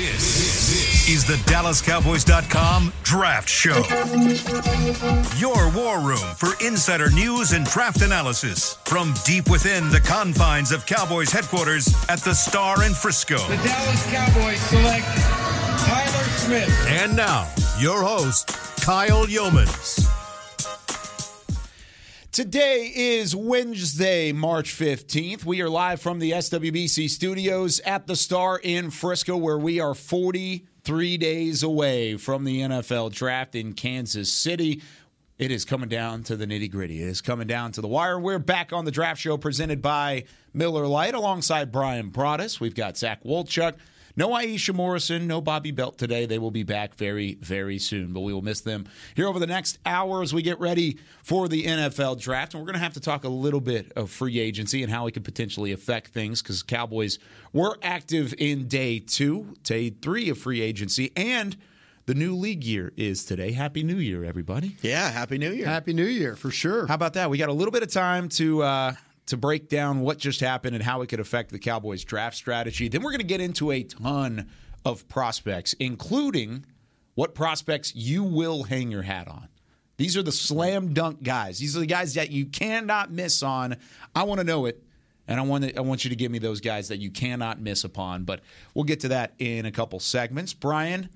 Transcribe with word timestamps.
This 0.00 1.10
is 1.10 1.26
the 1.26 1.34
DallasCowboys.com 1.52 2.90
Draft 3.02 3.50
Show. 3.50 3.82
Your 5.36 5.70
war 5.72 6.00
room 6.00 6.16
for 6.38 6.52
insider 6.64 7.10
news 7.10 7.52
and 7.52 7.66
draft 7.66 8.00
analysis 8.00 8.78
from 8.86 9.12
deep 9.26 9.50
within 9.50 9.90
the 9.90 10.00
confines 10.00 10.72
of 10.72 10.86
Cowboys 10.86 11.30
headquarters 11.30 11.94
at 12.08 12.20
the 12.20 12.32
Star 12.32 12.82
in 12.82 12.94
Frisco. 12.94 13.36
The 13.46 13.56
Dallas 13.56 14.10
Cowboys 14.10 14.60
select 14.62 15.04
Tyler 15.84 16.24
Smith. 16.38 16.86
And 16.88 17.14
now, 17.14 17.46
your 17.78 18.02
host, 18.02 18.56
Kyle 18.80 19.26
Youmans. 19.26 20.19
Today 22.32 22.92
is 22.94 23.34
Wednesday, 23.34 24.30
March 24.30 24.72
15th. 24.72 25.44
We 25.44 25.62
are 25.62 25.68
live 25.68 26.00
from 26.00 26.20
the 26.20 26.30
SWBC 26.30 27.10
studios 27.10 27.80
at 27.80 28.06
the 28.06 28.14
Star 28.14 28.60
in 28.62 28.90
Frisco, 28.90 29.36
where 29.36 29.58
we 29.58 29.80
are 29.80 29.96
43 29.96 31.16
days 31.18 31.64
away 31.64 32.16
from 32.16 32.44
the 32.44 32.60
NFL 32.60 33.10
draft 33.12 33.56
in 33.56 33.72
Kansas 33.72 34.32
City. 34.32 34.80
It 35.38 35.50
is 35.50 35.64
coming 35.64 35.88
down 35.88 36.22
to 36.22 36.36
the 36.36 36.46
nitty 36.46 36.70
gritty. 36.70 37.02
It 37.02 37.08
is 37.08 37.20
coming 37.20 37.48
down 37.48 37.72
to 37.72 37.80
the 37.80 37.88
wire. 37.88 38.16
We're 38.16 38.38
back 38.38 38.72
on 38.72 38.84
the 38.84 38.92
draft 38.92 39.20
show 39.20 39.36
presented 39.36 39.82
by 39.82 40.22
Miller 40.54 40.86
Lite 40.86 41.14
alongside 41.14 41.72
Brian 41.72 42.12
Broaddus. 42.12 42.60
We've 42.60 42.76
got 42.76 42.96
Zach 42.96 43.24
Wolchuk. 43.24 43.74
No 44.20 44.32
Aisha 44.32 44.74
Morrison, 44.74 45.26
no 45.26 45.40
Bobby 45.40 45.70
Belt 45.70 45.96
today. 45.96 46.26
They 46.26 46.38
will 46.38 46.50
be 46.50 46.62
back 46.62 46.94
very, 46.94 47.36
very 47.36 47.78
soon, 47.78 48.12
but 48.12 48.20
we 48.20 48.34
will 48.34 48.42
miss 48.42 48.60
them 48.60 48.84
here 49.14 49.26
over 49.26 49.38
the 49.38 49.46
next 49.46 49.78
hour 49.86 50.20
as 50.20 50.34
we 50.34 50.42
get 50.42 50.60
ready 50.60 50.98
for 51.22 51.48
the 51.48 51.64
NFL 51.64 52.20
draft. 52.20 52.52
And 52.52 52.60
we're 52.60 52.66
going 52.66 52.74
to 52.74 52.84
have 52.84 52.92
to 52.92 53.00
talk 53.00 53.24
a 53.24 53.30
little 53.30 53.62
bit 53.62 53.90
of 53.96 54.10
free 54.10 54.38
agency 54.38 54.82
and 54.82 54.92
how 54.92 55.06
it 55.06 55.12
could 55.12 55.24
potentially 55.24 55.72
affect 55.72 56.08
things 56.08 56.42
because 56.42 56.62
Cowboys 56.62 57.18
were 57.54 57.78
active 57.82 58.34
in 58.36 58.68
day 58.68 58.98
two, 58.98 59.54
day 59.62 59.88
three 59.88 60.28
of 60.28 60.36
free 60.36 60.60
agency, 60.60 61.12
and 61.16 61.56
the 62.04 62.12
new 62.12 62.36
league 62.36 62.62
year 62.62 62.92
is 62.98 63.24
today. 63.24 63.52
Happy 63.52 63.82
New 63.82 63.96
Year, 63.96 64.22
everybody. 64.22 64.76
Yeah, 64.82 65.10
Happy 65.10 65.38
New 65.38 65.52
Year. 65.52 65.64
Happy 65.64 65.94
New 65.94 66.04
Year 66.04 66.36
for 66.36 66.50
sure. 66.50 66.86
How 66.86 66.94
about 66.94 67.14
that? 67.14 67.30
We 67.30 67.38
got 67.38 67.48
a 67.48 67.54
little 67.54 67.72
bit 67.72 67.82
of 67.82 67.90
time 67.90 68.28
to 68.30 68.64
uh, 68.64 68.92
to 69.30 69.36
break 69.36 69.68
down 69.68 70.00
what 70.00 70.18
just 70.18 70.40
happened 70.40 70.74
and 70.74 70.84
how 70.84 71.02
it 71.02 71.08
could 71.08 71.20
affect 71.20 71.50
the 71.50 71.58
Cowboys 71.58 72.04
draft 72.04 72.36
strategy. 72.36 72.88
Then 72.88 73.02
we're 73.02 73.12
going 73.12 73.20
to 73.20 73.26
get 73.26 73.40
into 73.40 73.70
a 73.70 73.82
ton 73.82 74.48
of 74.84 75.08
prospects, 75.08 75.72
including 75.74 76.66
what 77.14 77.34
prospects 77.34 77.94
you 77.94 78.24
will 78.24 78.64
hang 78.64 78.90
your 78.90 79.02
hat 79.02 79.28
on. 79.28 79.48
These 79.98 80.16
are 80.16 80.22
the 80.22 80.32
slam 80.32 80.94
dunk 80.94 81.22
guys. 81.22 81.58
These 81.58 81.76
are 81.76 81.80
the 81.80 81.86
guys 81.86 82.14
that 82.14 82.30
you 82.30 82.46
cannot 82.46 83.12
miss 83.12 83.42
on. 83.42 83.76
I 84.14 84.24
want 84.24 84.40
to 84.40 84.44
know 84.44 84.66
it. 84.66 84.82
And 85.28 85.38
I 85.38 85.44
want, 85.44 85.62
to, 85.62 85.76
I 85.76 85.80
want 85.82 86.02
you 86.04 86.10
to 86.10 86.16
give 86.16 86.32
me 86.32 86.40
those 86.40 86.60
guys 86.60 86.88
that 86.88 86.98
you 86.98 87.10
cannot 87.10 87.60
miss 87.60 87.84
upon. 87.84 88.24
But 88.24 88.40
we'll 88.74 88.84
get 88.84 89.00
to 89.00 89.08
that 89.08 89.34
in 89.38 89.64
a 89.64 89.70
couple 89.70 90.00
segments. 90.00 90.54
Brian, 90.54 91.08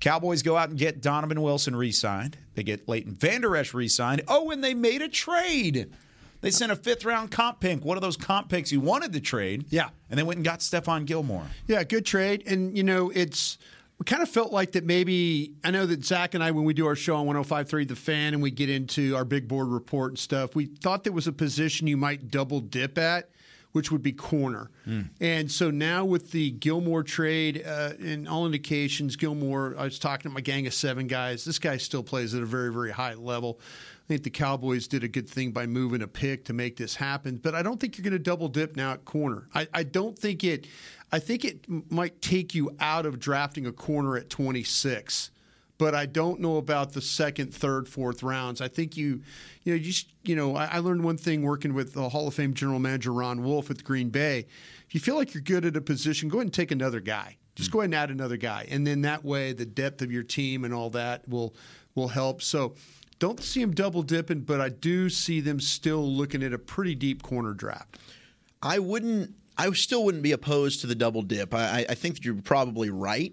Cowboys 0.00 0.42
go 0.42 0.56
out 0.56 0.68
and 0.68 0.76
get 0.76 1.00
Donovan 1.00 1.40
Wilson 1.40 1.74
re 1.74 1.92
signed. 1.92 2.36
They 2.56 2.62
get 2.62 2.88
Leighton 2.88 3.14
Vander 3.14 3.56
Esch 3.56 3.72
re 3.72 3.88
signed. 3.88 4.22
Oh, 4.28 4.50
and 4.50 4.62
they 4.62 4.74
made 4.74 5.00
a 5.00 5.08
trade. 5.08 5.90
They 6.42 6.50
sent 6.50 6.70
a 6.72 6.76
fifth 6.76 7.04
round 7.04 7.30
comp 7.30 7.60
pick, 7.60 7.84
one 7.84 7.96
of 7.96 8.02
those 8.02 8.16
comp 8.16 8.50
picks 8.50 8.70
you 8.70 8.80
wanted 8.80 9.12
to 9.14 9.20
trade. 9.20 9.66
Yeah. 9.70 9.88
And 10.10 10.18
they 10.18 10.24
went 10.24 10.36
and 10.36 10.44
got 10.44 10.58
Stephon 10.58 11.06
Gilmore. 11.06 11.46
Yeah, 11.66 11.82
good 11.84 12.04
trade. 12.04 12.42
And, 12.46 12.76
you 12.76 12.82
know, 12.84 13.10
it's. 13.10 13.56
We 13.98 14.04
kind 14.04 14.22
of 14.22 14.28
felt 14.28 14.52
like 14.52 14.72
that 14.72 14.84
maybe 14.84 15.52
I 15.62 15.70
know 15.70 15.86
that 15.86 16.04
Zach 16.04 16.34
and 16.34 16.42
I, 16.42 16.50
when 16.50 16.64
we 16.64 16.74
do 16.74 16.88
our 16.88 16.96
show 16.96 17.14
on 17.14 17.26
105.3 17.26 17.86
The 17.86 17.94
Fan 17.94 18.34
and 18.34 18.42
we 18.42 18.50
get 18.50 18.68
into 18.68 19.14
our 19.14 19.24
big 19.24 19.46
board 19.46 19.68
report 19.68 20.10
and 20.10 20.18
stuff, 20.18 20.56
we 20.56 20.66
thought 20.66 21.04
there 21.04 21.12
was 21.12 21.28
a 21.28 21.32
position 21.32 21.86
you 21.86 21.96
might 21.96 22.28
double 22.28 22.58
dip 22.58 22.98
at, 22.98 23.30
which 23.70 23.92
would 23.92 24.02
be 24.02 24.10
corner. 24.10 24.72
Mm. 24.88 25.10
And 25.20 25.52
so 25.52 25.70
now 25.70 26.04
with 26.04 26.32
the 26.32 26.50
Gilmore 26.50 27.04
trade, 27.04 27.62
uh, 27.64 27.92
and 28.00 28.26
all 28.26 28.44
indications, 28.44 29.14
Gilmore, 29.14 29.76
I 29.78 29.84
was 29.84 30.00
talking 30.00 30.28
to 30.28 30.34
my 30.34 30.40
gang 30.40 30.66
of 30.66 30.74
seven 30.74 31.06
guys. 31.06 31.44
This 31.44 31.60
guy 31.60 31.76
still 31.76 32.02
plays 32.02 32.34
at 32.34 32.42
a 32.42 32.46
very, 32.46 32.72
very 32.72 32.90
high 32.90 33.14
level. 33.14 33.60
I 34.04 34.08
think 34.08 34.24
the 34.24 34.30
Cowboys 34.30 34.88
did 34.88 35.04
a 35.04 35.08
good 35.08 35.28
thing 35.28 35.52
by 35.52 35.66
moving 35.66 36.02
a 36.02 36.08
pick 36.08 36.44
to 36.46 36.52
make 36.52 36.76
this 36.76 36.96
happen, 36.96 37.36
but 37.36 37.54
I 37.54 37.62
don't 37.62 37.80
think 37.80 37.96
you're 37.96 38.02
going 38.02 38.12
to 38.12 38.18
double 38.18 38.48
dip 38.48 38.76
now 38.76 38.92
at 38.92 39.04
corner. 39.04 39.48
I, 39.54 39.68
I 39.72 39.82
don't 39.84 40.18
think 40.18 40.42
it. 40.42 40.66
I 41.12 41.18
think 41.18 41.44
it 41.44 41.64
might 41.90 42.20
take 42.20 42.54
you 42.54 42.74
out 42.80 43.06
of 43.06 43.20
drafting 43.20 43.66
a 43.66 43.72
corner 43.72 44.16
at 44.16 44.30
26 44.30 45.30
but 45.82 45.96
I 45.96 46.06
don't 46.06 46.38
know 46.38 46.58
about 46.58 46.92
the 46.92 47.00
second, 47.00 47.52
third, 47.52 47.88
fourth 47.88 48.22
rounds. 48.22 48.60
I 48.60 48.68
think 48.68 48.96
you, 48.96 49.22
you 49.64 49.72
know, 49.72 49.76
you 49.82 49.92
you 50.22 50.36
know, 50.36 50.54
I, 50.54 50.66
I, 50.66 50.78
learned 50.78 51.02
one 51.02 51.16
thing 51.16 51.42
working 51.42 51.74
with 51.74 51.92
the 51.92 52.08
Hall 52.08 52.28
of 52.28 52.34
Fame 52.34 52.54
general 52.54 52.78
manager 52.78 53.12
Ron 53.12 53.42
Wolf 53.42 53.68
at 53.68 53.82
Green 53.82 54.08
Bay. 54.08 54.46
If 54.86 54.94
you 54.94 55.00
feel 55.00 55.16
like 55.16 55.34
you're 55.34 55.42
good 55.42 55.64
at 55.64 55.76
a 55.76 55.80
position, 55.80 56.28
go 56.28 56.38
ahead 56.38 56.46
and 56.46 56.54
take 56.54 56.70
another 56.70 57.00
guy. 57.00 57.36
Just 57.56 57.72
go 57.72 57.80
ahead 57.80 57.86
and 57.86 57.96
add 57.96 58.10
another 58.10 58.36
guy, 58.36 58.68
and 58.70 58.86
then 58.86 59.02
that 59.02 59.24
way 59.24 59.52
the 59.52 59.66
depth 59.66 60.02
of 60.02 60.12
your 60.12 60.22
team 60.22 60.64
and 60.64 60.72
all 60.72 60.90
that 60.90 61.28
will 61.28 61.52
will 61.96 62.06
help. 62.06 62.42
So 62.42 62.76
don't 63.22 63.40
see 63.40 63.60
them 63.60 63.70
double 63.70 64.02
dipping, 64.02 64.40
but 64.40 64.60
I 64.60 64.68
do 64.68 65.08
see 65.08 65.40
them 65.40 65.60
still 65.60 66.04
looking 66.04 66.42
at 66.42 66.52
a 66.52 66.58
pretty 66.58 66.96
deep 66.96 67.22
corner 67.22 67.54
draft. 67.54 67.96
I 68.60 68.80
wouldn't. 68.80 69.36
I 69.56 69.70
still 69.74 70.04
wouldn't 70.04 70.24
be 70.24 70.32
opposed 70.32 70.80
to 70.80 70.88
the 70.88 70.96
double 70.96 71.22
dip. 71.22 71.54
I, 71.54 71.86
I 71.88 71.94
think 71.94 72.24
you're 72.24 72.34
probably 72.42 72.90
right, 72.90 73.32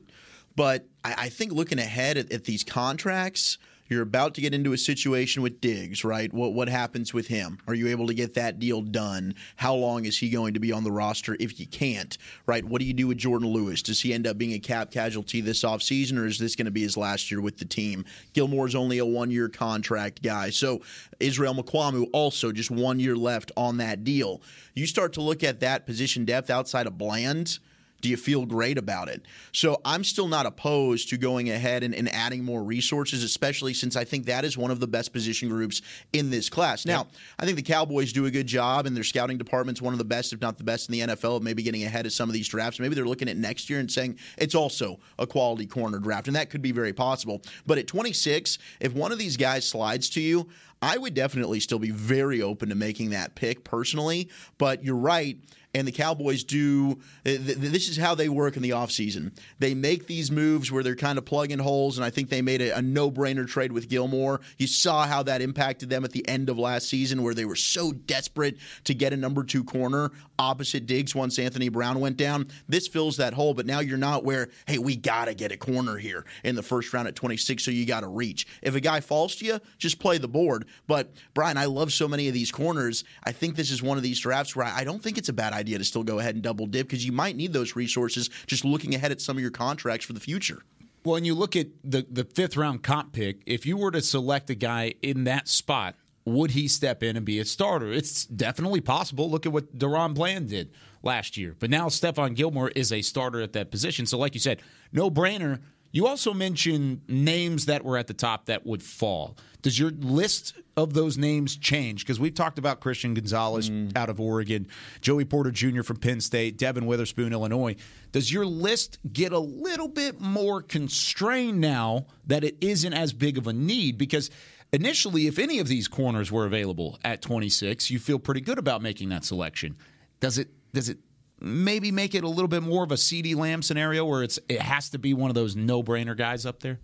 but 0.55 0.85
I, 1.03 1.15
I 1.17 1.29
think 1.29 1.53
looking 1.53 1.79
ahead 1.79 2.17
at, 2.17 2.31
at 2.31 2.43
these 2.43 2.63
contracts, 2.63 3.57
you're 3.89 4.03
about 4.03 4.35
to 4.35 4.41
get 4.41 4.53
into 4.53 4.73
a 4.73 4.77
situation 4.77 5.41
with 5.41 5.59
Diggs, 5.59 6.03
right? 6.03 6.31
What 6.31 6.53
what 6.53 6.69
happens 6.69 7.13
with 7.13 7.27
him? 7.27 7.59
Are 7.67 7.73
you 7.73 7.87
able 7.87 8.07
to 8.07 8.13
get 8.13 8.35
that 8.35 8.59
deal 8.59 8.81
done? 8.81 9.35
How 9.55 9.73
long 9.73 10.05
is 10.05 10.17
he 10.17 10.29
going 10.29 10.53
to 10.53 10.59
be 10.59 10.71
on 10.71 10.83
the 10.83 10.91
roster 10.91 11.35
if 11.39 11.59
you 11.59 11.65
can't, 11.65 12.17
right? 12.45 12.63
What 12.63 12.79
do 12.79 12.85
you 12.85 12.93
do 12.93 13.07
with 13.07 13.17
Jourdan 13.17 13.51
Lewis? 13.51 13.81
Does 13.81 14.01
he 14.01 14.13
end 14.13 14.27
up 14.27 14.37
being 14.37 14.53
a 14.53 14.59
cap 14.59 14.91
casualty 14.91 15.41
this 15.41 15.63
offseason 15.63 16.17
or 16.17 16.25
is 16.25 16.37
this 16.37 16.55
going 16.55 16.65
to 16.65 16.71
be 16.71 16.81
his 16.81 16.97
last 16.97 17.31
year 17.31 17.41
with 17.41 17.57
the 17.57 17.65
team? 17.65 18.05
Gilmore's 18.33 18.75
only 18.75 18.99
a 18.99 19.05
one-year 19.05 19.49
contract 19.49 20.21
guy. 20.21 20.51
So 20.51 20.81
Israel 21.19 21.55
Mukuamu 21.55 22.07
also 22.13 22.51
just 22.51 22.71
one 22.71 22.99
year 22.99 23.15
left 23.15 23.51
on 23.57 23.77
that 23.77 24.03
deal. 24.03 24.41
You 24.75 24.85
start 24.85 25.13
to 25.13 25.21
look 25.21 25.43
at 25.43 25.59
that 25.61 25.85
position 25.85 26.25
depth 26.25 26.49
outside 26.49 26.87
of 26.87 26.97
Bland– 26.97 27.59
do 28.01 28.09
you 28.09 28.17
feel 28.17 28.45
great 28.45 28.77
about 28.77 29.07
it? 29.07 29.25
So 29.51 29.81
I'm 29.85 30.03
still 30.03 30.27
not 30.27 30.45
opposed 30.45 31.09
to 31.09 31.17
going 31.17 31.49
ahead 31.49 31.83
and, 31.83 31.93
and, 31.93 32.09
adding 32.09 32.43
more 32.43 32.63
resources, 32.63 33.23
especially 33.23 33.73
since 33.73 33.95
I 33.95 34.03
think 34.03 34.25
that 34.25 34.43
is 34.43 34.57
one 34.57 34.71
of 34.71 34.79
the 34.79 34.87
best 34.87 35.13
position 35.13 35.47
groups 35.47 35.81
in 36.11 36.29
this 36.29 36.49
class. 36.49 36.85
Now, 36.85 36.99
yep. 36.99 37.07
I 37.37 37.45
think 37.45 37.55
the 37.55 37.63
Cowboys 37.63 38.11
do 38.11 38.25
a 38.25 38.31
good 38.31 38.47
job, 38.47 38.85
and 38.85 38.95
their 38.95 39.03
scouting 39.03 39.37
department's 39.37 39.81
one 39.81 39.93
of 39.93 39.99
the 39.99 40.05
best, 40.05 40.33
if 40.33 40.41
not 40.41 40.57
the 40.57 40.63
best, 40.63 40.89
in 40.89 40.93
the 40.93 41.15
NFL 41.15 41.37
of 41.37 41.43
maybe 41.43 41.61
getting 41.61 41.83
ahead 41.83 42.05
of 42.05 42.13
some 42.13 42.29
of 42.29 42.33
these 42.33 42.47
drafts. 42.47 42.79
Maybe 42.79 42.95
they're 42.95 43.05
looking 43.05 43.29
at 43.29 43.37
next 43.37 43.69
year 43.69 43.79
and 43.79 43.91
saying 43.91 44.17
it's 44.37 44.55
also 44.55 44.99
a 45.17 45.27
quality 45.27 45.67
corner 45.67 45.99
draft, 45.99 46.27
and 46.27 46.35
that 46.35 46.49
could 46.49 46.61
be 46.61 46.71
very 46.71 46.93
possible. 46.93 47.41
But 47.65 47.77
at 47.77 47.87
26, 47.87 48.57
if 48.79 48.93
one 48.93 49.11
of 49.11 49.19
these 49.19 49.37
guys 49.37 49.67
slides 49.67 50.09
to 50.11 50.21
you, 50.21 50.49
I 50.81 50.97
would 50.97 51.13
definitely 51.13 51.59
still 51.59 51.79
be 51.79 51.91
very 51.91 52.41
open 52.41 52.69
to 52.69 52.75
making 52.75 53.09
that 53.11 53.35
pick 53.35 53.63
personally. 53.63 54.29
But 54.57 54.83
you're 54.83 54.95
right 54.95 55.37
and 55.73 55.87
the 55.87 55.91
Cowboys 55.91 56.43
do. 56.43 56.99
This 57.23 57.89
is 57.89 57.97
how 57.97 58.15
they 58.15 58.29
work 58.29 58.55
in 58.55 58.63
the 58.63 58.71
offseason. 58.71 59.31
They 59.59 59.75
make 59.75 60.07
these 60.07 60.31
moves 60.31 60.71
where 60.71 60.83
they're 60.83 60.95
kind 60.95 61.17
of 61.17 61.25
plugging 61.25 61.59
holes, 61.59 61.97
and 61.97 62.05
I 62.05 62.09
think 62.09 62.29
they 62.29 62.41
made 62.41 62.61
a, 62.61 62.77
a 62.77 62.81
no 62.81 63.11
brainer 63.11 63.47
trade 63.47 63.71
with 63.71 63.87
Gilmore. 63.87 64.41
You 64.57 64.67
saw 64.67 65.05
how 65.05 65.23
that 65.23 65.41
impacted 65.41 65.89
them 65.89 66.03
at 66.03 66.11
the 66.11 66.27
end 66.27 66.49
of 66.49 66.57
last 66.57 66.89
season, 66.89 67.21
where 67.21 67.33
they 67.33 67.45
were 67.45 67.55
so 67.55 67.91
desperate 67.91 68.57
to 68.85 68.93
get 68.93 69.13
a 69.13 69.17
number 69.17 69.43
two 69.43 69.63
corner 69.63 70.11
opposite 70.39 70.85
Diggs 70.85 71.13
once 71.13 71.37
Anthony 71.37 71.69
Brown 71.69 71.99
went 71.99 72.17
down. 72.17 72.47
This 72.67 72.87
fills 72.87 73.17
that 73.17 73.33
hole, 73.33 73.53
but 73.53 73.65
now 73.65 73.81
you're 73.81 73.97
not 73.97 74.23
where, 74.23 74.49
hey, 74.65 74.77
we 74.77 74.95
got 74.95 75.25
to 75.25 75.33
get 75.33 75.51
a 75.51 75.57
corner 75.57 75.97
here 75.97 76.25
in 76.43 76.55
the 76.55 76.63
first 76.63 76.93
round 76.93 77.07
at 77.07 77.15
26, 77.15 77.63
so 77.63 77.71
you 77.71 77.85
got 77.85 77.99
to 78.01 78.07
reach. 78.07 78.47
If 78.61 78.73
a 78.73 78.79
guy 78.79 79.01
falls 79.01 79.35
to 79.37 79.45
you, 79.45 79.59
just 79.77 79.99
play 79.99 80.17
the 80.17 80.27
board. 80.27 80.65
But, 80.87 81.13
Brian, 81.33 81.57
I 81.57 81.65
love 81.65 81.91
so 81.93 82.07
many 82.07 82.27
of 82.27 82.33
these 82.33 82.51
corners. 82.51 83.03
I 83.23 83.31
think 83.31 83.55
this 83.55 83.71
is 83.71 83.81
one 83.81 83.97
of 83.97 84.03
these 84.03 84.19
drafts 84.19 84.55
where 84.55 84.65
I 84.65 84.83
don't 84.83 85.01
think 85.01 85.17
it's 85.17 85.29
a 85.29 85.33
bad 85.33 85.53
idea 85.53 85.77
to 85.77 85.83
still 85.83 86.03
go 86.03 86.19
ahead 86.19 86.35
and 86.35 86.43
double 86.43 86.65
dip 86.65 86.87
because 86.87 87.05
you 87.05 87.11
might 87.11 87.35
need 87.35 87.53
those 87.53 87.75
resources 87.75 88.29
just 88.47 88.65
looking 88.65 88.95
ahead 88.95 89.11
at 89.11 89.21
some 89.21 89.37
of 89.37 89.41
your 89.41 89.51
contracts 89.51 90.05
for 90.05 90.13
the 90.13 90.19
future. 90.19 90.63
Well, 91.03 91.13
when 91.13 91.25
you 91.25 91.33
look 91.33 91.55
at 91.55 91.67
the, 91.83 92.05
the 92.09 92.25
fifth 92.25 92.57
round 92.57 92.83
comp 92.83 93.13
pick, 93.13 93.41
if 93.45 93.65
you 93.65 93.77
were 93.77 93.91
to 93.91 94.01
select 94.01 94.49
a 94.49 94.55
guy 94.55 94.95
in 95.01 95.23
that 95.25 95.47
spot, 95.47 95.95
would 96.25 96.51
he 96.51 96.67
step 96.67 97.01
in 97.03 97.15
and 97.15 97.25
be 97.25 97.39
a 97.39 97.45
starter? 97.45 97.91
It's 97.91 98.25
definitely 98.25 98.81
possible. 98.81 99.29
Look 99.29 99.45
at 99.45 99.51
what 99.51 99.77
DaRon 99.77 100.13
Bland 100.13 100.49
did 100.49 100.71
last 101.01 101.37
year. 101.37 101.55
But 101.57 101.69
now 101.69 101.87
Stephon 101.87 102.35
Gilmore 102.35 102.69
is 102.69 102.91
a 102.91 103.01
starter 103.01 103.41
at 103.41 103.53
that 103.53 103.71
position. 103.71 104.05
So, 104.05 104.17
like 104.17 104.33
you 104.33 104.39
said, 104.39 104.61
no 104.91 105.09
brainer. 105.09 105.59
You 105.91 106.07
also 106.07 106.33
mentioned 106.33 107.01
names 107.07 107.65
that 107.65 107.83
were 107.83 107.97
at 107.97 108.07
the 108.07 108.13
top 108.13 108.45
that 108.45 108.65
would 108.65 108.83
fall. 108.83 109.37
Does 109.61 109.77
your 109.77 109.89
list 109.91 110.53
of 110.77 110.93
those 110.93 111.17
names 111.17 111.57
change? 111.57 112.05
Because 112.05 112.19
we've 112.19 112.33
talked 112.33 112.59
about 112.59 112.79
Christian 112.79 113.13
Gonzalez 113.13 113.69
mm. 113.69 113.95
out 113.97 114.09
of 114.09 114.19
Oregon, 114.19 114.67
Joey 115.01 115.25
Porter 115.25 115.51
Jr. 115.51 115.81
from 115.81 115.97
Penn 115.97 116.21
State, 116.21 116.57
Devon 116.57 116.85
Witherspoon, 116.85 117.33
Illinois. 117.33 117.75
Does 118.11 118.31
your 118.31 118.45
list 118.45 118.99
get 119.11 119.33
a 119.33 119.39
little 119.39 119.87
bit 119.87 120.21
more 120.21 120.61
constrained 120.61 121.59
now 121.59 122.05
that 122.27 122.43
it 122.43 122.57
isn't 122.61 122.93
as 122.93 123.11
big 123.11 123.37
of 123.37 123.47
a 123.47 123.53
need? 123.53 123.97
Because 123.97 124.29
initially, 124.71 125.27
if 125.27 125.39
any 125.39 125.59
of 125.59 125.67
these 125.67 125.87
corners 125.87 126.31
were 126.31 126.45
available 126.45 126.99
at 127.03 127.21
26, 127.21 127.89
you 127.89 127.99
feel 127.99 128.19
pretty 128.19 128.41
good 128.41 128.59
about 128.59 128.81
making 128.81 129.09
that 129.09 129.25
selection. 129.25 129.75
Does 130.19 130.37
it? 130.37 130.49
Does 130.71 130.87
it 130.87 130.99
maybe 131.41 131.91
make 131.91 132.15
it 132.15 132.23
a 132.23 132.27
little 132.27 132.47
bit 132.47 132.63
more 132.63 132.83
of 132.83 132.91
a 132.91 132.95
CeeDee 132.95 133.35
Lamb 133.35 133.61
scenario 133.61 134.05
where 134.05 134.23
it's 134.23 134.39
it 134.49 134.61
has 134.61 134.89
to 134.89 134.97
be 134.99 135.13
one 135.13 135.29
of 135.29 135.35
those 135.35 135.55
no 135.55 135.83
brainer 135.83 136.15
guys 136.15 136.45
up 136.45 136.59
there? 136.61 136.79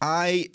I 0.00 0.48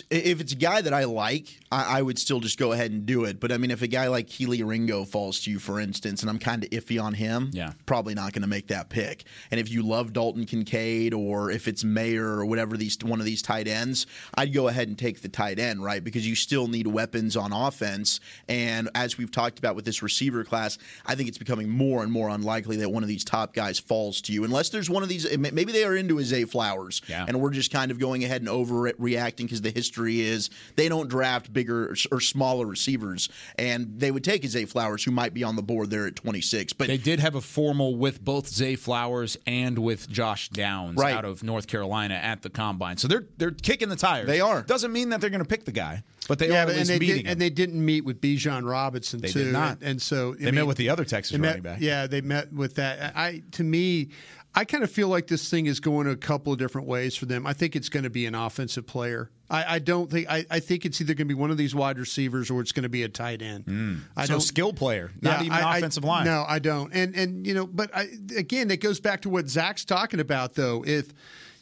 if 0.00 0.40
it's 0.40 0.52
a 0.52 0.56
guy 0.56 0.80
that 0.80 0.92
I 0.92 1.04
like, 1.04 1.60
I, 1.70 1.98
I, 1.98 2.02
would 2.02 2.18
still 2.18 2.40
just 2.40 2.58
go 2.58 2.72
ahead 2.72 2.90
and 2.90 3.06
do 3.06 3.24
it. 3.24 3.38
But 3.38 3.52
I 3.52 3.56
mean, 3.56 3.70
if 3.70 3.82
a 3.82 3.86
guy 3.86 4.08
like 4.08 4.26
Kelee 4.26 4.66
Ringo 4.66 5.04
falls 5.04 5.40
to 5.42 5.50
you, 5.50 5.60
for 5.60 5.78
instance, 5.78 6.22
and 6.22 6.30
I'm 6.30 6.40
kind 6.40 6.64
of 6.64 6.70
iffy 6.70 7.00
on 7.00 7.14
him, 7.14 7.50
yeah, 7.52 7.72
probably 7.86 8.14
not 8.14 8.32
going 8.32 8.42
to 8.42 8.48
make 8.48 8.66
that 8.68 8.88
pick. 8.88 9.24
And 9.52 9.60
if 9.60 9.70
you 9.70 9.82
love 9.82 10.12
Dalton 10.12 10.44
Kincaid 10.44 11.14
or 11.14 11.52
if 11.52 11.68
it's 11.68 11.84
Mayer 11.84 12.26
or 12.26 12.44
whatever 12.46 12.76
these 12.76 12.98
one 13.02 13.20
of 13.20 13.26
these 13.26 13.42
tight 13.42 13.68
ends, 13.68 14.06
I'd 14.34 14.52
go 14.52 14.66
ahead 14.66 14.88
and 14.88 14.98
take 14.98 15.22
the 15.22 15.28
tight 15.28 15.60
end, 15.60 15.84
right? 15.84 16.02
Because 16.02 16.26
you 16.26 16.34
still 16.34 16.66
need 16.66 16.88
weapons 16.88 17.36
on 17.36 17.52
offense. 17.52 18.18
And 18.48 18.90
as 18.94 19.16
we've 19.18 19.30
talked 19.30 19.60
about 19.60 19.76
with 19.76 19.84
this 19.84 20.02
receiver 20.02 20.42
class, 20.42 20.78
I 21.04 21.14
think 21.14 21.28
it's 21.28 21.38
becoming 21.38 21.68
more 21.68 22.02
and 22.02 22.10
more 22.10 22.28
unlikely 22.28 22.78
that 22.78 22.90
one 22.90 23.04
of 23.04 23.08
these 23.08 23.24
top 23.24 23.54
guys 23.54 23.78
falls 23.78 24.20
to 24.22 24.32
you, 24.32 24.42
unless 24.42 24.70
there's 24.70 24.90
one 24.90 25.04
of 25.04 25.08
these. 25.08 25.38
Maybe 25.38 25.72
they 25.72 25.84
are 25.84 25.94
into 25.94 26.20
Zay 26.24 26.44
Flowers, 26.44 27.02
yeah. 27.08 27.24
and 27.28 27.40
we're 27.40 27.50
just 27.50 27.72
kind 27.72 27.92
of 27.92 28.00
going 28.00 28.24
ahead 28.24 28.40
and 28.40 28.48
overreacting 28.86 29.44
because 29.44 29.62
the 29.62 29.70
history 29.70 30.20
is 30.20 30.50
they 30.76 30.88
don't 30.88 31.08
draft 31.08 31.52
bigger 31.52 31.94
or 32.10 32.20
smaller 32.20 32.66
receivers, 32.66 33.28
and 33.58 33.98
they 33.98 34.10
would 34.10 34.24
take 34.24 34.44
Zay 34.44 34.64
Flowers, 34.64 35.04
who 35.04 35.10
might 35.10 35.34
be 35.34 35.44
on 35.44 35.56
the 35.56 35.62
board 35.62 35.90
there 35.90 36.06
at 36.06 36.16
26. 36.16 36.72
But 36.74 36.88
they 36.88 36.96
did 36.96 37.20
have 37.20 37.34
a 37.34 37.40
formal 37.40 37.96
with 37.96 38.24
both 38.24 38.48
Zay 38.48 38.76
Flowers 38.76 39.36
and 39.46 39.78
with 39.78 40.08
Josh 40.08 40.48
Downs 40.48 40.96
right. 40.96 41.14
out 41.14 41.24
of 41.24 41.42
North 41.42 41.66
Carolina 41.66 42.14
at 42.14 42.42
the 42.42 42.50
combine, 42.50 42.96
so 42.96 43.08
they're 43.08 43.24
they're 43.36 43.50
kicking 43.50 43.88
the 43.88 43.96
tires. 43.96 44.26
They 44.26 44.40
are. 44.40 44.62
Doesn't 44.62 44.92
mean 44.92 45.10
that 45.10 45.20
they're 45.20 45.30
going 45.30 45.42
to 45.42 45.48
pick 45.48 45.64
the 45.64 45.72
guy, 45.72 46.02
but 46.28 46.38
they 46.38 46.48
yeah, 46.48 46.64
are 46.64 46.66
but, 46.66 46.76
and 46.76 46.86
they 46.86 46.98
meeting 46.98 47.24
did, 47.24 47.26
and 47.26 47.40
they 47.40 47.50
didn't 47.50 47.84
meet 47.84 48.04
with 48.04 48.20
Bijan 48.20 48.68
Robinson 48.68 49.20
they 49.20 49.28
too. 49.28 49.44
Did 49.44 49.52
not. 49.52 49.78
And, 49.78 49.82
and 49.90 50.02
so 50.02 50.34
I 50.34 50.36
they 50.36 50.44
mean, 50.46 50.54
met 50.56 50.66
with 50.66 50.76
the 50.76 50.88
other 50.88 51.04
Texas 51.04 51.38
met, 51.38 51.48
running 51.48 51.62
back. 51.62 51.80
Yeah, 51.80 52.06
they 52.06 52.20
met 52.20 52.52
with 52.52 52.76
that. 52.76 53.16
I 53.16 53.42
to 53.52 53.64
me. 53.64 54.10
I 54.56 54.64
kind 54.64 54.82
of 54.82 54.90
feel 54.90 55.08
like 55.08 55.26
this 55.26 55.50
thing 55.50 55.66
is 55.66 55.80
going 55.80 56.06
a 56.06 56.16
couple 56.16 56.50
of 56.50 56.58
different 56.58 56.88
ways 56.88 57.14
for 57.14 57.26
them. 57.26 57.46
I 57.46 57.52
think 57.52 57.76
it's 57.76 57.90
going 57.90 58.04
to 58.04 58.10
be 58.10 58.24
an 58.24 58.34
offensive 58.34 58.86
player. 58.86 59.30
I, 59.50 59.74
I 59.74 59.78
don't 59.78 60.10
think. 60.10 60.28
I, 60.30 60.46
I, 60.50 60.60
think 60.60 60.86
it's 60.86 60.98
either 60.98 61.12
going 61.12 61.28
to 61.28 61.34
be 61.34 61.38
one 61.38 61.50
of 61.50 61.58
these 61.58 61.74
wide 61.74 61.98
receivers 61.98 62.50
or 62.50 62.62
it's 62.62 62.72
going 62.72 62.84
to 62.84 62.88
be 62.88 63.02
a 63.02 63.08
tight 63.08 63.42
end. 63.42 63.66
Mm. 63.66 64.00
I 64.16 64.24
so 64.24 64.34
don't 64.34 64.40
skill 64.40 64.72
player, 64.72 65.12
not 65.20 65.40
yeah, 65.40 65.46
even 65.46 65.58
I, 65.58 65.76
offensive 65.76 66.04
line. 66.04 66.24
No, 66.24 66.44
I 66.48 66.58
don't. 66.58 66.92
And 66.94 67.14
and 67.14 67.46
you 67.46 67.52
know, 67.52 67.66
but 67.66 67.94
I, 67.94 68.08
again, 68.36 68.70
it 68.70 68.80
goes 68.80 68.98
back 68.98 69.20
to 69.22 69.28
what 69.28 69.48
Zach's 69.48 69.84
talking 69.84 70.20
about, 70.20 70.54
though. 70.54 70.82
If 70.86 71.12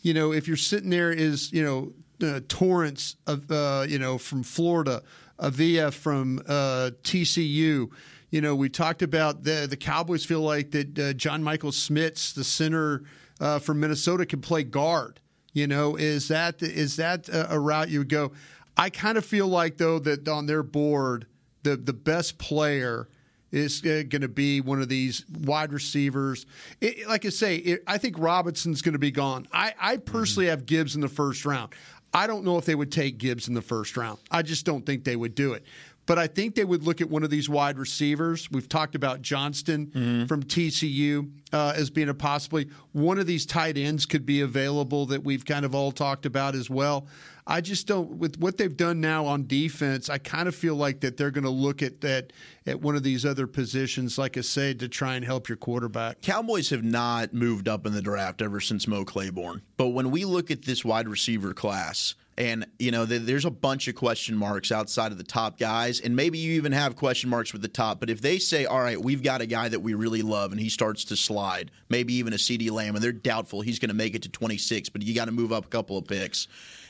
you 0.02 0.14
know, 0.14 0.32
if 0.32 0.46
you're 0.46 0.56
sitting 0.56 0.88
there, 0.88 1.10
is 1.10 1.52
you 1.52 1.64
know, 1.64 2.26
uh, 2.26 2.40
Torrence 2.48 3.16
of 3.26 3.50
uh, 3.50 3.86
you 3.88 3.98
know 3.98 4.18
from 4.18 4.44
Florida, 4.44 5.02
Avila 5.40 5.90
from 5.90 6.38
uh, 6.46 6.90
TCU. 7.02 7.90
You 8.34 8.40
know, 8.40 8.56
we 8.56 8.68
talked 8.68 9.02
about 9.02 9.44
the 9.44 9.68
the 9.70 9.76
Cowboys 9.76 10.24
feel 10.24 10.40
like 10.40 10.72
that 10.72 10.98
uh, 10.98 11.12
John 11.12 11.40
Michael 11.40 11.70
Schmitz, 11.70 12.32
the 12.32 12.42
center 12.42 13.04
uh, 13.38 13.60
from 13.60 13.78
Minnesota, 13.78 14.26
can 14.26 14.40
play 14.40 14.64
guard. 14.64 15.20
You 15.52 15.68
know, 15.68 15.94
is 15.94 16.26
that 16.26 16.60
is 16.60 16.96
that 16.96 17.28
a 17.32 17.56
route 17.60 17.90
you 17.90 18.00
would 18.00 18.08
go? 18.08 18.32
I 18.76 18.90
kind 18.90 19.16
of 19.16 19.24
feel 19.24 19.46
like 19.46 19.76
though 19.76 20.00
that 20.00 20.26
on 20.26 20.46
their 20.46 20.64
board, 20.64 21.28
the 21.62 21.76
the 21.76 21.92
best 21.92 22.38
player 22.38 23.08
is 23.52 23.80
uh, 23.84 24.02
going 24.08 24.22
to 24.22 24.28
be 24.28 24.60
one 24.60 24.82
of 24.82 24.88
these 24.88 25.24
wide 25.44 25.72
receivers. 25.72 26.44
It, 26.80 27.06
like 27.06 27.24
I 27.24 27.28
say, 27.28 27.58
it, 27.58 27.84
I 27.86 27.98
think 27.98 28.18
Robinson's 28.18 28.82
going 28.82 28.94
to 28.94 28.98
be 28.98 29.12
gone. 29.12 29.46
I, 29.52 29.74
I 29.78 29.96
personally 29.98 30.48
have 30.48 30.66
Gibbs 30.66 30.96
in 30.96 31.00
the 31.02 31.08
first 31.08 31.46
round. 31.46 31.72
I 32.12 32.28
don't 32.28 32.44
know 32.44 32.58
if 32.58 32.64
they 32.64 32.76
would 32.76 32.92
take 32.92 33.18
Gibbs 33.18 33.48
in 33.48 33.54
the 33.54 33.62
first 33.62 33.96
round. 33.96 34.18
I 34.30 34.42
just 34.42 34.64
don't 34.64 34.86
think 34.86 35.04
they 35.04 35.16
would 35.16 35.34
do 35.34 35.52
it. 35.52 35.64
But 36.06 36.18
I 36.18 36.26
think 36.26 36.54
they 36.54 36.64
would 36.64 36.82
look 36.82 37.00
at 37.00 37.08
one 37.08 37.22
of 37.22 37.30
these 37.30 37.48
wide 37.48 37.78
receivers. 37.78 38.50
We've 38.50 38.68
talked 38.68 38.94
about 38.94 39.22
Johnston 39.22 39.86
mm-hmm. 39.86 40.24
from 40.26 40.42
TCU 40.42 41.30
uh, 41.52 41.72
as 41.76 41.90
being 41.90 42.08
a 42.08 42.14
possibly 42.14 42.68
one 42.92 43.18
of 43.18 43.26
these 43.26 43.46
tight 43.46 43.78
ends 43.78 44.04
could 44.06 44.26
be 44.26 44.40
available 44.40 45.06
that 45.06 45.24
we've 45.24 45.44
kind 45.44 45.64
of 45.64 45.74
all 45.74 45.92
talked 45.92 46.26
about 46.26 46.54
as 46.54 46.68
well. 46.68 47.06
I 47.46 47.60
just 47.60 47.86
don't 47.86 48.12
with 48.12 48.38
what 48.38 48.56
they've 48.56 48.74
done 48.74 49.00
now 49.00 49.26
on 49.26 49.46
defense. 49.46 50.08
I 50.08 50.18
kind 50.18 50.48
of 50.48 50.54
feel 50.54 50.76
like 50.76 51.00
that 51.00 51.16
they're 51.16 51.30
going 51.30 51.44
to 51.44 51.50
look 51.50 51.82
at 51.82 52.00
that 52.00 52.32
at 52.66 52.80
one 52.80 52.96
of 52.96 53.02
these 53.02 53.26
other 53.26 53.46
positions, 53.46 54.16
like 54.16 54.38
I 54.38 54.40
said, 54.40 54.80
to 54.80 54.88
try 54.88 55.14
and 55.16 55.24
help 55.24 55.48
your 55.48 55.56
quarterback. 55.56 56.22
Cowboys 56.22 56.70
have 56.70 56.82
not 56.82 57.34
moved 57.34 57.68
up 57.68 57.86
in 57.86 57.92
the 57.92 58.00
draft 58.00 58.40
ever 58.40 58.60
since 58.60 58.86
Mo 58.86 59.04
Claiborne. 59.04 59.60
But 59.76 59.88
when 59.88 60.10
we 60.10 60.24
look 60.24 60.50
at 60.50 60.62
this 60.62 60.84
wide 60.84 61.06
receiver 61.06 61.52
class, 61.52 62.14
and, 62.36 62.66
you 62.78 62.90
know, 62.90 63.04
there's 63.04 63.44
a 63.44 63.50
bunch 63.50 63.86
of 63.86 63.94
question 63.94 64.36
marks 64.36 64.72
outside 64.72 65.12
of 65.12 65.18
the 65.18 65.24
top 65.24 65.58
guys. 65.58 66.00
And 66.00 66.16
maybe 66.16 66.38
you 66.38 66.54
even 66.54 66.72
have 66.72 66.96
question 66.96 67.30
marks 67.30 67.52
with 67.52 67.62
the 67.62 67.68
top. 67.68 68.00
But 68.00 68.10
if 68.10 68.20
they 68.20 68.38
say, 68.38 68.66
all 68.66 68.80
right, 68.80 69.00
we've 69.00 69.22
got 69.22 69.40
a 69.40 69.46
guy 69.46 69.68
that 69.68 69.80
we 69.80 69.94
really 69.94 70.22
love 70.22 70.50
and 70.50 70.60
he 70.60 70.68
starts 70.68 71.04
to 71.06 71.16
slide, 71.16 71.70
maybe 71.88 72.14
even 72.14 72.32
a 72.32 72.36
CeeDee 72.36 72.72
Lamb, 72.72 72.96
and 72.96 73.04
they're 73.04 73.12
doubtful 73.12 73.60
he's 73.60 73.78
going 73.78 73.90
to 73.90 73.94
make 73.94 74.14
it 74.14 74.22
to 74.22 74.28
26, 74.28 74.88
but 74.88 75.02
you 75.02 75.14
got 75.14 75.26
to 75.26 75.32
move 75.32 75.52
up 75.52 75.66
a 75.66 75.68
couple 75.68 75.96
of 75.96 76.06
picks. 76.06 76.48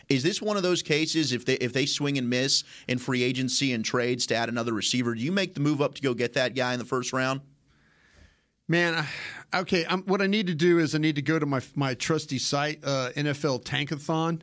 Is 0.08 0.22
this 0.22 0.40
one 0.40 0.56
of 0.56 0.62
those 0.62 0.82
cases 0.82 1.32
if 1.32 1.44
they 1.46 1.54
if 1.54 1.72
they 1.72 1.86
swing 1.86 2.18
and 2.18 2.28
miss 2.28 2.64
in 2.88 2.98
free 2.98 3.22
agency 3.22 3.72
and 3.72 3.84
trades 3.84 4.26
to 4.26 4.34
add 4.34 4.50
another 4.50 4.72
receiver, 4.72 5.14
do 5.14 5.20
you 5.20 5.32
make 5.32 5.54
the 5.54 5.60
move 5.60 5.80
up 5.80 5.94
to 5.94 6.02
go 6.02 6.12
get 6.12 6.34
that 6.34 6.54
guy 6.54 6.74
in 6.74 6.78
the 6.78 6.84
first 6.84 7.12
round? 7.12 7.40
Man, 8.66 9.04
okay. 9.54 9.84
I'm, 9.86 10.02
what 10.02 10.22
I 10.22 10.26
need 10.26 10.46
to 10.46 10.54
do 10.54 10.78
is 10.78 10.94
I 10.94 10.98
need 10.98 11.16
to 11.16 11.22
go 11.22 11.38
to 11.38 11.44
my 11.44 11.60
my 11.74 11.94
trusty 11.94 12.38
site, 12.38 12.80
uh, 12.82 13.10
NFL 13.14 13.64
Tankathon, 13.64 14.40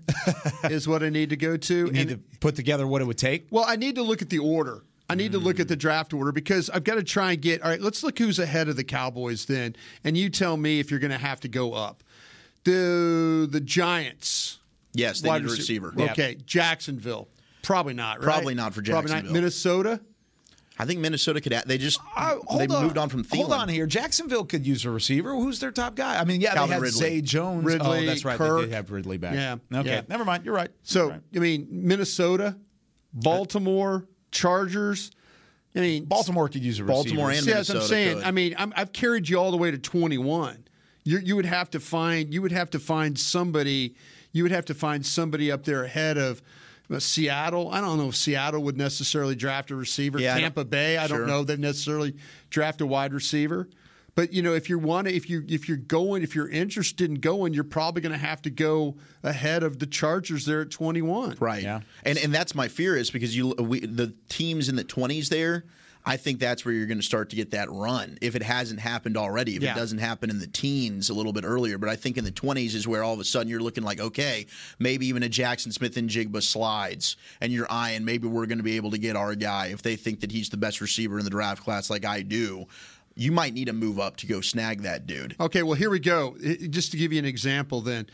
is 0.72 0.88
what 0.88 1.02
I 1.02 1.10
need 1.10 1.32
to 1.32 1.36
go 1.36 1.58
to. 1.58 1.76
You 1.76 1.92
need 1.92 2.12
and, 2.12 2.32
to 2.32 2.40
put 2.40 2.56
together 2.56 2.86
what 2.86 3.02
it 3.02 3.06
would 3.06 3.18
take. 3.18 3.48
Well, 3.50 3.66
I 3.68 3.78
need 3.78 3.96
to 3.96 4.04
look 4.04 4.22
at 4.22 4.30
the 4.30 4.40
order. 4.40 4.84
I 5.10 5.16
need 5.16 5.32
mm. 5.32 5.34
to 5.34 5.40
look 5.40 5.60
at 5.60 5.68
the 5.68 5.76
draft 5.76 6.14
order 6.14 6.32
because 6.32 6.70
I've 6.70 6.84
got 6.84 6.96
to 6.96 7.04
try 7.04 7.32
and 7.32 7.42
get. 7.42 7.64
All 7.64 7.70
right, 7.70 7.82
let's 7.82 8.04
look 8.04 8.20
who's 8.20 8.38
ahead 8.38 8.70
of 8.70 8.76
the 8.76 8.84
Cowboys 8.84 9.46
then, 9.46 9.76
and 10.04 10.16
you 10.16 10.30
tell 10.30 10.56
me 10.56 10.80
if 10.80 10.92
you're 10.92 11.00
going 11.00 11.12
to 11.12 11.18
have 11.18 11.40
to 11.42 11.48
go 11.48 11.74
up. 11.74 12.04
The 12.64 13.48
the 13.50 13.60
Giants. 13.60 14.60
Yes, 14.94 15.22
they 15.22 15.32
need 15.32 15.46
a 15.46 15.50
receiver. 15.50 15.94
Okay, 15.98 16.38
Jacksonville. 16.46 17.28
Probably 17.64 17.94
not. 17.94 18.20
Right? 18.20 18.26
Probably 18.26 18.54
not 18.54 18.74
for 18.74 18.82
Jacksonville. 18.82 19.14
Probably 19.14 19.30
not. 19.30 19.34
Minnesota. 19.34 20.02
I 20.80 20.86
think 20.86 21.00
Minnesota 21.00 21.42
could. 21.42 21.54
They 21.66 21.78
just 21.78 22.00
uh, 22.16 22.38
they 22.58 22.68
on. 22.68 22.84
moved 22.84 22.98
on 22.98 23.10
from 23.10 23.24
Thielen. 23.24 23.38
Hold 23.38 23.54
on 23.54 23.70
here. 23.70 23.86
Jacksonville 23.86 24.46
could 24.46 24.66
use 24.66 24.86
a 24.86 24.90
receiver. 24.90 25.32
Who's 25.32 25.60
their 25.60 25.72
top 25.72 25.96
guy? 25.96 26.20
I 26.20 26.24
mean, 26.24 26.42
yeah, 26.42 26.54
Calvin 26.54 26.70
they 26.70 26.74
had 26.74 26.82
Ridley. 26.82 27.00
Zay 27.00 27.22
Jones. 27.22 27.66
Ridley, 27.66 28.04
oh, 28.04 28.06
that's 28.06 28.26
right. 28.26 28.38
Kirk. 28.38 28.62
They 28.62 28.66
did 28.68 28.74
have 28.74 28.92
Ridley 28.92 29.18
back. 29.18 29.36
Yeah. 29.36 29.58
Okay. 29.80 29.90
Yeah. 29.90 30.02
Never 30.08 30.26
mind. 30.26 30.46
You're 30.46 30.56
right. 30.56 30.72
So 30.84 31.10
right. 31.10 31.22
I 31.36 31.40
mean, 31.40 31.68
Minnesota, 31.70 32.58
Baltimore, 33.14 34.08
Chargers. 34.32 35.12
I 35.76 35.80
mean, 35.80 36.06
Baltimore 36.06 36.50
could 36.50 36.64
use 36.64 36.80
a 36.80 36.84
receiver. 36.84 36.96
Baltimore 36.96 37.30
and 37.32 37.44
See, 37.44 37.52
Minnesota. 37.52 37.80
I'm 37.80 37.86
saying. 37.86 38.18
Could. 38.18 38.26
I 38.26 38.32
mean, 38.32 38.56
i 38.58 38.80
have 38.80 38.94
carried 38.94 39.30
you 39.30 39.40
all 39.40 39.52
the 39.52 39.58
way 39.58 39.72
to 39.72 39.78
21. 39.78 40.66
You, 41.04 41.20
you 41.20 41.36
would 41.36 41.46
have 41.46 41.70
to 41.72 41.80
find. 41.80 42.34
You 42.34 42.42
would 42.42 42.52
have 42.52 42.70
to 42.72 42.80
find 42.80 43.20
somebody. 43.20 43.96
You 44.32 44.44
would 44.44 44.52
have 44.52 44.66
to 44.66 44.74
find 44.74 45.06
somebody 45.06 45.52
up 45.52 45.66
there 45.66 45.84
ahead 45.84 46.18
of 46.18 46.42
Seattle. 47.00 47.70
I 47.72 47.82
don't 47.82 47.98
know 47.98 48.10
if 48.10 48.16
Seattle 48.16 48.64
would 48.64 48.78
necessarily 48.78 49.36
draft 49.36 49.72
a 49.72 49.76
receiver. 49.76 50.20
Yeah, 50.20 50.38
Tampa 50.38 50.62
I 50.62 50.64
Bay, 50.64 50.98
I 50.98 51.08
sure. 51.08 51.20
don't 51.20 51.28
know 51.28 51.44
that 51.44 51.60
necessarily 51.60 52.16
draft 52.50 52.82
a 52.82 52.86
wide 52.86 53.14
receiver. 53.14 53.70
But 54.14 54.34
you 54.34 54.42
know, 54.42 54.54
if 54.54 54.70
you 54.70 54.78
want 54.78 55.08
to, 55.08 55.14
if 55.14 55.30
you 55.30 55.46
if 55.48 55.70
you're 55.70 55.78
going, 55.78 56.22
if 56.22 56.36
you're 56.36 56.50
interested 56.50 57.10
in 57.10 57.16
going, 57.16 57.54
you're 57.54 57.64
probably 57.64 58.02
going 58.02 58.12
to 58.12 58.18
have 58.18 58.42
to 58.42 58.50
go 58.50 58.98
ahead 59.24 59.64
of 59.64 59.80
the 59.80 59.86
Chargers 59.86 60.46
there 60.46 60.62
at 60.62 60.70
21. 60.70 61.38
Right. 61.40 61.64
Yeah. 61.64 61.82
And 62.04 62.18
and 62.18 62.34
that's 62.34 62.54
my 62.54 62.68
fear 62.68 62.98
is 62.98 63.10
because 63.10 63.36
you 63.36 63.50
we, 63.58 63.80
the 63.80 64.14
teams 64.28 64.68
in 64.68 64.76
the 64.76 64.84
20s 64.84 65.30
there 65.30 65.66
I 66.06 66.18
think 66.18 66.40
that's 66.40 66.66
where 66.66 66.74
you're 66.74 66.88
going 66.88 67.00
to 67.00 67.06
start 67.06 67.30
to 67.30 67.36
get 67.36 67.52
that 67.52 67.70
run 67.70 68.18
if 68.22 68.36
it 68.36 68.42
hasn't 68.44 68.80
happened 68.80 69.18
already. 69.18 69.56
If 69.56 69.64
yeah. 69.64 69.74
it 69.74 69.76
doesn't 69.76 70.00
happen 70.00 70.30
in 70.30 70.40
the 70.40 70.48
teens 70.48 71.10
a 71.10 71.14
little 71.14 71.34
bit 71.34 71.44
earlier, 71.44 71.78
but 71.78 71.90
I 71.90 71.96
think 71.96 72.18
in 72.18 72.24
the 72.24 72.32
20s 72.32 72.74
is 72.74 72.88
where 72.88 73.04
all 73.04 73.14
of 73.14 73.20
a 73.20 73.24
sudden 73.24 73.48
you're 73.48 73.62
looking 73.62 73.84
like, 73.84 74.00
okay, 74.00 74.48
maybe 74.80 75.08
even 75.08 75.24
a 75.24 75.30
Jackson 75.30 75.72
Smith-Njigba 75.72 76.42
slides, 76.42 77.18
and 77.40 77.52
you're 77.52 77.68
eyeing 77.70 78.04
maybe 78.06 78.28
we're 78.28 78.48
going 78.48 78.58
to 78.58 78.64
be 78.64 78.76
able 78.78 78.92
to 78.92 78.98
get 78.98 79.16
our 79.16 79.36
guy 79.36 79.68
if 79.68 79.82
they 79.82 79.96
think 79.96 80.22
that 80.22 80.32
he's 80.32 80.50
the 80.50 80.58
best 80.58 80.82
receiver 80.82 81.20
in 81.20 81.26
the 81.26 81.32
draft 81.32 81.64
class, 81.64 81.90
like 81.90 82.06
I 82.06 82.22
do. 82.22 82.66
You 83.16 83.32
might 83.32 83.54
need 83.54 83.66
to 83.66 83.74
move 83.74 84.00
up 84.00 84.18
to 84.18 84.28
go 84.28 84.42
snag 84.42 84.82
that 84.84 85.06
dude. 85.06 85.36
Okay, 85.40 85.64
well 85.64 85.74
here 85.74 85.90
we 85.90 86.00
go. 86.00 86.36
Just 86.70 86.92
to 86.92 86.98
give 86.98 87.12
you 87.12 87.20
an 87.20 87.26
example, 87.26 87.82
then 87.82 88.08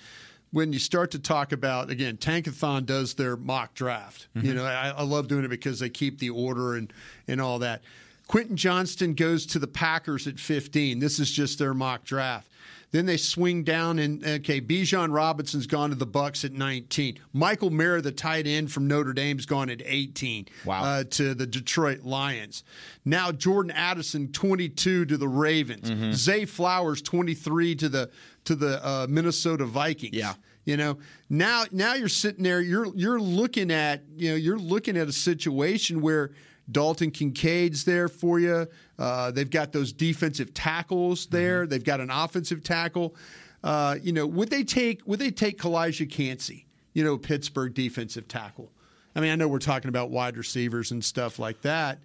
when 0.57 0.73
you 0.73 0.79
start 0.79 1.11
to 1.11 1.19
talk 1.19 1.51
about 1.51 1.91
again, 1.91 2.17
Tankathon 2.17 2.87
does 2.87 3.13
their 3.13 3.37
mock 3.37 3.75
draft. 3.75 4.27
Mm-hmm. 4.35 4.47
You 4.47 4.53
know, 4.55 4.65
I, 4.65 4.89
I, 4.89 5.03
love 5.03 5.27
doing 5.27 5.45
it 5.45 5.49
because 5.49 5.79
they 5.79 5.89
keep 5.89 6.17
the 6.17 6.31
order 6.31 6.75
and 6.75 6.91
and 7.27 7.39
all 7.39 7.59
that. 7.59 7.83
Quentin 8.27 8.57
Johnston 8.57 9.13
goes 9.13 9.45
to 9.45 9.59
the 9.59 9.67
Packers 9.67 10.25
at 10.25 10.39
15. 10.39 10.97
This 10.97 11.19
is 11.19 11.29
just 11.29 11.59
their 11.59 11.75
mock 11.75 12.03
draft. 12.05 12.49
Then 12.89 13.05
they 13.05 13.17
swing 13.17 13.63
down 13.63 13.99
and 13.99 14.25
okay, 14.25 14.59
Bijan 14.59 15.13
Robinson's 15.13 15.67
gone 15.67 15.91
to 15.91 15.95
the 15.95 16.07
Bucks 16.07 16.43
at 16.43 16.53
19. 16.53 17.19
Michael 17.33 17.69
Mayer, 17.69 18.01
the 18.01 18.11
tight 18.11 18.47
end 18.47 18.71
from 18.71 18.87
Notre 18.87 19.13
Dame's 19.13 19.45
gone 19.45 19.69
at 19.69 19.83
18. 19.85 20.47
Wow. 20.65 20.83
Uh, 20.83 21.03
to 21.11 21.35
the 21.35 21.45
Detroit 21.45 22.01
Lions. 22.03 22.63
Now 23.05 23.31
Jordan 23.31 23.71
Addison 23.71 24.31
22 24.31 25.05
to 25.05 25.17
the 25.17 25.27
Ravens. 25.27 25.91
Mm-hmm. 25.91 26.13
Zay 26.13 26.45
Flowers 26.45 27.03
23 27.03 27.75
to 27.75 27.89
the 27.89 28.09
to 28.45 28.55
the 28.55 28.83
uh, 28.85 29.05
Minnesota 29.07 29.65
Vikings. 29.65 30.15
Yeah. 30.15 30.33
You 30.67 30.75
know, 30.75 30.97
now 31.29 31.63
now 31.71 31.93
you're 31.93 32.09
sitting 32.09 32.43
there, 32.43 32.59
you're 32.59 32.93
you're 32.93 33.21
looking 33.21 33.71
at, 33.71 34.03
you 34.17 34.31
know, 34.31 34.36
you're 34.36 34.59
looking 34.59 34.97
at 34.97 35.07
a 35.07 35.13
situation 35.13 36.01
where 36.01 36.31
Dalton 36.69 37.09
Kincaid's 37.09 37.86
there 37.86 38.09
for 38.09 38.38
you. 38.38 38.67
Uh, 39.00 39.31
they've 39.31 39.50
got 39.50 39.71
those 39.71 39.93
defensive 39.93 40.53
tackles 40.53 41.27
there. 41.27 41.62
Mm-hmm. 41.62 41.69
They've 41.69 41.83
got 41.86 42.01
an 42.01 42.09
offensive 42.09 42.65
tackle. 42.65 43.15
Uh, 43.63 43.95
you 44.03 44.12
know, 44.12 44.27
would 44.27 44.50
they 44.50 44.65
take 44.65 45.07
would 45.07 45.19
they 45.19 45.31
take 45.31 45.57
Calijah 45.57 46.12
Kancey? 46.12 46.67
You 46.93 47.05
know, 47.05 47.17
Pittsburgh 47.17 47.74
defensive 47.74 48.27
tackle. 48.27 48.69
I 49.15 49.21
mean, 49.21 49.31
I 49.31 49.36
know 49.36 49.47
we're 49.47 49.59
talking 49.59 49.88
about 49.88 50.09
wide 50.09 50.36
receivers 50.36 50.91
and 50.91 51.01
stuff 51.01 51.39
like 51.39 51.62
that, 51.62 52.00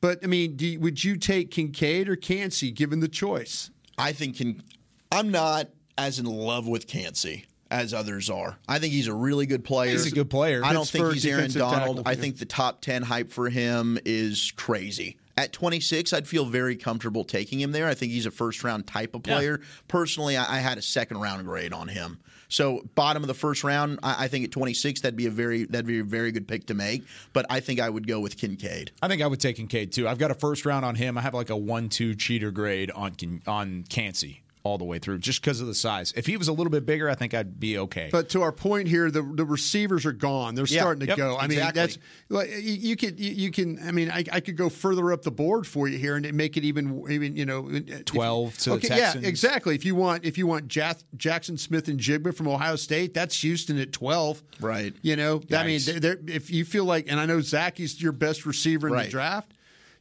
but 0.00 0.18
I 0.24 0.26
mean, 0.26 0.56
do 0.56 0.80
would 0.80 1.04
you 1.04 1.16
take 1.16 1.52
Kincaid 1.52 2.08
or 2.08 2.16
Kancey 2.16 2.72
given 2.72 2.98
the 2.98 3.08
choice? 3.08 3.70
I 3.96 4.10
think 4.10 4.42
I'm 5.12 5.30
not 5.30 5.68
as 5.96 6.18
in 6.18 6.26
love 6.26 6.66
with 6.66 6.88
Kancey 6.88 7.46
as 7.70 7.94
others 7.94 8.28
are. 8.30 8.58
I 8.68 8.78
think 8.78 8.92
he's 8.92 9.06
a 9.06 9.14
really 9.14 9.46
good 9.46 9.64
player. 9.64 9.92
He's 9.92 10.06
a 10.06 10.10
good 10.10 10.30
player. 10.30 10.62
I 10.64 10.72
don't 10.72 10.82
Pittsburgh 10.82 11.12
think 11.12 11.14
he's 11.14 11.26
Aaron 11.26 11.50
Donald. 11.52 12.02
I 12.06 12.14
think 12.14 12.38
the 12.38 12.44
top 12.44 12.80
10 12.80 13.02
hype 13.02 13.30
for 13.30 13.48
him 13.48 13.98
is 14.04 14.52
crazy. 14.56 15.16
At 15.36 15.52
26, 15.52 16.12
I'd 16.12 16.28
feel 16.28 16.44
very 16.44 16.76
comfortable 16.76 17.24
taking 17.24 17.60
him 17.60 17.72
there. 17.72 17.86
I 17.86 17.94
think 17.94 18.12
he's 18.12 18.26
a 18.26 18.30
first 18.30 18.62
round 18.62 18.86
type 18.86 19.14
of 19.14 19.22
player. 19.22 19.60
Personally, 19.88 20.36
I, 20.36 20.56
I 20.56 20.60
had 20.60 20.76
a 20.76 20.82
second 20.82 21.18
round 21.18 21.46
grade 21.46 21.72
on 21.72 21.88
him. 21.88 22.18
So 22.50 22.82
bottom 22.96 23.22
of 23.22 23.28
the 23.28 23.34
first 23.34 23.64
round, 23.64 24.00
I, 24.02 24.24
I 24.24 24.28
think 24.28 24.44
at 24.44 24.50
26 24.50 25.00
that'd 25.00 25.16
be 25.16 25.26
a 25.26 25.30
very 25.30 25.64
that'd 25.64 25.86
be 25.86 26.00
a 26.00 26.04
very 26.04 26.32
good 26.32 26.46
pick 26.46 26.66
to 26.66 26.74
make. 26.74 27.04
But 27.32 27.46
I 27.48 27.60
think 27.60 27.80
I 27.80 27.88
would 27.88 28.06
go 28.06 28.20
with 28.20 28.36
Kincaid. 28.36 28.90
I 29.00 29.08
think 29.08 29.22
I 29.22 29.26
would 29.26 29.40
take 29.40 29.56
Kincaid 29.56 29.92
too. 29.92 30.06
I've 30.08 30.18
got 30.18 30.30
a 30.30 30.34
first 30.34 30.66
round 30.66 30.84
on 30.84 30.96
him. 30.96 31.16
I 31.16 31.22
have 31.22 31.32
like 31.32 31.48
a 31.48 31.56
one-two 31.56 32.16
cheater 32.16 32.50
grade 32.50 32.90
on 32.90 33.14
on 33.46 33.84
Kancey 33.88 34.42
all 34.62 34.76
the 34.78 34.84
way 34.84 34.98
through, 34.98 35.18
just 35.18 35.40
because 35.40 35.60
of 35.60 35.66
the 35.66 35.74
size. 35.74 36.12
If 36.16 36.26
he 36.26 36.36
was 36.36 36.48
a 36.48 36.52
little 36.52 36.70
bit 36.70 36.84
bigger, 36.84 37.08
I 37.08 37.14
think 37.14 37.32
I'd 37.34 37.58
be 37.58 37.78
okay. 37.78 38.08
But 38.12 38.28
to 38.30 38.42
our 38.42 38.52
point 38.52 38.88
here, 38.88 39.10
the 39.10 39.22
the 39.22 39.44
receivers 39.44 40.04
are 40.06 40.12
gone. 40.12 40.54
They're 40.54 40.66
Yeah, 40.66 40.80
starting 40.82 41.00
to 41.00 41.06
yep, 41.06 41.16
go. 41.16 41.36
I 41.38 41.46
mean, 41.46 41.58
that's 41.74 41.98
like 42.28 42.50
you, 42.60 42.96
could 42.96 43.18
you, 43.18 43.50
can. 43.50 43.78
I 43.86 43.90
mean, 43.92 44.10
I, 44.10 44.24
I 44.32 44.40
could 44.40 44.56
go 44.56 44.68
further 44.68 45.12
up 45.12 45.22
the 45.22 45.30
board 45.30 45.66
for 45.66 45.88
you 45.88 45.98
here 45.98 46.16
and 46.16 46.32
make 46.34 46.56
it 46.56 46.64
even 46.64 47.04
even 47.10 47.36
you 47.36 47.46
know 47.46 47.68
if- 47.70 48.04
12 48.04 48.58
to 48.58 48.70
the 48.70 48.76
okay, 48.76 48.88
Texans. 48.88 49.22
Yeah, 49.24 49.28
exactly. 49.28 49.74
If 49.74 49.84
you 49.84 49.94
want 49.94 50.24
if 50.24 50.36
you 50.36 50.46
want 50.46 50.68
Jack, 50.68 50.98
Jackson 51.16 51.56
Smith-Njigba 51.56 52.34
from 52.34 52.48
Ohio 52.48 52.76
State, 52.76 53.14
that's 53.14 53.40
Houston 53.42 53.78
at 53.78 53.92
twelve. 53.92 54.42
Right. 54.60 54.94
You 55.02 55.16
know, 55.16 55.40
I 55.52 55.66
mean, 55.66 55.80
they're, 55.84 56.00
they're- 56.00 56.20
if 56.26 56.50
you 56.50 56.64
feel 56.64 56.84
like, 56.84 57.06
and 57.10 57.18
I 57.18 57.26
know 57.26 57.40
Zach 57.40 57.80
is 57.80 58.00
your 58.02 58.12
best 58.12 58.44
receiver 58.46 58.88
in 58.88 58.94
the 59.04 59.08
draft. 59.08 59.52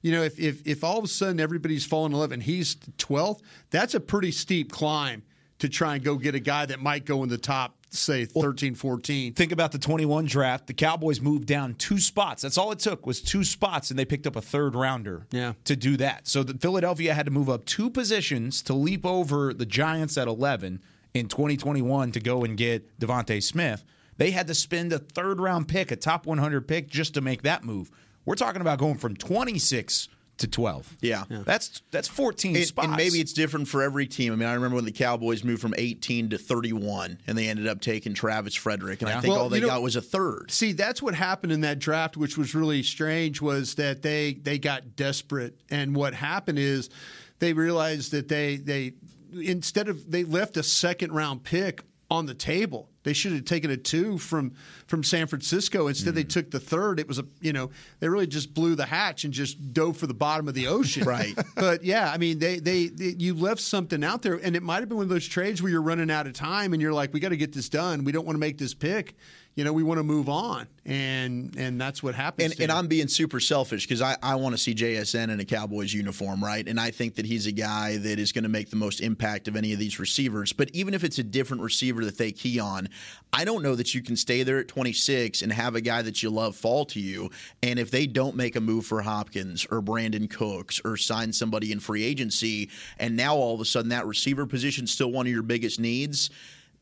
You 0.01 0.11
know, 0.13 0.23
if, 0.23 0.39
if 0.39 0.65
if 0.65 0.83
all 0.83 0.97
of 0.97 1.03
a 1.03 1.07
sudden 1.07 1.39
everybody's 1.39 1.85
falling 1.85 2.13
in 2.13 2.19
love 2.19 2.31
and 2.31 2.41
he's 2.41 2.75
12th, 2.75 3.41
that's 3.69 3.93
a 3.95 3.99
pretty 3.99 4.31
steep 4.31 4.71
climb 4.71 5.23
to 5.59 5.67
try 5.67 5.95
and 5.95 6.03
go 6.03 6.15
get 6.15 6.35
a 6.35 6.39
guy 6.39 6.65
that 6.65 6.79
might 6.79 7.03
go 7.05 7.21
in 7.23 7.27
the 7.27 7.37
top, 7.37 7.75
say, 7.89 8.23
13, 8.23 8.75
14. 8.75 9.33
Think 9.33 9.51
about 9.51 9.73
the 9.73 9.77
21 9.77 10.23
draft. 10.25 10.67
The 10.67 10.73
Cowboys 10.73 11.19
moved 11.19 11.47
down 11.47 11.73
two 11.75 11.99
spots. 11.99 12.43
That's 12.43 12.57
all 12.57 12.71
it 12.71 12.79
took 12.79 13.05
was 13.05 13.19
two 13.21 13.43
spots, 13.43 13.89
and 13.89 13.99
they 13.99 14.05
picked 14.05 14.25
up 14.25 14.37
a 14.37 14.41
third 14.41 14.73
rounder 14.73 15.27
Yeah. 15.31 15.51
to 15.65 15.75
do 15.75 15.97
that. 15.97 16.29
So 16.29 16.43
the 16.43 16.53
Philadelphia 16.57 17.13
had 17.13 17.25
to 17.25 17.31
move 17.31 17.49
up 17.49 17.65
two 17.65 17.89
positions 17.89 18.61
to 18.63 18.73
leap 18.73 19.05
over 19.05 19.53
the 19.53 19.65
Giants 19.65 20.17
at 20.17 20.29
11 20.29 20.81
in 21.13 21.27
2021 21.27 22.13
to 22.13 22.19
go 22.21 22.45
and 22.45 22.55
get 22.55 22.97
DeVonta 22.97 23.43
Smith. 23.43 23.83
They 24.15 24.31
had 24.31 24.47
to 24.47 24.55
spend 24.55 24.93
a 24.93 24.99
third 24.99 25.41
round 25.41 25.67
pick, 25.67 25.91
a 25.91 25.97
top 25.97 26.25
100 26.25 26.69
pick, 26.69 26.87
just 26.89 27.13
to 27.15 27.21
make 27.21 27.41
that 27.41 27.65
move. 27.65 27.91
We're 28.29 28.35
talking 28.35 28.61
about 28.61 28.77
going 28.77 28.99
from 28.99 29.15
26 29.15 30.07
to 30.37 30.47
12. 30.47 30.97
Yeah. 31.01 31.23
That's 31.31 31.81
that's 31.89 32.07
14 32.07 32.55
And, 32.57 32.63
spots. 32.63 32.87
and 32.87 32.95
maybe 32.95 33.19
it's 33.19 33.33
different 33.33 33.67
for 33.67 33.81
every 33.81 34.05
team. 34.05 34.31
I 34.31 34.35
mean, 34.35 34.47
I 34.47 34.53
remember 34.53 34.75
when 34.75 34.85
the 34.85 34.91
Cowboys 34.91 35.43
moved 35.43 35.63
from 35.63 35.73
18 35.75 36.29
to 36.29 36.37
31, 36.37 37.17
and 37.25 37.35
they 37.35 37.49
ended 37.49 37.65
up 37.65 37.81
taking 37.81 38.13
Travis 38.13 38.53
Frederick, 38.53 39.01
and 39.01 39.09
I 39.09 39.19
think 39.19 39.33
Well, 39.33 39.41
all 39.41 39.49
they 39.49 39.57
you 39.57 39.61
know- 39.63 39.69
got 39.69 39.81
was 39.81 39.95
a 39.95 40.01
third. 40.03 40.51
See, 40.51 40.73
that's 40.73 41.01
what 41.01 41.15
happened 41.15 41.51
in 41.53 41.61
that 41.61 41.79
draft, 41.79 42.17
which 42.17 42.37
was 42.37 42.53
really 42.53 42.83
strange, 42.83 43.41
was 43.41 43.73
that 43.75 44.03
they 44.03 44.33
they 44.35 44.59
got 44.59 44.95
desperate, 44.95 45.59
and 45.71 45.95
what 45.95 46.13
happened 46.13 46.59
is 46.59 46.91
they 47.39 47.53
realized 47.53 48.11
that 48.11 48.27
they 48.27 48.57
they 48.57 48.93
instead 49.33 49.89
of 49.89 50.11
they 50.11 50.23
left 50.23 50.55
a 50.55 50.61
second 50.61 51.13
round 51.13 51.43
pick 51.43 51.81
on 52.11 52.27
the 52.27 52.35
table. 52.35 52.91
They 53.03 53.13
should 53.13 53.31
have 53.31 53.45
taken 53.45 53.71
a 53.71 53.77
two 53.77 54.17
from 54.17 54.53
from 54.87 55.03
San 55.03 55.27
Francisco. 55.27 55.87
Instead, 55.87 56.15
they 56.15 56.23
hmm. 56.23 56.27
took 56.27 56.51
the 56.51 56.59
third. 56.59 56.99
It 56.99 57.07
was 57.07 57.19
a 57.19 57.25
you 57.41 57.53
know 57.53 57.69
they 57.99 58.09
really 58.09 58.27
just 58.27 58.53
blew 58.53 58.75
the 58.75 58.85
hatch 58.85 59.23
and 59.23 59.33
just 59.33 59.73
dove 59.73 59.97
for 59.97 60.07
the 60.07 60.13
bottom 60.13 60.47
of 60.47 60.53
the 60.53 60.67
ocean. 60.67 61.03
Right. 61.09 61.33
But 61.55 61.83
yeah, 61.83 62.11
I 62.13 62.17
mean 62.17 62.39
they, 62.39 62.59
they 62.59 62.87
they 62.87 63.15
you 63.17 63.33
left 63.33 63.61
something 63.61 64.03
out 64.03 64.21
there, 64.21 64.35
and 64.35 64.55
it 64.55 64.63
might 64.63 64.79
have 64.79 64.89
been 64.89 64.97
one 64.97 65.05
of 65.05 65.09
those 65.09 65.27
trades 65.27 65.61
where 65.61 65.71
you're 65.71 65.81
running 65.81 66.11
out 66.11 66.27
of 66.27 66.33
time, 66.33 66.73
and 66.73 66.81
you're 66.81 66.93
like, 66.93 67.13
we 67.13 67.19
got 67.19 67.29
to 67.29 67.37
get 67.37 67.51
this 67.51 67.67
done. 67.67 68.03
We 68.03 68.11
don't 68.11 68.25
want 68.25 68.35
to 68.35 68.39
make 68.39 68.57
this 68.57 68.73
pick. 68.73 69.15
You 69.55 69.65
know, 69.65 69.73
we 69.73 69.83
want 69.83 69.97
to 69.97 70.03
move 70.03 70.29
on, 70.29 70.67
and 70.85 71.53
and 71.57 71.81
that's 71.81 72.01
what 72.01 72.15
happens. 72.15 72.53
And, 72.53 72.61
and. 72.61 72.71
I'm 72.71 72.87
being 72.87 73.07
super 73.07 73.39
selfish 73.39 73.85
because 73.85 74.01
I, 74.01 74.15
I 74.23 74.35
want 74.35 74.53
to 74.53 74.57
see 74.57 74.73
JSN 74.73 75.29
in 75.29 75.39
a 75.39 75.45
Cowboys 75.45 75.93
uniform, 75.93 76.41
right? 76.43 76.65
And 76.65 76.79
I 76.79 76.91
think 76.91 77.15
that 77.15 77.25
he's 77.25 77.45
a 77.45 77.51
guy 77.51 77.97
that 77.97 78.19
is 78.19 78.31
going 78.31 78.43
to 78.43 78.49
make 78.49 78.69
the 78.69 78.75
most 78.75 79.01
impact 79.01 79.47
of 79.47 79.55
any 79.55 79.73
of 79.73 79.79
these 79.79 79.99
receivers. 79.99 80.53
But 80.53 80.69
even 80.71 80.93
if 80.93 81.03
it's 81.03 81.17
a 81.17 81.23
different 81.23 81.63
receiver 81.63 82.05
that 82.05 82.17
they 82.17 82.31
key 82.31 82.59
on, 82.59 82.88
I 83.31 83.45
don't 83.45 83.61
know 83.61 83.75
that 83.75 83.93
you 83.93 84.01
can 84.01 84.15
stay 84.15 84.43
there 84.43 84.59
at 84.59 84.67
26 84.67 85.41
and 85.41 85.53
have 85.53 85.75
a 85.75 85.81
guy 85.81 86.01
that 86.01 86.23
you 86.23 86.29
love 86.29 86.55
fall 86.55 86.85
to 86.85 86.99
you. 86.99 87.29
And 87.61 87.77
if 87.77 87.91
they 87.91 88.07
don't 88.07 88.35
make 88.35 88.55
a 88.55 88.61
move 88.61 88.85
for 88.85 89.01
Hopkins 89.01 89.67
or 89.69 89.81
Brandin 89.81 90.29
Cooks 90.29 90.81
or 90.83 90.97
sign 90.97 91.31
somebody 91.31 91.71
in 91.71 91.79
free 91.79 92.03
agency, 92.03 92.69
and 92.97 93.15
now 93.15 93.35
all 93.35 93.53
of 93.53 93.61
a 93.61 93.65
sudden 93.65 93.89
that 93.89 94.07
receiver 94.07 94.45
position 94.45 94.85
is 94.85 94.91
still 94.91 95.11
one 95.11 95.27
of 95.27 95.31
your 95.31 95.43
biggest 95.43 95.79
needs. 95.79 96.29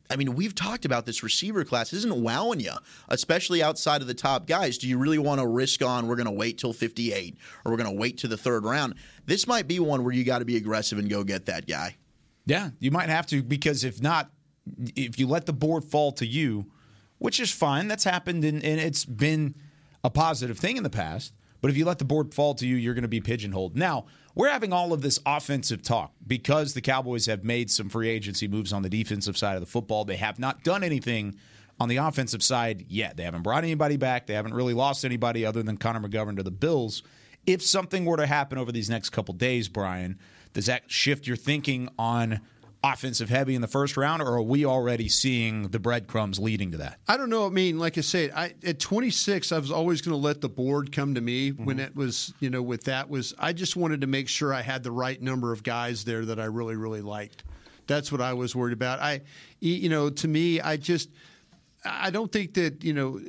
I 0.09 0.15
mean, 0.15 0.35
we've 0.35 0.55
talked 0.55 0.85
about 0.85 1.05
this 1.05 1.21
receiver 1.21 1.65
class. 1.65 1.91
Isn't 1.91 2.21
wowing 2.21 2.59
you, 2.59 2.71
especially 3.09 3.61
outside 3.61 4.01
of 4.01 4.07
the 4.07 4.13
top 4.13 4.47
guys. 4.47 4.77
Do 4.77 4.87
you 4.87 4.97
really 4.97 5.17
want 5.17 5.41
to 5.41 5.47
risk 5.47 5.83
on 5.83 6.07
we're 6.07 6.15
going 6.15 6.27
to 6.27 6.31
wait 6.31 6.57
till 6.57 6.73
58 6.73 7.35
or 7.65 7.71
we're 7.71 7.77
going 7.77 7.93
to 7.93 7.99
wait 7.99 8.17
to 8.19 8.27
the 8.27 8.37
third 8.37 8.63
round? 8.63 8.95
This 9.25 9.47
might 9.47 9.67
be 9.67 9.79
one 9.79 10.03
where 10.03 10.13
you 10.13 10.23
got 10.23 10.39
to 10.39 10.45
be 10.45 10.55
aggressive 10.55 10.97
and 10.97 11.09
go 11.09 11.23
get 11.23 11.45
that 11.47 11.67
guy. 11.67 11.97
Yeah, 12.45 12.69
you 12.79 12.91
might 12.91 13.09
have 13.09 13.27
to 13.27 13.43
because 13.43 13.83
if 13.83 14.01
not, 14.01 14.31
if 14.95 15.19
you 15.19 15.27
let 15.27 15.45
the 15.45 15.53
board 15.53 15.83
fall 15.83 16.11
to 16.13 16.25
you, 16.25 16.65
which 17.17 17.39
is 17.39 17.51
fine, 17.51 17.87
that's 17.87 18.03
happened 18.03 18.43
and, 18.45 18.63
and 18.63 18.79
it's 18.79 19.05
been 19.05 19.55
a 20.03 20.09
positive 20.09 20.57
thing 20.57 20.77
in 20.77 20.83
the 20.83 20.89
past. 20.89 21.33
But 21.59 21.71
if 21.71 21.77
you 21.77 21.85
let 21.85 21.97
the 21.97 22.05
board 22.05 22.33
fall 22.33 22.53
to 22.55 22.67
you, 22.67 22.75
you're 22.75 22.93
going 22.93 23.01
to 23.01 23.07
be 23.07 23.19
pigeonholed. 23.19 23.75
Now, 23.75 24.05
we're 24.35 24.49
having 24.49 24.71
all 24.71 24.93
of 24.93 25.01
this 25.01 25.19
offensive 25.25 25.81
talk 25.81 26.13
because 26.25 26.73
the 26.73 26.81
Cowboys 26.81 27.25
have 27.25 27.43
made 27.43 27.71
some 27.71 27.89
free 27.89 28.09
agency 28.09 28.47
moves 28.47 28.71
on 28.71 28.83
the 28.83 28.89
defensive 28.89 29.35
side 29.35 29.55
of 29.55 29.61
the 29.61 29.67
football. 29.67 30.05
They 30.05 30.17
have 30.17 30.37
not 30.37 30.63
done 30.63 30.83
anything 30.83 31.35
on 31.79 31.89
the 31.89 31.97
offensive 31.97 32.43
side 32.43 32.85
yet. 32.87 33.17
They 33.17 33.23
haven't 33.23 33.41
brought 33.41 33.63
anybody 33.63 33.97
back. 33.97 34.27
They 34.27 34.35
haven't 34.35 34.53
really 34.53 34.73
lost 34.73 35.03
anybody 35.03 35.45
other 35.45 35.63
than 35.63 35.77
Connor 35.77 36.07
McGovern 36.07 36.37
to 36.37 36.43
the 36.43 36.51
Bills. 36.51 37.01
If 37.47 37.63
something 37.63 38.05
were 38.05 38.17
to 38.17 38.27
happen 38.27 38.57
over 38.57 38.71
these 38.71 38.89
next 38.89 39.09
couple 39.09 39.33
days, 39.33 39.67
Brian, 39.69 40.19
does 40.53 40.67
that 40.67 40.91
shift 40.91 41.25
your 41.25 41.37
thinking 41.37 41.89
on 41.97 42.41
offensive 42.93 43.29
heavy 43.29 43.55
in 43.55 43.61
the 43.61 43.67
first 43.67 43.97
round, 43.97 44.21
or 44.21 44.27
are 44.27 44.41
we 44.41 44.65
already 44.65 45.09
seeing 45.09 45.69
the 45.69 45.79
breadcrumbs 45.79 46.39
leading 46.39 46.71
to 46.71 46.77
that? 46.77 46.99
I 47.07 47.17
don't 47.17 47.29
know. 47.29 47.45
I 47.45 47.49
mean, 47.49 47.79
like 47.79 47.97
I 47.97 48.01
said, 48.01 48.31
I, 48.35 48.53
at 48.65 48.79
26, 48.79 49.51
I 49.51 49.59
was 49.59 49.71
always 49.71 50.01
going 50.01 50.13
to 50.13 50.21
let 50.21 50.41
the 50.41 50.49
board 50.49 50.91
come 50.91 51.15
to 51.15 51.21
me 51.21 51.49
when 51.49 51.77
mm-hmm. 51.77 51.85
it 51.85 51.95
was, 51.95 52.33
you 52.39 52.49
know, 52.49 52.61
with 52.61 52.83
that 52.85 53.09
was 53.09 53.33
I 53.37 53.53
just 53.53 53.75
wanted 53.75 54.01
to 54.01 54.07
make 54.07 54.27
sure 54.29 54.53
I 54.53 54.61
had 54.61 54.83
the 54.83 54.91
right 54.91 55.21
number 55.21 55.53
of 55.53 55.63
guys 55.63 56.03
there 56.05 56.25
that 56.25 56.39
I 56.39 56.45
really, 56.45 56.75
really 56.75 57.01
liked. 57.01 57.43
That's 57.87 58.11
what 58.11 58.21
I 58.21 58.33
was 58.33 58.55
worried 58.55 58.73
about. 58.73 58.99
I, 58.99 59.21
you 59.59 59.89
know, 59.89 60.09
to 60.09 60.27
me, 60.27 60.59
I 60.59 60.77
just, 60.77 61.09
I 61.85 62.09
don't 62.09 62.31
think 62.31 62.53
that 62.55 62.83
you 62.83 62.93
know, 62.93 63.19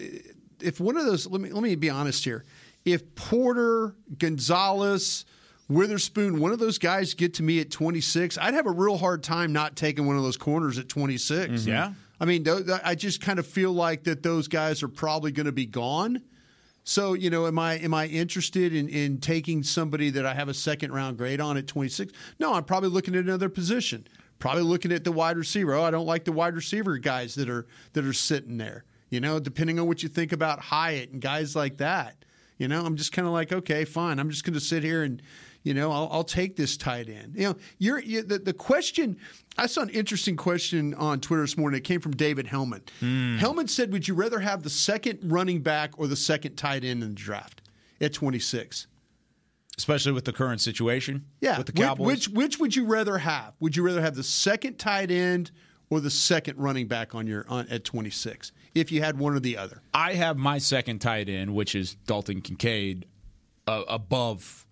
if 0.61 0.81
one 0.81 0.97
of 0.97 1.05
those. 1.05 1.27
Let 1.27 1.41
me 1.41 1.51
let 1.51 1.63
me 1.63 1.75
be 1.75 1.91
honest 1.91 2.25
here. 2.25 2.45
If 2.85 3.15
Porter, 3.15 3.95
Gonzalez, 4.19 5.25
Witherspoon, 5.69 6.41
one 6.41 6.53
of 6.53 6.59
those 6.59 6.79
guys 6.79 7.15
get 7.15 7.35
to 7.35 7.43
me 7.43 7.61
at 7.61 7.71
26, 7.71 8.39
I'd 8.39 8.55
have 8.55 8.67
a 8.67 8.71
real 8.71 8.97
hard 8.97 9.23
time 9.23 9.53
not 9.53 9.77
taking 9.77 10.07
one 10.07 10.17
of 10.17 10.23
those 10.23 10.37
corners 10.39 10.79
at 10.79 10.89
26. 10.89 11.53
Mm-hmm. 11.63 11.69
Yeah. 11.69 11.93
I 12.21 12.25
mean, 12.25 12.43
th- 12.45 12.67
th- 12.67 12.81
I 12.83 12.95
just 12.95 13.21
kind 13.21 13.39
of 13.39 13.47
feel 13.47 13.73
like 13.73 14.05
that 14.05 14.23
those 14.23 14.49
guys 14.49 14.83
are 14.83 14.89
probably 14.89 15.31
going 15.31 15.47
to 15.47 15.53
be 15.53 15.67
gone. 15.67 16.23
So, 16.85 17.13
you 17.13 17.29
know, 17.29 17.47
am 17.47 17.59
I 17.59 17.75
am 17.75 17.93
I 17.93 18.07
interested 18.07 18.75
in, 18.75 18.89
in 18.89 19.19
taking 19.19 19.63
somebody 19.63 20.09
that 20.11 20.25
I 20.25 20.33
have 20.33 20.49
a 20.49 20.55
second 20.55 20.93
round 20.93 21.19
grade 21.19 21.39
on 21.39 21.59
at 21.59 21.67
26? 21.67 22.15
No, 22.41 22.55
I'm 22.55 22.65
probably 22.65 22.89
looking 22.89 23.15
at 23.15 23.25
another 23.25 23.51
position. 23.51 24.07
Probably 24.39 24.63
looking 24.63 24.91
at 24.91 25.05
the 25.05 25.13
wide 25.13 25.37
receiver. 25.37 25.75
Oh, 25.75 25.83
I 25.83 25.91
don't 25.91 26.07
like 26.07 26.25
the 26.25 26.33
wide 26.33 26.55
receiver 26.55 26.97
guys 26.97 27.35
that 27.35 27.51
are 27.51 27.67
that 27.93 28.07
are 28.07 28.15
sitting 28.15 28.57
there. 28.57 28.85
You 29.11 29.21
know, 29.21 29.39
depending 29.39 29.79
on 29.79 29.87
what 29.87 30.03
you 30.03 30.09
think 30.09 30.33
about 30.33 30.61
Hyatt 30.61 31.11
and 31.11 31.21
guys 31.21 31.55
like 31.55 31.77
that. 31.77 32.25
You 32.57 32.69
know, 32.69 32.85
I'm 32.85 32.97
just 32.97 33.13
kind 33.13 33.29
of 33.29 33.33
like, 33.35 33.53
okay, 33.53 33.85
fine. 33.85 34.19
I'm 34.19 34.31
just 34.31 34.45
going 34.45 34.55
to 34.55 34.61
sit 34.61 34.83
here 34.83 35.05
and, 35.05 35.23
you 35.69 35.75
know, 35.75 35.93
I'll, 35.93 36.09
I'll 36.11 36.25
take 36.25 36.57
this 36.57 36.79
tight 36.79 37.11
end. 37.11 37.35
You 37.37 37.43
know, 37.51 37.57
you're 37.77 37.99
you, 38.01 38.23
the 38.23 38.39
the 38.39 38.55
question. 38.55 39.19
I 39.59 39.67
saw 39.67 39.83
an 39.83 39.91
interesting 39.91 40.35
question 40.35 40.95
on 40.95 41.21
Twitter 41.21 41.43
this 41.43 41.59
morning. 41.59 41.77
It 41.77 41.85
came 41.85 42.01
from 42.01 42.13
David 42.17 42.47
Helman. 42.47 42.83
Helman 43.39 43.69
said, 43.69 43.93
"Would 43.93 44.09
you 44.09 44.15
rather 44.15 44.39
have 44.41 44.63
the 44.63 44.71
second 44.71 45.19
running 45.23 45.61
back 45.61 45.91
or 45.99 46.07
the 46.07 46.17
second 46.17 46.57
tight 46.57 46.85
end 46.85 47.03
in 47.03 47.11
the 47.11 47.15
draft 47.15 47.61
at 48.01 48.15
26?" 48.15 48.87
Especially 49.77 50.13
with 50.13 50.25
the 50.25 50.33
current 50.33 50.61
situation 50.61 51.25
Yeah, 51.41 51.59
with 51.59 51.67
the 51.67 51.73
Which- 51.73 51.83
Cowboys. 51.87 52.07
Which, 52.07 52.29
which 52.31 52.59
would 52.59 52.75
you 52.75 52.85
rather 52.87 53.19
have? 53.19 53.53
Would 53.61 53.77
you 53.77 53.85
rather 53.85 54.01
have 54.01 54.17
the 54.17 54.25
second 54.25 54.79
tight 54.79 55.11
end 55.11 55.51
or 55.91 56.01
the 56.01 56.11
second 56.11 56.59
running 56.59 56.89
back 56.89 57.15
on 57.15 57.27
your 57.29 57.45
on, 57.49 57.69
at 57.69 57.85
26? 57.85 58.51
If 58.75 58.91
you 58.91 59.03
had 59.03 59.19
one 59.19 59.35
or 59.35 59.41
the 59.41 59.57
other. 59.57 59.83
I 59.95 60.15
have 60.15 60.37
my 60.37 60.59
second 60.59 60.99
tight 61.01 61.29
end, 61.29 61.55
which 61.55 61.75
is 61.75 61.95
Dalton 62.07 62.41
Kincaid. 62.41 63.07
uh, 63.69 63.83
above 63.87 64.67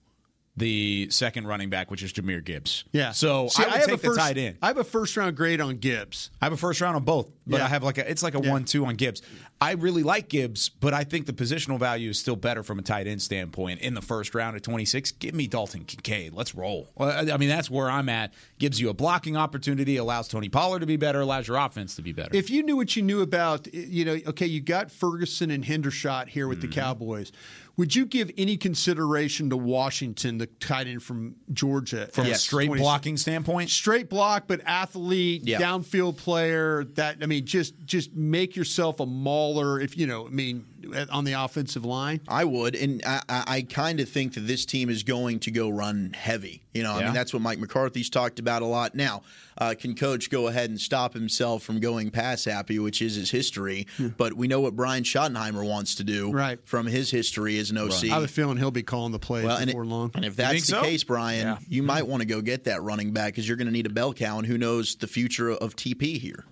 the 0.57 1.09
second 1.11 1.47
running 1.47 1.69
back, 1.69 1.91
which 1.91 2.03
is 2.03 2.13
Jahmyr 2.13 2.43
Gibbs. 2.43 2.85
Yeah. 2.93 3.13
So 3.13 3.49
See, 3.49 3.63
I 3.63 3.67
would 3.67 3.75
have 3.77 3.85
take 3.87 3.95
a 3.95 3.99
first, 3.99 4.15
the 4.17 4.23
tight 4.23 4.39
end. 4.39 4.57
I 4.63 4.69
have 4.69 4.79
a 4.79 4.85
first 4.85 5.17
round 5.17 5.37
grade 5.37 5.61
on 5.61 5.77
Gibbs. 5.77 6.31
I 6.41 6.47
have 6.47 6.53
a 6.53 6.57
first 6.57 6.81
round 6.81 6.97
on 6.97 7.05
both, 7.05 7.31
but 7.47 7.59
Yeah. 7.59 7.67
I 7.67 7.69
have 7.69 7.83
like 7.83 7.99
a 7.99 8.11
it's 8.11 8.23
like 8.23 8.35
a 8.35 8.41
Yeah. 8.43 8.51
one 8.53 8.65
two 8.65 8.87
on 8.87 8.95
Gibbs. 8.97 9.21
I 9.61 9.73
really 9.73 10.03
like 10.03 10.29
Gibbs, 10.29 10.69
but 10.69 10.93
I 10.93 11.05
think 11.05 11.25
the 11.27 11.33
positional 11.33 11.79
value 11.79 12.11
is 12.11 12.19
still 12.19 12.37
better 12.37 12.63
from 12.63 12.79
a 12.79 12.83
tight 12.83 13.07
end 13.07 13.23
standpoint. 13.23 13.81
In 13.81 13.95
the 13.95 14.03
first 14.03 14.35
round 14.35 14.57
at 14.57 14.63
twenty 14.63 14.85
six, 14.87 15.13
give 15.13 15.35
me 15.35 15.47
Dalton 15.47 15.85
Kincaid. 15.85 16.33
Let's 16.33 16.55
roll. 16.55 16.89
I 16.99 17.37
mean, 17.37 17.49
that's 17.51 17.71
where 17.71 17.91
I'm 17.91 18.09
at. 18.09 18.33
Gives 18.59 18.81
you 18.81 18.89
a 18.91 18.95
blocking 18.95 19.37
opportunity, 19.37 19.97
allows 19.99 20.29
Tony 20.29 20.49
Pollard 20.49 20.81
to 20.81 20.87
be 20.87 20.97
better, 20.97 21.21
allows 21.21 21.49
your 21.49 21.59
offense 21.59 21.97
to 21.97 22.03
be 22.03 22.13
better. 22.13 22.35
If 22.35 22.49
you 22.51 22.63
knew 22.63 22.77
what 22.77 22.97
you 22.97 23.03
knew 23.03 23.21
about, 23.21 23.73
you 23.75 24.05
know, 24.07 24.19
okay, 24.29 24.47
you 24.47 24.61
got 24.61 24.91
Ferguson 24.91 25.51
and 25.51 25.65
Hendershot 25.65 26.29
here 26.29 26.45
Mm-hmm. 26.47 26.51
with 26.51 26.61
the 26.63 26.69
Cowboys. 26.69 27.33
Would 27.77 27.95
you 27.95 28.07
give 28.07 28.31
any 28.39 28.57
consideration 28.57 29.51
to 29.51 29.57
Washington, 29.57 30.39
the 30.39 30.47
tight 30.47 30.87
end 30.87 31.03
from 31.03 31.37
Georgia, 31.53 32.09
from 32.11 32.25
at 32.27 32.33
a 32.33 32.35
straight 32.37 32.67
26? 32.69 32.83
blocking 32.83 33.17
standpoint, 33.19 33.69
straight 33.69 34.09
block, 34.09 34.45
but 34.47 34.63
athlete, 34.65 35.43
Yeah. 35.47 35.61
downfield 35.61 36.17
player. 36.17 36.85
That 36.95 37.19
I 37.21 37.27
mean, 37.27 37.45
just 37.45 37.75
just 37.85 38.15
make 38.15 38.57
yourself 38.57 38.99
a 39.01 39.07
mauler. 39.07 39.79
If 39.79 39.97
you 39.99 40.07
know, 40.07 40.27
I 40.27 40.31
mean, 40.31 40.65
on 41.11 41.25
the 41.25 41.33
offensive 41.33 41.85
line. 41.85 42.21
I 42.29 42.45
would, 42.45 42.75
and 42.77 43.03
I, 43.07 43.23
I, 43.29 43.45
I 43.47 43.63
kind 43.63 44.01
of 44.01 44.09
think 44.09 44.35
that 44.35 44.41
this 44.41 44.65
team 44.67 44.89
is 44.91 45.03
going 45.03 45.41
to 45.41 45.51
go 45.51 45.69
run 45.69 46.13
heavy. 46.15 46.63
You 46.75 46.83
know, 46.83 46.93
I 46.93 47.05
mean 47.05 47.15
that's 47.15 47.33
what 47.33 47.41
Mike 47.43 47.59
McCarthy's 47.59 48.11
talked 48.11 48.39
about 48.39 48.61
a 48.63 48.67
lot. 48.67 48.95
Now, 48.95 49.23
uh, 49.57 49.75
can 49.79 49.95
Coach 49.95 50.29
go 50.31 50.49
ahead 50.49 50.69
and 50.69 50.79
stop 50.79 51.15
himself 51.15 51.63
from 51.63 51.81
going 51.81 52.11
pass 52.11 52.45
happy, 52.45 52.79
which 52.79 53.01
is 53.01 53.15
his 53.15 53.31
history? 53.31 53.87
But 54.19 54.35
we 54.35 54.47
know 54.47 54.61
what 54.61 54.77
Brian 54.77 55.03
Schottenheimer 55.03 55.67
wants 55.67 55.95
to 55.97 56.05
do, 56.05 56.31
Right. 56.33 56.59
From 56.65 56.87
his 56.87 57.11
history 57.11 57.59
as 57.59 57.71
an 57.71 57.79
OC. 57.79 58.05
I 58.05 58.07
have 58.09 58.23
a 58.25 58.29
feeling 58.29 58.59
he'll 58.59 58.71
be 58.71 58.83
calling 58.83 59.13
the 59.13 59.19
plays 59.19 59.47
Well, 59.47 59.65
before 59.65 59.85
it- 59.85 59.87
long. 59.87 60.11
and 60.15 60.25
if 60.27 60.37
that's 60.37 60.61
the 60.67 60.73
so? 60.73 60.83
case, 60.83 61.03
Brian, 61.05 61.47
Yeah. 61.47 61.59
you 61.69 61.83
might 61.83 62.07
want 62.07 62.21
to 62.21 62.27
go 62.27 62.43
get 62.43 62.65
that 62.65 62.83
running 62.83 63.13
back 63.13 63.33
because 63.33 63.49
you're 63.49 63.57
going 63.57 63.69
to 63.69 63.73
need 63.73 63.87
a 63.87 63.91
bell 63.91 64.13
cow, 64.13 64.37
and 64.39 64.47
who 64.47 64.59
knows 64.59 64.97
the 64.97 65.07
future 65.07 65.51
of 65.51 65.75
TP 65.77 66.19
here. 66.19 66.45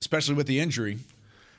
especially 0.00 0.34
with 0.34 0.46
the 0.46 0.60
injury. 0.60 0.98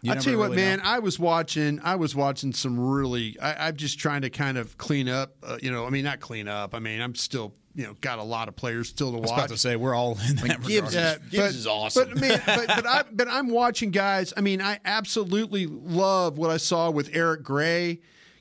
I 0.07 0.15
tell 0.15 0.33
you 0.33 0.39
what, 0.39 0.51
man. 0.53 0.79
know. 0.79 0.85
I 0.85 0.99
was 0.99 1.17
watching. 1.19 1.79
I 1.83 1.95
was 1.95 2.15
watching 2.15 2.53
some 2.53 2.79
really. 2.79 3.37
I, 3.41 3.67
I'm 3.69 3.75
just 3.75 3.97
trying 3.99 4.21
to 4.21 4.29
kind 4.29 4.57
of 4.57 4.77
clean 4.77 5.09
up. 5.09 5.35
Uh, 5.43 5.57
you 5.61 5.71
know, 5.71 5.85
I 5.85 5.89
mean, 5.89 6.03
not 6.03 6.19
clean 6.19 6.47
up. 6.47 6.73
I 6.75 6.79
mean, 6.79 7.01
I'm 7.01 7.15
still. 7.15 7.53
You 7.77 7.83
know, 7.83 7.93
got 7.99 8.19
a 8.19 8.23
lot 8.23 8.47
of 8.47 8.55
players 8.55 8.87
still 8.87 9.11
to 9.11 9.17
I 9.17 9.19
was 9.19 9.31
watch. 9.31 9.37
about 9.39 9.49
to 9.49 9.57
say 9.57 9.75
we're 9.75 9.93
all 9.93 10.17
in 10.29 10.37
that 10.37 10.61
Gibbs 10.63 10.95
regard. 10.95 11.21
is- 11.23 11.29
Gibbs 11.29 11.55
is 11.57 11.67
awesome. 11.67 12.07
But, 12.13 12.21
man, 12.21 12.41
but, 12.45 12.67
but, 12.67 12.85
I, 12.87 13.03
but 13.11 13.27
I'm 13.27 13.49
watching 13.49 13.91
guys. 13.91 14.31
I 14.37 14.39
mean, 14.39 14.61
I 14.61 14.79
absolutely 14.85 15.65
love 15.67 16.37
what 16.37 16.51
I 16.51 16.55
saw 16.55 16.89
with 16.89 17.09
Eric 17.11 17.43
Gray, 17.43 17.99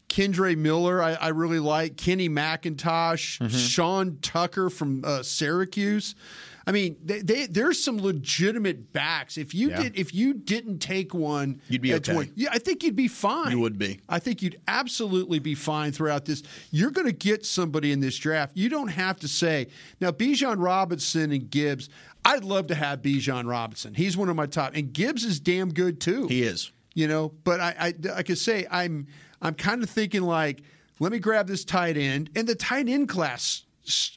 Kendre 0.09 0.57
Miller. 0.57 1.03
I, 1.03 1.15
I 1.15 1.29
really 1.31 1.59
like 1.59 1.97
Kenny 1.97 2.29
McIntosh, 2.29 3.41
Mm-hmm. 3.41 3.49
Sean 3.57 4.19
Tucker 4.23 4.71
from 4.71 5.03
uh, 5.05 5.25
Syracuse. 5.25 6.15
I 6.67 6.73
mean, 6.73 6.97
they, 7.05 7.21
they, 7.21 7.47
there's 7.47 7.83
some 7.83 7.99
legitimate 7.99 8.93
backs. 8.93 9.37
If 9.37 9.55
you 9.55 9.69
Yeah. 9.71 9.83
did, 9.83 9.99
if 9.99 10.15
you 10.15 10.33
didn't 10.35 10.79
take 10.79 11.13
one, 11.13 11.61
You'd 11.69 11.83
be 11.83 11.93
okay. 11.95 12.31
yeah, 12.35 12.49
I 12.53 12.59
think 12.59 12.83
you'd 12.83 12.97
be 12.97 13.09
fine. 13.09 13.51
You 13.51 13.59
would 13.61 13.79
be. 13.79 14.01
I 14.09 14.19
think 14.19 14.41
you'd 14.41 14.59
absolutely 14.67 15.39
be 15.39 15.55
fine 15.55 15.93
throughout 15.93 16.25
this. 16.25 16.43
You're 16.71 16.91
going 16.91 17.07
to 17.07 17.13
get 17.13 17.45
somebody 17.45 17.93
in 17.93 18.01
this 18.01 18.17
draft. 18.17 18.57
You 18.57 18.69
don't 18.69 18.89
have 18.89 19.21
to 19.21 19.29
say 19.29 19.69
now. 20.01 20.11
Bijan 20.11 20.57
Robinson 20.59 21.33
and 21.33 21.51
Gibbs. 21.51 21.89
I'd 22.25 22.45
love 22.45 22.69
to 22.69 22.75
have 22.75 23.03
Bijan 23.03 23.47
Robinson. 23.47 23.93
He's 23.93 24.17
one 24.17 24.31
of 24.31 24.37
my 24.37 24.47
top, 24.47 24.75
and 24.75 24.91
Gibbs 24.93 25.25
is 25.25 25.39
damn 25.41 25.71
good 25.73 26.01
too. 26.01 26.27
He 26.29 26.43
is. 26.43 26.73
You 26.95 27.09
know, 27.09 27.33
but 27.45 27.61
I, 27.61 27.75
I, 27.79 27.95
I 28.15 28.23
could 28.23 28.39
say 28.39 28.67
I'm, 28.71 29.09
I'm 29.43 29.55
kind 29.55 29.83
of 29.83 29.91
thinking 29.91 30.23
like, 30.23 30.63
let 31.01 31.11
me 31.13 31.19
grab 31.19 31.47
this 31.49 31.65
tight 31.65 31.97
end, 31.99 32.31
and 32.37 32.47
the 32.49 32.55
tight 32.55 32.89
end 32.89 33.09
class. 33.09 33.64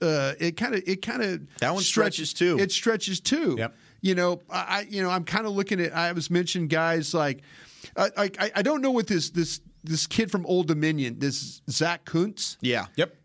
Uh, 0.01 0.33
it 0.39 0.55
kind 0.57 0.75
of, 0.75 0.83
it 0.87 1.01
kind 1.01 1.21
of 1.23 1.41
That 1.59 1.73
one 1.73 1.83
stretches 1.83 2.33
too. 2.33 2.57
It 2.59 2.71
stretches 2.71 3.19
too. 3.19 3.55
Yep. 3.57 3.75
You 4.01 4.15
know, 4.15 4.41
I, 4.49 4.59
I- 4.59 4.87
you 4.89 5.01
know, 5.03 5.09
I'm 5.09 5.23
kind 5.23 5.45
of 5.45 5.53
looking 5.53 5.81
at. 5.81 5.93
I 5.95 6.11
was 6.13 6.29
mentioned 6.29 6.69
guys 6.69 7.13
like, 7.13 7.41
I, 7.95 8.09
I, 8.39 8.51
I 8.57 8.61
don't 8.61 8.81
know 8.81 8.91
what 8.91 9.07
this 9.07 9.29
this 9.31 9.59
this 9.83 10.07
kid 10.07 10.29
from 10.31 10.45
Old 10.45 10.67
Dominion, 10.67 11.19
this 11.19 11.61
Zack 11.69 12.05
Kuntz. 12.05 12.57
Yeah. 12.61 12.87
Yep. 12.95 13.15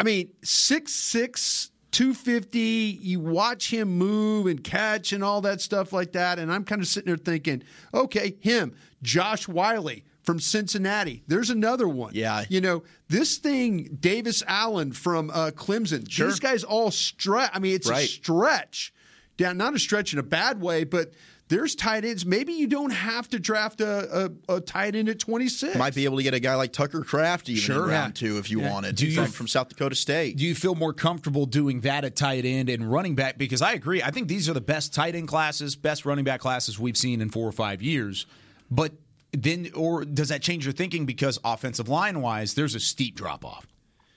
I 0.00 0.04
mean, 0.04 0.30
six 0.42 0.92
six. 0.94 1.68
250 1.92 2.58
you 3.02 3.20
watch 3.20 3.70
him 3.70 3.98
move 3.98 4.46
and 4.46 4.64
catch 4.64 5.12
and 5.12 5.22
all 5.22 5.42
that 5.42 5.60
stuff 5.60 5.92
like 5.92 6.12
that 6.12 6.38
and 6.38 6.50
i'm 6.50 6.64
kind 6.64 6.80
of 6.80 6.88
sitting 6.88 7.06
there 7.06 7.18
thinking 7.18 7.62
okay 7.92 8.34
him 8.40 8.74
josh 9.02 9.46
whyle 9.46 9.90
from 10.22 10.38
cincinnati 10.40 11.22
there's 11.26 11.50
another 11.50 11.88
one 11.88 12.12
Yeah. 12.14 12.44
you 12.48 12.60
know 12.60 12.82
this 13.08 13.38
thing 13.38 13.96
davis 14.00 14.42
allen 14.46 14.92
from 14.92 15.30
uh, 15.30 15.50
clemson 15.54 16.08
Sure. 16.10 16.28
these 16.28 16.40
guys 16.40 16.64
all 16.64 16.90
stretch 16.90 17.50
i 17.52 17.58
mean 17.58 17.74
it's 17.74 17.88
a 17.90 18.06
stretch 18.06 18.92
down 19.36 19.56
not 19.56 19.74
a 19.74 19.78
stretch 19.78 20.12
in 20.12 20.18
a 20.18 20.22
bad 20.22 20.60
way 20.60 20.84
but 20.84 21.12
there's 21.48 21.74
tight 21.74 22.04
ends 22.04 22.24
maybe 22.24 22.52
you 22.54 22.66
don't 22.66 22.92
have 22.92 23.28
to 23.28 23.38
draft 23.38 23.80
a, 23.82 24.30
a, 24.48 24.54
a 24.56 24.60
tight 24.60 24.94
end 24.94 25.08
at 25.10 25.18
26 25.18 25.76
Might 25.76 25.94
be 25.94 26.04
able 26.06 26.16
to 26.16 26.22
get 26.22 26.32
a 26.32 26.40
guy 26.40 26.54
like 26.54 26.72
Tucker 26.72 27.02
Kraft 27.02 27.48
even 27.50 27.60
Sure. 27.60 27.84
in 27.84 27.90
round 27.90 28.18
Yeah. 28.22 28.28
two 28.28 28.38
if 28.38 28.50
you 28.50 28.60
wanted 28.60 28.96
Do 28.96 29.06
you- 29.06 29.16
from, 29.16 29.26
from 29.30 29.48
South 29.48 29.68
Dakota 29.68 29.94
State. 29.94 30.36
Do 30.38 30.44
you 30.46 30.54
feel 30.54 30.74
more 30.74 30.94
comfortable 30.94 31.44
doing 31.44 31.80
that 31.82 32.04
at 32.06 32.16
tight 32.16 32.46
end 32.46 32.70
and 32.70 32.90
running 32.90 33.16
back? 33.16 33.36
Because 33.36 33.60
I 33.60 33.72
agree. 33.72 34.02
I 34.02 34.10
think 34.10 34.28
these 34.28 34.48
are 34.48 34.54
the 34.54 34.62
best 34.62 34.94
tight 34.94 35.14
end 35.14 35.28
classes, 35.28 35.76
best 35.76 36.06
running 36.06 36.24
back 36.24 36.40
classes 36.40 36.78
we've 36.78 36.96
seen 36.96 37.20
in 37.20 37.28
four 37.28 37.46
or 37.46 37.52
five 37.52 37.82
years. 37.82 38.24
But 38.70 38.92
then, 39.32 39.70
or 39.74 40.04
does 40.04 40.28
that 40.28 40.42
change 40.42 40.64
your 40.64 40.72
thinking 40.72 41.06
because 41.06 41.38
offensive 41.44 41.88
line 41.88 42.20
wise, 42.20 42.54
there's 42.54 42.74
a 42.74 42.80
steep 42.80 43.14
drop 43.14 43.44
off? 43.44 43.66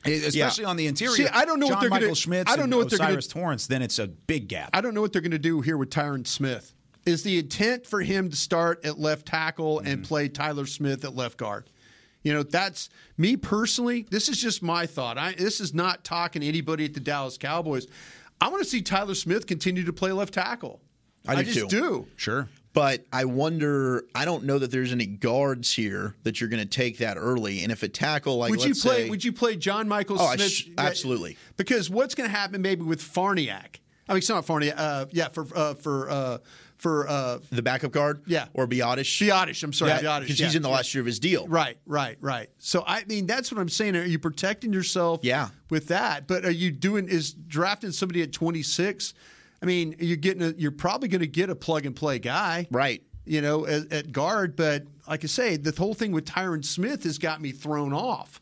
Especially 0.05 0.65
on 0.65 0.77
the 0.77 0.85
interior. 0.87 1.15
See, 1.15 1.27
I 1.27 1.45
don't 1.45 1.59
know 1.59 1.67
what 1.67 1.79
they're 1.79 1.89
gonna- 1.89 2.13
Schmitz 2.13 2.51
I 2.51 2.55
don't 2.55 2.69
know 2.69 2.77
what 2.77 2.89
they're 2.89 2.99
gonna- 2.99 3.11
O'Cyrus 3.11 3.27
Torrence, 3.27 3.67
then 3.67 3.81
it's 3.81 3.97
a 3.97 4.07
big 4.07 4.47
gap. 4.47 4.69
I 4.73 4.81
don't 4.81 4.93
know 4.93 5.01
what 5.01 5.13
they're 5.13 5.21
going 5.21 5.31
to 5.31 5.39
do 5.39 5.61
here 5.61 5.77
with 5.77 5.89
Tyron 5.89 6.27
Smith. 6.27 6.73
Is 7.05 7.23
the 7.23 7.39
intent 7.39 7.87
for 7.87 8.01
him 8.01 8.29
to 8.29 8.35
start 8.35 8.83
at 8.85 8.99
left 8.99 9.25
tackle 9.25 9.79
and 9.79 9.87
mm-hmm. 9.87 10.01
play 10.03 10.27
Tyler 10.27 10.65
Smith 10.65 11.03
at 11.05 11.15
left 11.15 11.37
guard? 11.37 11.69
You 12.23 12.33
know, 12.33 12.41
that's 12.41 12.89
me 13.17 13.37
personally. 13.37 14.07
This 14.09 14.29
is 14.29 14.41
just 14.41 14.63
my 14.63 14.87
thought. 14.87 15.17
I, 15.17 15.33
this 15.33 15.61
is 15.61 15.75
not 15.75 16.03
talking 16.03 16.41
to 16.41 16.47
anybody 16.47 16.83
at 16.85 16.95
the 16.95 16.99
Dallas 16.99 17.37
Cowboys. 17.37 17.85
I 18.41 18.49
want 18.49 18.63
to 18.63 18.69
see 18.69 18.81
Tyler 18.81 19.13
Smith 19.13 19.45
continue 19.45 19.83
to 19.85 19.93
play 19.93 20.11
left 20.11 20.33
tackle. 20.33 20.81
I 21.27 21.35
do 21.35 21.43
just 21.43 21.69
too. 21.69 21.79
do. 21.79 22.07
Sure. 22.15 22.49
But 22.75 23.05
I 23.11 23.25
wonder. 23.25 24.03
I 24.13 24.25
don't 24.25 24.43
know 24.43 24.59
that 24.59 24.69
there's 24.69 24.91
any 24.91 25.07
guards 25.07 25.73
here 25.73 26.13
that 26.23 26.39
you're 26.39 26.49
going 26.49 26.61
to 26.61 26.69
take 26.69 26.99
that 26.99 27.17
early. 27.17 27.63
And 27.63 27.71
if 27.71 27.81
a 27.81 27.87
tackle 27.87 28.37
like 28.37 28.51
would 28.51 28.63
you 28.63 28.75
play? 28.75 29.03
say- 29.05 29.09
would 29.09 29.23
you 29.23 29.31
play 29.33 29.55
John 29.55 29.87
Michael 29.87 30.17
Oh, 30.19 30.35
Smith? 30.35 30.51
sh- 30.51 30.67
absolutely. 30.77 31.37
Because 31.57 31.89
what's 31.89 32.13
going 32.13 32.29
to 32.29 32.35
happen 32.35 32.61
maybe 32.61 32.83
with 32.83 33.01
Farniok? 33.01 33.77
I 34.07 34.13
mean, 34.13 34.17
it's 34.19 34.29
not 34.29 34.45
Farniok. 34.45 34.73
Uh, 34.77 35.05
yeah, 35.11 35.29
for 35.29 35.47
uh, 35.55 35.73
for 35.73 36.09
uh, 36.11 36.37
for 36.77 37.07
uh, 37.09 37.39
the 37.51 37.61
backup 37.63 37.91
guard, 37.91 38.21
Yeah. 38.27 38.47
or 38.53 38.67
Biadasz, 38.67 39.25
Biadasz. 39.25 39.63
I'm 39.63 39.71
sorry, 39.73 39.91
Biadasz. 39.91 40.19
because 40.21 40.39
yeah, 40.39 40.45
he's 40.47 40.55
in 40.55 40.61
the 40.61 40.69
last 40.69 40.93
year 40.93 40.99
of 41.01 41.05
his 41.07 41.19
deal. 41.19 41.47
Right, 41.47 41.77
right, 41.87 42.17
right. 42.19 42.49
So 42.59 42.83
I 42.85 43.05
mean, 43.05 43.25
that's 43.25 43.51
what 43.51 43.59
I'm 43.61 43.69
saying. 43.69 43.95
Are 43.95 44.03
you 44.03 44.19
protecting 44.19 44.73
yourself? 44.73 45.21
Yeah. 45.23 45.47
With 45.69 45.87
that, 45.87 46.27
but 46.27 46.43
are 46.45 46.51
you 46.51 46.69
doing 46.71 47.07
is 47.07 47.31
drafting 47.33 47.91
somebody 47.91 48.21
at 48.21 48.31
26? 48.33 49.13
I 49.61 49.65
mean, 49.65 49.95
you're 49.99 50.17
getting 50.17 50.43
a, 50.43 50.53
you're 50.57 50.71
probably 50.71 51.07
going 51.07 51.21
to 51.21 51.27
get 51.27 51.49
a 51.49 51.55
plug 51.55 51.85
and 51.85 51.95
play 51.95 52.19
guy, 52.19 52.67
Right. 52.71 53.01
You 53.27 53.41
know, 53.41 53.65
at, 53.65 53.91
at 53.91 54.11
guard. 54.11 54.55
But 54.55 54.83
like 55.07 55.23
I 55.23 55.27
say, 55.27 55.57
the 55.57 55.71
whole 55.75 55.95
thing 55.95 56.11
with 56.11 56.25
Tyron 56.25 56.63
Smith 56.63 57.03
has 57.03 57.17
got 57.17 57.41
me 57.41 57.51
thrown 57.51 57.93
off. 57.93 58.41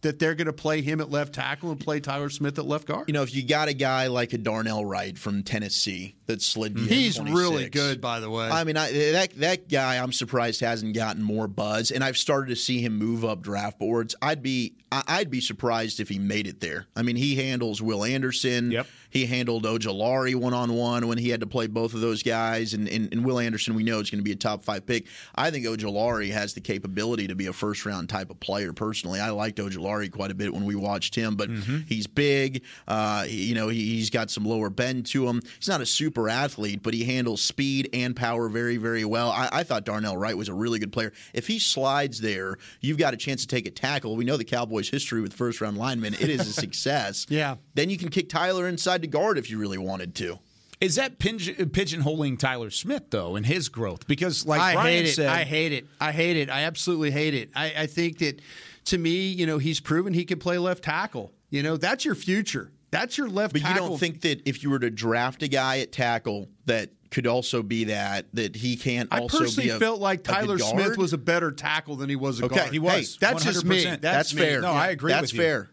That 0.00 0.18
they're 0.18 0.34
going 0.34 0.48
to 0.48 0.52
play 0.52 0.82
him 0.82 1.00
at 1.00 1.08
left 1.08 1.32
tackle 1.32 1.70
and 1.70 1.80
play 1.80 1.98
Tyler 1.98 2.28
Smith 2.28 2.58
at 2.58 2.66
left 2.66 2.86
guard. 2.86 3.08
You 3.08 3.14
know, 3.14 3.22
if 3.22 3.34
you 3.34 3.42
got 3.42 3.68
a 3.68 3.72
guy 3.72 4.08
like 4.08 4.34
a 4.34 4.38
Darnell 4.38 4.84
Wright 4.84 5.16
from 5.16 5.42
Tennessee 5.42 6.14
that 6.26 6.40
slid, 6.42 6.78
He's 6.78 7.16
26, 7.16 7.38
really 7.38 7.68
good, 7.68 8.00
by 8.00 8.20
the 8.20 8.30
way. 8.30 8.48
I 8.48 8.64
mean, 8.64 8.76
I, 8.76 8.90
that 9.12 9.34
that 9.36 9.68
guy, 9.68 9.98
I'm 10.02 10.12
surprised 10.12 10.60
hasn't 10.60 10.94
gotten 10.94 11.22
more 11.22 11.46
buzz, 11.48 11.90
and 11.90 12.02
I've 12.02 12.16
started 12.16 12.48
to 12.50 12.56
see 12.56 12.80
him 12.80 12.96
move 12.98 13.24
up 13.24 13.42
draft 13.42 13.78
boards. 13.78 14.14
I'd 14.22 14.42
be 14.42 14.74
I- 14.92 15.02
I'd 15.06 15.30
be 15.30 15.40
surprised 15.40 16.00
if 16.00 16.08
he 16.08 16.18
made 16.18 16.46
it 16.46 16.60
there. 16.60 16.86
I 16.96 17.02
mean, 17.02 17.16
he 17.16 17.34
handles 17.36 17.82
Will 17.82 18.04
Anderson. 18.04 18.70
Yep. 18.70 18.86
He 19.10 19.26
handled 19.26 19.64
Ojulari 19.64 20.34
one 20.34 20.54
on 20.54 20.72
one 20.72 21.06
when 21.06 21.18
he 21.18 21.28
had 21.28 21.38
to 21.40 21.46
play 21.46 21.68
both 21.68 21.94
of 21.94 22.00
those 22.00 22.22
guys, 22.24 22.74
and, 22.74 22.88
and, 22.88 23.12
and 23.12 23.24
Will 23.24 23.38
Anderson 23.38 23.74
we 23.74 23.84
know 23.84 24.00
is 24.00 24.10
going 24.10 24.18
to 24.18 24.24
be 24.24 24.32
a 24.32 24.36
top 24.36 24.64
five 24.64 24.86
pick. 24.86 25.06
I 25.36 25.50
think 25.52 25.66
Ojulari 25.66 26.30
has 26.32 26.54
the 26.54 26.60
capability 26.60 27.28
to 27.28 27.36
be 27.36 27.46
a 27.46 27.52
first 27.52 27.86
round 27.86 28.08
type 28.08 28.30
of 28.30 28.40
player. 28.40 28.72
Personally, 28.72 29.20
I 29.20 29.30
liked 29.30 29.58
Ojulari 29.58 30.10
quite 30.10 30.30
a 30.32 30.34
bit 30.34 30.52
when 30.52 30.64
we 30.64 30.74
watched 30.74 31.14
him, 31.14 31.36
but 31.36 31.48
he's 31.88 32.06
big. 32.08 32.62
Uh, 32.88 33.24
you 33.28 33.54
know, 33.54 33.68
he, 33.68 33.94
he's 33.96 34.10
got 34.10 34.30
some 34.30 34.44
lower 34.44 34.68
bend 34.70 35.06
to 35.06 35.28
him. 35.28 35.40
He's 35.58 35.68
not 35.68 35.80
a 35.80 35.86
super 35.86 36.13
athlete, 36.28 36.82
but 36.82 36.94
he 36.94 37.04
handles 37.04 37.42
speed 37.42 37.90
and 37.92 38.14
power 38.16 38.48
very, 38.48 38.76
very 38.76 39.04
well. 39.04 39.30
I, 39.30 39.48
I 39.52 39.62
thought 39.62 39.84
Darnell 39.84 40.16
Wright 40.16 40.36
was 40.36 40.48
a 40.48 40.54
really 40.54 40.78
good 40.78 40.92
player. 40.92 41.12
If 41.32 41.46
he 41.46 41.58
slides 41.58 42.20
there, 42.20 42.56
you've 42.80 42.98
got 42.98 43.14
a 43.14 43.16
chance 43.16 43.42
to 43.42 43.48
take 43.48 43.66
a 43.66 43.70
tackle. 43.70 44.16
We 44.16 44.24
know 44.24 44.36
the 44.36 44.44
Cowboys' 44.44 44.88
history 44.88 45.20
with 45.20 45.32
first 45.34 45.60
round 45.60 45.76
linemen; 45.76 46.14
it 46.14 46.28
is 46.28 46.40
a 46.40 46.52
success. 46.60 47.26
Yeah. 47.28 47.56
Then 47.74 47.90
you 47.90 47.98
can 47.98 48.08
kick 48.08 48.28
Tyler 48.28 48.68
inside 48.68 49.02
to 49.02 49.08
guard 49.08 49.38
if 49.38 49.50
you 49.50 49.58
really 49.58 49.78
wanted 49.78 50.14
to. 50.16 50.38
Is 50.80 50.96
that 50.96 51.18
pigeon, 51.18 51.54
pigeonholing 51.70 52.38
Tyler 52.38 52.70
Smith 52.70 53.04
though 53.10 53.36
and 53.36 53.46
his 53.46 53.68
growth? 53.68 54.06
Because 54.06 54.44
like 54.44 54.60
I 54.60 54.74
Brian 54.74 54.88
hate 55.04 55.06
it. 55.06 55.14
said, 55.14 55.26
I 55.28 55.44
hate 55.44 55.72
it. 55.72 55.86
I 56.00 56.12
hate 56.12 56.36
it. 56.36 56.50
I 56.50 56.62
absolutely 56.64 57.10
hate 57.10 57.34
it. 57.34 57.50
I, 57.54 57.72
I 57.78 57.86
think 57.86 58.18
that 58.18 58.40
to 58.86 58.98
me, 58.98 59.28
you 59.28 59.46
know, 59.46 59.58
he's 59.58 59.80
proven 59.80 60.12
he 60.12 60.24
can 60.24 60.38
play 60.38 60.58
left 60.58 60.84
tackle. 60.84 61.32
You 61.50 61.62
know, 61.62 61.76
that's 61.76 62.04
your 62.04 62.14
future. 62.16 62.72
That's 62.94 63.18
your 63.18 63.28
left 63.28 63.52
But 63.52 63.62
you 63.62 63.74
don't 63.74 63.98
think 63.98 64.20
that 64.22 64.48
if 64.48 64.62
you 64.62 64.70
were 64.70 64.78
to 64.78 64.90
draft 64.90 65.42
a 65.42 65.48
guy 65.48 65.80
at 65.80 65.90
tackle 65.92 66.48
that 66.66 66.90
could 67.10 67.26
also 67.26 67.62
be 67.62 67.84
that 67.84 68.26
that 68.34 68.56
he 68.56 68.76
can't 68.76 69.08
I 69.12 69.18
also 69.20 69.38
personally 69.38 69.68
be 69.68 69.74
a, 69.74 69.78
felt 69.78 70.00
like 70.00 70.24
Tyler 70.24 70.58
Smith 70.58 70.96
was 70.98 71.12
a 71.12 71.18
better 71.18 71.52
tackle 71.52 71.96
than 71.96 72.08
he 72.08 72.16
was 72.16 72.40
a 72.40 72.44
Okay, 72.46 72.56
guard. 72.56 72.72
he 72.72 72.78
was. 72.78 73.14
Hey, 73.14 73.18
that's 73.20 73.44
just 73.44 73.64
me. 73.64 73.84
That's, 73.84 74.00
That's 74.00 74.34
me. 74.34 74.40
fair. 74.42 74.60
No, 74.60 74.70
I 74.72 74.88
agree 74.88 75.12
That's 75.12 75.32
with 75.32 75.34
you. 75.34 75.40
fair. 75.40 75.70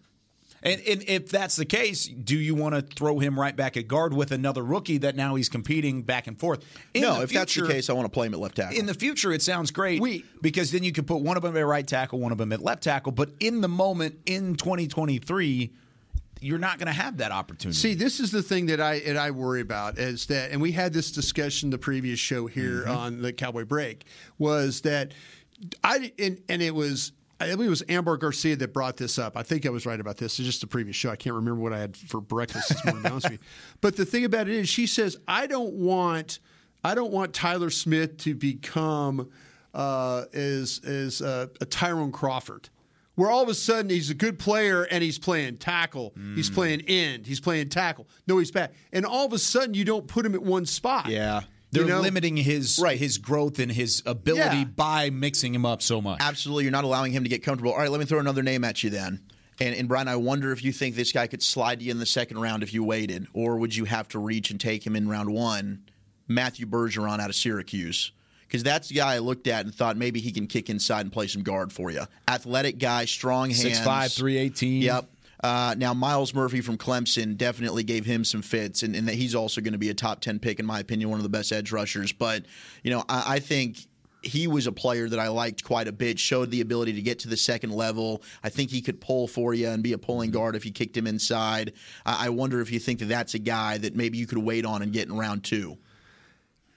And, 0.63 0.79
and 0.88 1.03
if 1.07 1.29
that's 1.29 1.55
the 1.55 1.65
case, 1.65 2.05
do 2.07 2.38
you 2.38 2.53
want 2.53 2.75
to 2.75 2.84
throw 2.84 3.17
him 3.17 3.39
right 3.39 3.55
back 3.55 3.77
at 3.77 3.88
guard 3.88 4.13
with 4.13 4.31
another 4.31 4.63
rookie 4.63 4.99
that 4.99 5.15
now 5.15 5.34
he's 5.34 5.49
competing 5.49 6.03
back 6.03 6.27
and 6.27 6.39
forth? 6.39 6.63
In 6.93 7.01
no, 7.01 7.21
if 7.21 7.31
that's 7.31 7.55
the 7.55 7.65
case, 7.65 7.89
I 7.89 7.93
want 7.93 8.05
to 8.05 8.12
play 8.12 8.27
him 8.27 8.36
at 8.36 8.39
left 8.39 8.57
tackle. 8.57 8.77
in 8.77 8.86
the 8.86 8.93
future, 8.93 9.31
it 9.31 9.41
sounds 9.41 9.71
great 9.71 9.99
We- 9.99 10.23
because 10.39 10.69
then 10.71 10.84
you 10.84 10.91
can 10.91 11.05
put 11.05 11.21
one 11.21 11.36
of 11.36 11.41
them 11.41 11.57
at 11.57 11.65
right 11.65 11.88
tackle, 11.88 12.19
one 12.19 12.31
of 12.31 12.38
them 12.38 12.51
at 12.53 12.62
left 12.62 12.84
tackle. 12.84 13.12
But 13.12 13.31
in 13.39 13.62
the 13.62 13.67
moment, 13.67 14.19
in 14.27 14.53
2023, 14.55 15.71
you're 16.41 16.58
not 16.60 16.80
going 16.80 16.88
to 16.88 16.93
have 16.93 17.17
that 17.17 17.32
opportunity. 17.32 17.77
See, 17.77 17.93
this 17.93 18.19
is 18.19 18.32
the 18.32 18.41
thing 18.41 18.65
that 18.65 18.82
I 18.82 18.95
and 18.95 19.17
I 19.17 19.32
worry 19.32 19.62
about 19.62 19.97
is 19.99 20.25
that, 20.27 20.51
and 20.51 20.60
we 20.62 20.71
had 20.71 20.91
this 20.91 21.12
discussion 21.12 21.69
the 21.69 21.77
previous 21.77 22.19
show 22.19 22.47
here 22.47 22.82
Mm-hmm. 22.82 22.91
on 22.91 23.21
the 23.21 23.32
Cowboy 23.32 23.63
Break 23.65 24.06
was 24.39 24.82
that 24.82 25.13
I 25.84 26.12
and, 26.19 26.41
and 26.49 26.62
it 26.62 26.73
was. 26.75 27.12
I 27.39 27.45
believe 27.56 27.67
it 27.67 27.69
was 27.71 27.84
Amber 27.89 28.17
Garcia 28.17 28.56
that 28.58 28.71
brought 28.71 28.97
this 28.97 29.17
up. 29.17 29.36
I 29.36 29.41
think 29.41 29.65
I 29.65 29.69
was 29.71 29.88
right 29.88 29.99
about 29.99 30.17
this. 30.17 30.38
It's 30.38 30.45
just 30.45 30.62
the 30.62 30.67
previous 30.67 30.95
show. 30.95 31.10
I 31.10 31.15
can't 31.15 31.36
remember 31.36 31.60
what 31.60 31.73
I 31.73 31.80
had 31.80 31.97
for 31.97 32.21
breakfast 32.21 32.69
this 32.69 32.86
morning. 32.86 33.01
to 33.01 33.10
be 33.10 33.15
with 33.15 33.32
you. 33.32 33.38
But 33.82 33.95
the 33.95 34.06
thing 34.06 34.25
about 34.25 34.47
it 34.47 34.56
is, 34.56 34.69
she 34.69 34.86
says, 34.86 35.17
"I 35.27 35.47
don't 35.47 35.73
want, 35.73 36.38
I 36.84 36.93
don't 36.93 37.12
want 37.12 37.34
Tyler 37.34 37.71
Smith 37.71 38.17
to 38.17 38.36
become 38.36 39.32
uh, 39.73 40.25
as 40.34 40.82
as 40.86 41.23
uh, 41.23 41.47
a 41.60 41.65
Tyrone 41.65 42.12
Crawford." 42.12 42.69
Where 43.15 43.30
all 43.30 43.43
of 43.43 43.50
a 43.50 43.54
sudden 43.54 43.89
he's 43.89 44.10
a 44.10 44.13
good 44.13 44.39
player 44.39 44.84
and 44.84 45.04
he's 45.04 45.19
playing 45.19 45.58
tackle, 45.58 46.13
he's 46.36 46.50
Mm. 46.50 46.54
playing 46.54 46.82
end, 46.82 47.28
he's 47.28 47.39
playing 47.39 47.69
tackle. 47.69 48.08
No, 48.28 48.38
he's 48.38 48.52
back, 48.52 48.74
and 48.91 49.06
all 49.06 49.26
of 49.26 49.34
a 49.34 49.39
sudden 49.39 49.74
you 49.74 49.84
don't 49.86 50.08
put 50.08 50.26
him 50.26 50.34
at 50.36 50.41
one 50.41 50.65
spot. 50.65 51.10
yeah, 51.10 51.41
they're 51.71 51.84
you 51.84 51.89
know? 51.89 52.02
limiting 52.02 52.38
his 52.38 52.80
Right. 52.82 52.97
his 53.00 53.17
growth 53.17 53.60
and 53.60 53.71
his 53.71 54.02
ability 54.06 54.58
Yeah. 54.60 54.63
by 54.65 55.10
mixing 55.10 55.54
him 55.54 55.65
up 55.65 55.82
so 55.82 56.02
much. 56.02 56.19
absolutely. 56.21 56.63
You're 56.65 56.71
not 56.71 56.84
allowing 56.84 57.12
him 57.12 57.24
to 57.24 57.30
get 57.30 57.43
comfortable. 57.43 57.71
All 57.74 57.80
right, 57.80 57.91
let 57.91 58.00
me 58.00 58.06
throw 58.06 58.19
another 58.19 58.43
name 58.43 58.63
at 58.63 58.84
you 58.84 58.89
then. 58.89 59.21
And, 59.60 59.76
and 59.76 59.88
Brian, 59.88 60.08
I 60.08 60.15
wonder 60.15 60.52
if 60.52 60.63
you 60.63 60.71
think 60.71 60.95
this 60.95 61.12
guy 61.12 61.28
could 61.28 61.43
slide 61.43 61.82
you 61.84 61.91
in 61.91 62.00
the 62.00 62.06
second 62.06 62.39
round 62.39 62.63
if 62.63 62.74
you 62.74 62.84
waited, 62.84 63.28
or 63.34 63.58
would 63.58 63.76
you 63.76 63.86
have 63.86 64.08
to 64.10 64.19
reach 64.19 64.50
and 64.50 64.60
take 64.60 64.86
him 64.88 64.95
in 64.95 65.08
round 65.08 65.30
one? 65.30 65.84
Matthew 66.28 66.65
Bergeron 66.65 67.19
out 67.19 67.30
of 67.30 67.36
Syracuse. 67.36 68.12
Because 68.51 68.63
that's 68.63 68.89
the 68.89 68.95
guy 68.95 69.13
I 69.13 69.19
looked 69.19 69.47
at 69.47 69.63
and 69.63 69.73
thought 69.73 69.95
maybe 69.95 70.19
he 70.19 70.33
can 70.33 70.45
kick 70.45 70.69
inside 70.69 71.01
and 71.01 71.13
play 71.13 71.27
some 71.27 71.41
guard 71.41 71.71
for 71.71 71.89
you. 71.89 72.01
Athletic 72.27 72.79
guy, 72.79 73.05
strong 73.05 73.49
hands. 73.49 73.63
6'5", 73.63 74.13
318. 74.13 74.81
Yep. 74.81 75.09
Uh, 75.41 75.73
now, 75.77 75.93
Myles 75.93 76.33
Murphy 76.33 76.59
from 76.59 76.77
Clemson 76.77 77.37
definitely 77.37 77.83
gave 77.83 78.05
him 78.05 78.25
some 78.25 78.41
fits, 78.41 78.83
and, 78.83 78.93
and 78.93 79.07
that 79.07 79.15
he's 79.15 79.35
also 79.35 79.61
going 79.61 79.71
to 79.71 79.79
be 79.79 79.89
a 79.89 79.93
top 79.93 80.19
10 80.19 80.39
pick, 80.39 80.59
in 80.59 80.65
my 80.65 80.81
opinion, 80.81 81.09
one 81.09 81.17
of 81.17 81.23
the 81.23 81.29
best 81.29 81.53
edge 81.53 81.71
rushers. 81.71 82.11
But, 82.11 82.43
you 82.83 82.91
know, 82.91 83.05
I, 83.07 83.35
I 83.35 83.39
think 83.39 83.77
he 84.21 84.47
was 84.47 84.67
a 84.67 84.71
player 84.73 85.07
that 85.07 85.17
I 85.17 85.29
liked 85.29 85.63
quite 85.63 85.87
a 85.87 85.93
bit, 85.93 86.19
showed 86.19 86.51
the 86.51 86.59
ability 86.59 86.91
to 86.93 87.01
get 87.01 87.19
to 87.19 87.29
the 87.29 87.37
second 87.37 87.71
level. 87.71 88.21
I 88.43 88.49
think 88.49 88.69
he 88.69 88.81
could 88.81 88.99
pull 88.99 89.29
for 89.29 89.53
you 89.53 89.69
and 89.69 89.81
be 89.81 89.93
a 89.93 89.97
pulling 89.97 90.29
guard 90.29 90.57
if 90.57 90.65
you 90.65 90.73
kicked 90.73 90.97
him 90.97 91.07
inside. 91.07 91.71
I 92.05 92.27
I 92.27 92.29
wonder 92.29 92.59
if 92.59 92.69
you 92.69 92.79
think 92.79 92.99
that 92.99 93.05
that's 93.05 93.33
a 93.33 93.39
guy 93.39 93.77
that 93.79 93.95
maybe 93.95 94.17
you 94.17 94.27
could 94.27 94.37
wait 94.39 94.65
on 94.65 94.81
and 94.81 94.91
get 94.91 95.07
in 95.07 95.17
round 95.17 95.45
two. 95.45 95.77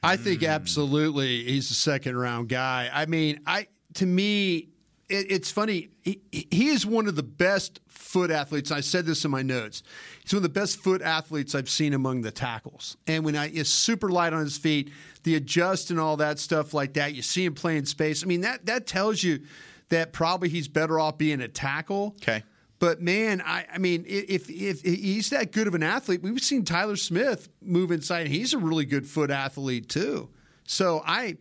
I 0.04 0.16
think 0.16 0.42
absolutely 0.42 1.44
he's 1.44 1.70
a 1.70 1.74
second 1.74 2.16
round 2.16 2.48
guy. 2.48 2.90
I 2.92 3.06
mean, 3.06 3.40
I 3.46 3.68
to 3.94 4.06
me, 4.06 4.68
it, 5.08 5.30
it's 5.30 5.50
funny. 5.50 5.90
He, 6.02 6.20
he 6.30 6.68
is 6.68 6.84
one 6.84 7.06
of 7.06 7.16
the 7.16 7.22
best 7.22 7.80
foot 7.88 8.30
athletes. 8.30 8.70
I 8.70 8.80
said 8.80 9.06
this 9.06 9.24
in 9.24 9.30
my 9.30 9.42
notes. 9.42 9.82
He's 10.22 10.32
one 10.32 10.38
of 10.38 10.42
the 10.42 10.48
best 10.48 10.78
foot 10.78 11.02
athletes 11.02 11.54
I've 11.54 11.68
seen 11.68 11.94
among 11.94 12.22
the 12.22 12.30
tackles. 12.30 12.96
And 13.06 13.24
when 13.24 13.36
I 13.36 13.48
is 13.48 13.72
super 13.72 14.10
light 14.10 14.32
on 14.32 14.40
his 14.40 14.58
feet, 14.58 14.90
the 15.22 15.36
adjust 15.36 15.90
and 15.90 15.98
all 15.98 16.16
that 16.18 16.38
stuff 16.38 16.74
like 16.74 16.94
that. 16.94 17.14
You 17.14 17.22
see 17.22 17.44
him 17.44 17.54
playing 17.54 17.86
space. 17.86 18.22
I 18.22 18.26
mean, 18.26 18.42
that 18.42 18.66
that 18.66 18.86
tells 18.86 19.22
you 19.22 19.40
that 19.88 20.12
probably 20.12 20.48
he's 20.48 20.68
better 20.68 21.00
off 21.00 21.18
being 21.18 21.40
a 21.40 21.48
tackle. 21.48 22.14
Okay. 22.22 22.42
But 22.85 23.01
man, 23.01 23.40
I, 23.40 23.64
I 23.73 23.79
mean, 23.79 24.05
if, 24.07 24.51
if 24.51 24.83
he's 24.83 25.31
that 25.31 25.53
good 25.53 25.66
of 25.66 25.75
an 25.75 25.83
athlete, 25.83 26.20
we've 26.20 26.38
seen 26.42 26.66
Tyler 26.66 26.97
Smith 26.97 27.49
move 27.62 27.90
inside. 27.90 28.27
He's 28.27 28.53
a 28.53 28.59
really 28.59 28.85
good 28.85 29.07
foot 29.07 29.31
athlete 29.31 29.88
too. 29.88 30.29
So 30.64 31.03
I, 31.03 31.38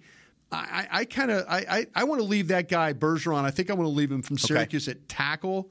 I, 0.53 0.87
I 0.89 1.03
kind 1.03 1.31
of, 1.31 1.45
I, 1.49 1.65
I, 1.69 1.87
I 1.95 2.03
want 2.05 2.21
to 2.21 2.25
leave 2.25 2.47
that 2.47 2.69
guy 2.69 2.93
Bergeron. 2.93 3.43
I 3.43 3.51
think 3.51 3.69
I 3.69 3.73
want 3.73 3.87
to 3.87 3.91
leave 3.91 4.09
him 4.09 4.21
from 4.21 4.37
Syracuse 4.37 4.87
at 4.87 5.09
tackle. 5.09 5.69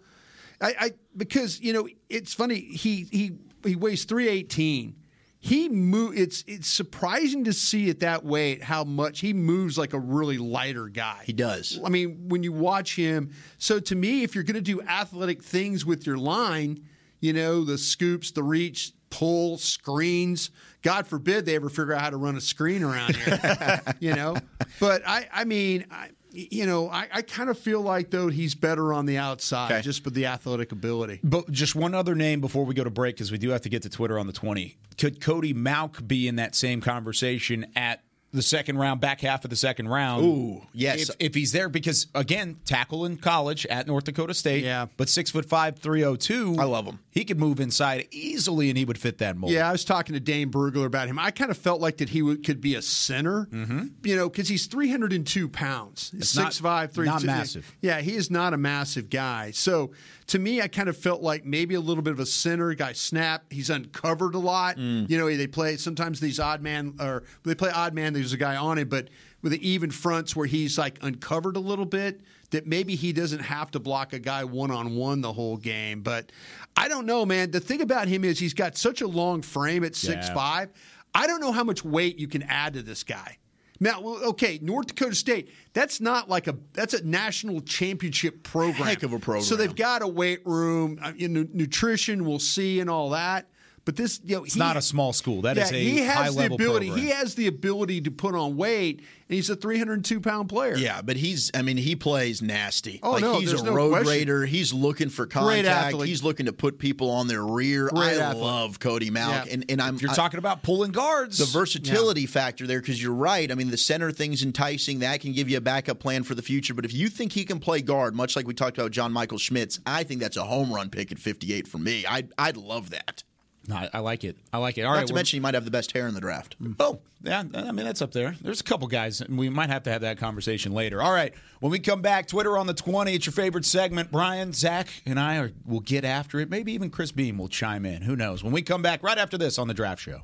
I, 0.60 0.74
I 0.78 0.90
because 1.16 1.58
you 1.58 1.72
know 1.72 1.88
it's 2.10 2.34
funny. 2.34 2.60
He 2.60 3.06
he 3.10 3.32
he 3.64 3.74
weighs 3.74 4.04
three 4.04 4.28
eighteen. 4.28 4.96
He 5.44 5.68
move. 5.68 6.16
It's 6.16 6.44
it's 6.46 6.68
surprising 6.68 7.42
to 7.44 7.52
see 7.52 7.88
it 7.88 7.98
that 7.98 8.24
way 8.24 8.60
how 8.60 8.84
much 8.84 9.18
he 9.18 9.32
moves 9.32 9.76
like 9.76 9.92
a 9.92 9.98
really 9.98 10.38
lighter 10.38 10.86
guy. 10.86 11.22
He 11.24 11.32
does. 11.32 11.80
I 11.84 11.88
mean, 11.88 12.28
when 12.28 12.44
you 12.44 12.52
watch 12.52 12.94
him, 12.94 13.32
so 13.58 13.80
to 13.80 13.96
me, 13.96 14.22
if 14.22 14.36
you're 14.36 14.44
going 14.44 14.54
to 14.54 14.60
do 14.60 14.80
athletic 14.82 15.42
things 15.42 15.84
with 15.84 16.06
your 16.06 16.16
line, 16.16 16.86
you 17.18 17.32
know, 17.32 17.64
the 17.64 17.76
scoops, 17.76 18.30
the 18.30 18.44
reach, 18.44 18.92
pull, 19.10 19.58
screens. 19.58 20.50
God 20.82 21.08
forbid 21.08 21.44
they 21.44 21.56
ever 21.56 21.68
figure 21.68 21.92
out 21.92 22.02
how 22.02 22.10
to 22.10 22.16
run 22.18 22.36
a 22.36 22.40
screen 22.40 22.84
around 22.84 23.16
here, 23.16 23.82
you 24.00 24.14
know. 24.14 24.36
But 24.78 25.02
I, 25.04 25.28
I 25.32 25.42
mean, 25.42 25.86
I, 25.90 26.10
you 26.32 26.66
know, 26.66 26.88
I, 26.88 27.08
I 27.12 27.22
kind 27.22 27.50
of 27.50 27.58
feel 27.58 27.80
like 27.80 28.10
though 28.10 28.28
he's 28.28 28.54
better 28.54 28.92
on 28.92 29.06
the 29.06 29.18
outside 29.18 29.70
Okay. 29.72 29.82
just 29.82 30.04
with 30.04 30.14
the 30.14 30.26
athletic 30.26 30.72
ability. 30.72 31.20
But 31.22 31.50
just 31.50 31.74
one 31.74 31.94
other 31.94 32.14
name 32.14 32.40
before 32.40 32.64
we 32.64 32.74
go 32.74 32.84
to 32.84 32.90
break, 32.90 33.16
because 33.16 33.30
we 33.30 33.38
do 33.38 33.50
have 33.50 33.60
to 33.62 33.68
get 33.68 33.82
to 33.82 33.88
Twitter 33.90 34.18
on 34.18 34.26
the 34.26 34.32
20. 34.32 34.76
Could 34.98 35.20
Cody 35.20 35.52
Mauch 35.52 36.06
be 36.06 36.28
in 36.28 36.36
that 36.36 36.54
same 36.54 36.80
conversation 36.80 37.66
at 37.76 38.02
the 38.32 38.42
second 38.42 38.78
round, 38.78 39.00
back 39.00 39.20
half 39.20 39.44
of 39.44 39.50
the 39.50 39.56
second 39.56 39.88
round? 39.88 40.24
Ooh, 40.24 40.62
yes. 40.72 41.10
If, 41.10 41.16
if 41.18 41.34
he's 41.34 41.52
there, 41.52 41.68
because 41.68 42.06
again, 42.14 42.58
tackle 42.64 43.04
in 43.04 43.16
college 43.16 43.66
at 43.66 43.86
North 43.86 44.04
Dakota 44.04 44.34
State. 44.34 44.64
Yeah. 44.64 44.86
But 44.96 45.08
six 45.08 45.30
foot 45.30 45.44
five, 45.44 45.78
302. 45.78 46.56
I 46.58 46.64
love 46.64 46.86
him. 46.86 46.98
He 47.10 47.24
could 47.24 47.38
move 47.38 47.60
inside 47.60 48.08
easily 48.10 48.70
and 48.70 48.78
he 48.78 48.84
would 48.84 48.98
fit 48.98 49.18
that 49.18 49.36
mold. 49.36 49.52
Yeah, 49.52 49.68
I 49.68 49.72
was 49.72 49.84
talking 49.84 50.14
to 50.14 50.20
Dane 50.20 50.50
Brugler 50.50 50.86
about 50.86 51.08
him. 51.08 51.18
I 51.18 51.30
kind 51.30 51.50
of 51.50 51.58
felt 51.58 51.80
like 51.80 51.98
that 51.98 52.08
he 52.08 52.22
would, 52.22 52.44
could 52.44 52.60
be 52.60 52.74
a 52.74 52.82
center, 52.82 53.46
mm-hmm. 53.52 53.86
you 54.02 54.16
know, 54.16 54.28
because 54.28 54.48
he's 54.48 54.66
302 54.66 55.48
pounds. 55.48 56.10
He's 56.10 56.32
6'5", 56.32 56.92
302. 56.92 57.04
not 57.04 57.24
massive. 57.24 57.76
Yeah, 57.80 58.00
he 58.00 58.14
is 58.14 58.30
not 58.30 58.54
a 58.54 58.56
massive 58.56 59.10
guy. 59.10 59.50
So 59.50 59.92
to 60.32 60.38
me, 60.38 60.62
I 60.62 60.68
kind 60.68 60.88
of 60.88 60.96
felt 60.96 61.20
like 61.20 61.44
maybe 61.44 61.74
a 61.74 61.80
little 61.80 62.02
bit 62.02 62.14
of 62.14 62.18
a 62.18 62.24
center 62.24 62.72
guy. 62.72 62.94
Snap. 62.94 63.44
He's 63.52 63.68
uncovered 63.68 64.34
a 64.34 64.38
lot. 64.38 64.78
Mm. 64.78 65.10
You 65.10 65.18
know, 65.18 65.26
they 65.36 65.46
play 65.46 65.76
sometimes 65.76 66.20
these 66.20 66.40
odd 66.40 66.62
man 66.62 66.94
or 66.98 67.24
they 67.44 67.54
play 67.54 67.68
odd 67.70 67.92
man. 67.92 68.14
There's 68.14 68.32
a 68.32 68.38
guy 68.38 68.56
on 68.56 68.78
it, 68.78 68.88
but 68.88 69.08
with 69.42 69.52
the 69.52 69.68
even 69.68 69.90
fronts 69.90 70.34
where 70.34 70.46
he's 70.46 70.78
like 70.78 70.98
uncovered 71.02 71.56
a 71.56 71.60
little 71.60 71.84
bit. 71.84 72.22
That 72.48 72.66
maybe 72.66 72.94
he 72.96 73.12
doesn't 73.12 73.40
have 73.40 73.70
to 73.72 73.78
block 73.80 74.14
a 74.14 74.18
guy 74.18 74.44
one 74.44 74.70
on 74.70 74.94
one 74.96 75.20
the 75.20 75.32
whole 75.34 75.58
game. 75.58 76.00
But 76.00 76.32
I 76.76 76.88
don't 76.88 77.04
know, 77.04 77.26
man. 77.26 77.50
The 77.50 77.60
thing 77.60 77.82
about 77.82 78.08
him 78.08 78.24
is 78.24 78.38
he's 78.38 78.54
got 78.54 78.76
such 78.78 79.02
a 79.02 79.06
long 79.06 79.42
frame 79.42 79.84
at 79.84 79.94
six 79.94 80.28
Yeah. 80.28 80.34
five. 80.34 80.68
I 81.14 81.26
don't 81.26 81.40
know 81.42 81.52
how 81.52 81.64
much 81.64 81.84
weight 81.84 82.18
you 82.18 82.26
can 82.28 82.42
add 82.42 82.72
to 82.74 82.82
this 82.82 83.04
guy. 83.04 83.36
Now, 83.82 84.00
okay, 84.00 84.60
North 84.62 84.86
Dakota 84.86 85.16
State. 85.16 85.50
That's 85.72 86.00
not 86.00 86.28
like 86.28 86.46
a 86.46 86.56
that's 86.72 86.94
a 86.94 87.04
national 87.04 87.62
championship 87.62 88.44
program. 88.44 88.86
Heck 88.86 89.02
of 89.02 89.12
a 89.12 89.18
program. 89.18 89.42
So 89.42 89.56
they've 89.56 89.74
got 89.74 90.02
a 90.02 90.06
weight 90.06 90.46
room, 90.46 91.00
uh, 91.02 91.10
nutrition. 91.18 92.24
We'll 92.24 92.38
see 92.38 92.78
and 92.78 92.88
all 92.88 93.10
that. 93.10 93.48
But 93.84 93.96
this, 93.96 94.20
you 94.24 94.36
know, 94.36 94.44
It's 94.44 94.54
not 94.54 94.76
a 94.76 94.82
small 94.82 95.12
school. 95.12 95.42
That 95.42 95.56
yeah, 95.56 95.64
is 95.64 95.72
a 95.72 95.74
he 95.74 95.98
has 96.02 96.14
high 96.16 96.28
the 96.30 96.36
level 96.36 96.54
ability. 96.54 96.86
program. 96.86 97.04
He 97.04 97.10
has 97.12 97.34
the 97.34 97.48
ability 97.48 98.00
to 98.02 98.12
put 98.12 98.36
on 98.36 98.56
weight, 98.56 98.98
and 99.00 99.34
he's 99.34 99.50
a 99.50 99.56
302 99.56 100.20
pound 100.20 100.48
player. 100.48 100.76
Yeah, 100.76 101.02
but 101.02 101.16
he's, 101.16 101.50
I 101.52 101.62
mean, 101.62 101.76
he 101.76 101.96
plays 101.96 102.40
nasty. 102.42 103.00
Oh, 103.02 103.12
like 103.12 103.22
no, 103.22 103.40
he's 103.40 103.52
a 103.52 103.64
no 103.64 103.72
road 103.74 103.90
question. 103.90 104.08
raider. 104.08 104.46
He's 104.46 104.72
looking 104.72 105.08
for 105.08 105.26
contact. 105.26 105.96
He's 106.02 106.22
looking 106.22 106.46
to 106.46 106.52
put 106.52 106.78
people 106.78 107.10
on 107.10 107.26
their 107.26 107.44
rear. 107.44 107.88
Great 107.88 108.18
I 108.18 108.20
athlete. 108.20 108.44
love 108.44 108.78
Cody 108.78 109.10
Mauch. 109.10 109.46
Yeah. 109.46 109.52
And, 109.52 109.64
and 109.68 109.82
I'm 109.82 109.96
If 109.96 110.02
you're 110.02 110.12
I- 110.12 110.14
talking 110.14 110.38
about 110.38 110.62
pulling 110.62 110.92
guards, 110.92 111.38
the 111.38 111.46
versatility 111.46 112.26
factor 112.26 112.68
there 112.68 112.80
because 112.80 113.02
you're 113.02 113.12
right. 113.12 113.50
I 113.50 113.56
mean, 113.56 113.70
the 113.72 113.76
center 113.76 114.12
thing's 114.12 114.44
enticing. 114.44 115.00
That 115.00 115.20
can 115.20 115.32
give 115.32 115.50
you 115.50 115.56
a 115.56 115.60
backup 115.60 115.98
plan 115.98 116.22
for 116.22 116.36
the 116.36 116.42
future. 116.42 116.72
But 116.72 116.84
if 116.84 116.94
you 116.94 117.08
think 117.08 117.32
he 117.32 117.44
can 117.44 117.58
play 117.58 117.82
guard, 117.82 118.14
much 118.14 118.36
like 118.36 118.46
we 118.46 118.54
talked 118.54 118.78
about 118.78 118.92
John 118.92 119.10
Michael 119.12 119.38
Schmitz, 119.38 119.80
I 119.84 120.04
think 120.04 120.20
that's 120.20 120.36
a 120.36 120.44
home 120.44 120.72
run 120.72 120.88
pick 120.88 121.10
at 121.10 121.18
58 121.18 121.66
for 121.66 121.78
me. 121.78 122.06
I'd, 122.06 122.32
I'd 122.38 122.56
love 122.56 122.90
that. 122.90 123.24
No, 123.68 123.76
I, 123.76 123.90
I 123.94 123.98
like 124.00 124.24
it. 124.24 124.36
I 124.52 124.58
like 124.58 124.76
it. 124.76 124.82
All 124.82 124.92
Not 124.92 124.98
right, 124.98 125.06
to 125.06 125.14
mention, 125.14 125.36
you 125.36 125.40
might 125.40 125.54
have 125.54 125.64
the 125.64 125.70
best 125.70 125.92
hair 125.92 126.08
in 126.08 126.14
the 126.14 126.20
draft. 126.20 126.56
Mm. 126.60 126.74
Oh, 126.80 127.00
yeah. 127.22 127.44
I 127.54 127.70
mean, 127.72 127.86
that's 127.86 128.02
up 128.02 128.12
there. 128.12 128.34
There's 128.40 128.60
a 128.60 128.64
couple 128.64 128.88
guys, 128.88 129.20
and 129.20 129.38
we 129.38 129.48
might 129.48 129.70
have 129.70 129.84
to 129.84 129.90
have 129.90 130.00
that 130.00 130.18
conversation 130.18 130.72
later. 130.72 131.00
All 131.00 131.12
right. 131.12 131.32
When 131.60 131.70
we 131.70 131.78
come 131.78 132.02
back, 132.02 132.26
Twitter 132.26 132.58
on 132.58 132.66
the 132.66 132.74
20. 132.74 133.14
It's 133.14 133.26
your 133.26 133.32
favorite 133.32 133.64
segment. 133.64 134.10
Brian, 134.10 134.52
Zach, 134.52 134.88
and 135.06 135.20
I 135.20 135.36
are, 135.38 135.52
will 135.64 135.80
get 135.80 136.04
after 136.04 136.40
it. 136.40 136.50
Maybe 136.50 136.72
even 136.72 136.90
Chris 136.90 137.12
Beam 137.12 137.38
will 137.38 137.48
chime 137.48 137.86
in. 137.86 138.02
Who 138.02 138.16
knows? 138.16 138.42
When 138.42 138.52
we 138.52 138.62
come 138.62 138.82
back 138.82 139.02
right 139.02 139.18
after 139.18 139.38
this 139.38 139.58
on 139.58 139.68
the 139.68 139.74
Draft 139.74 140.02
Show. 140.02 140.22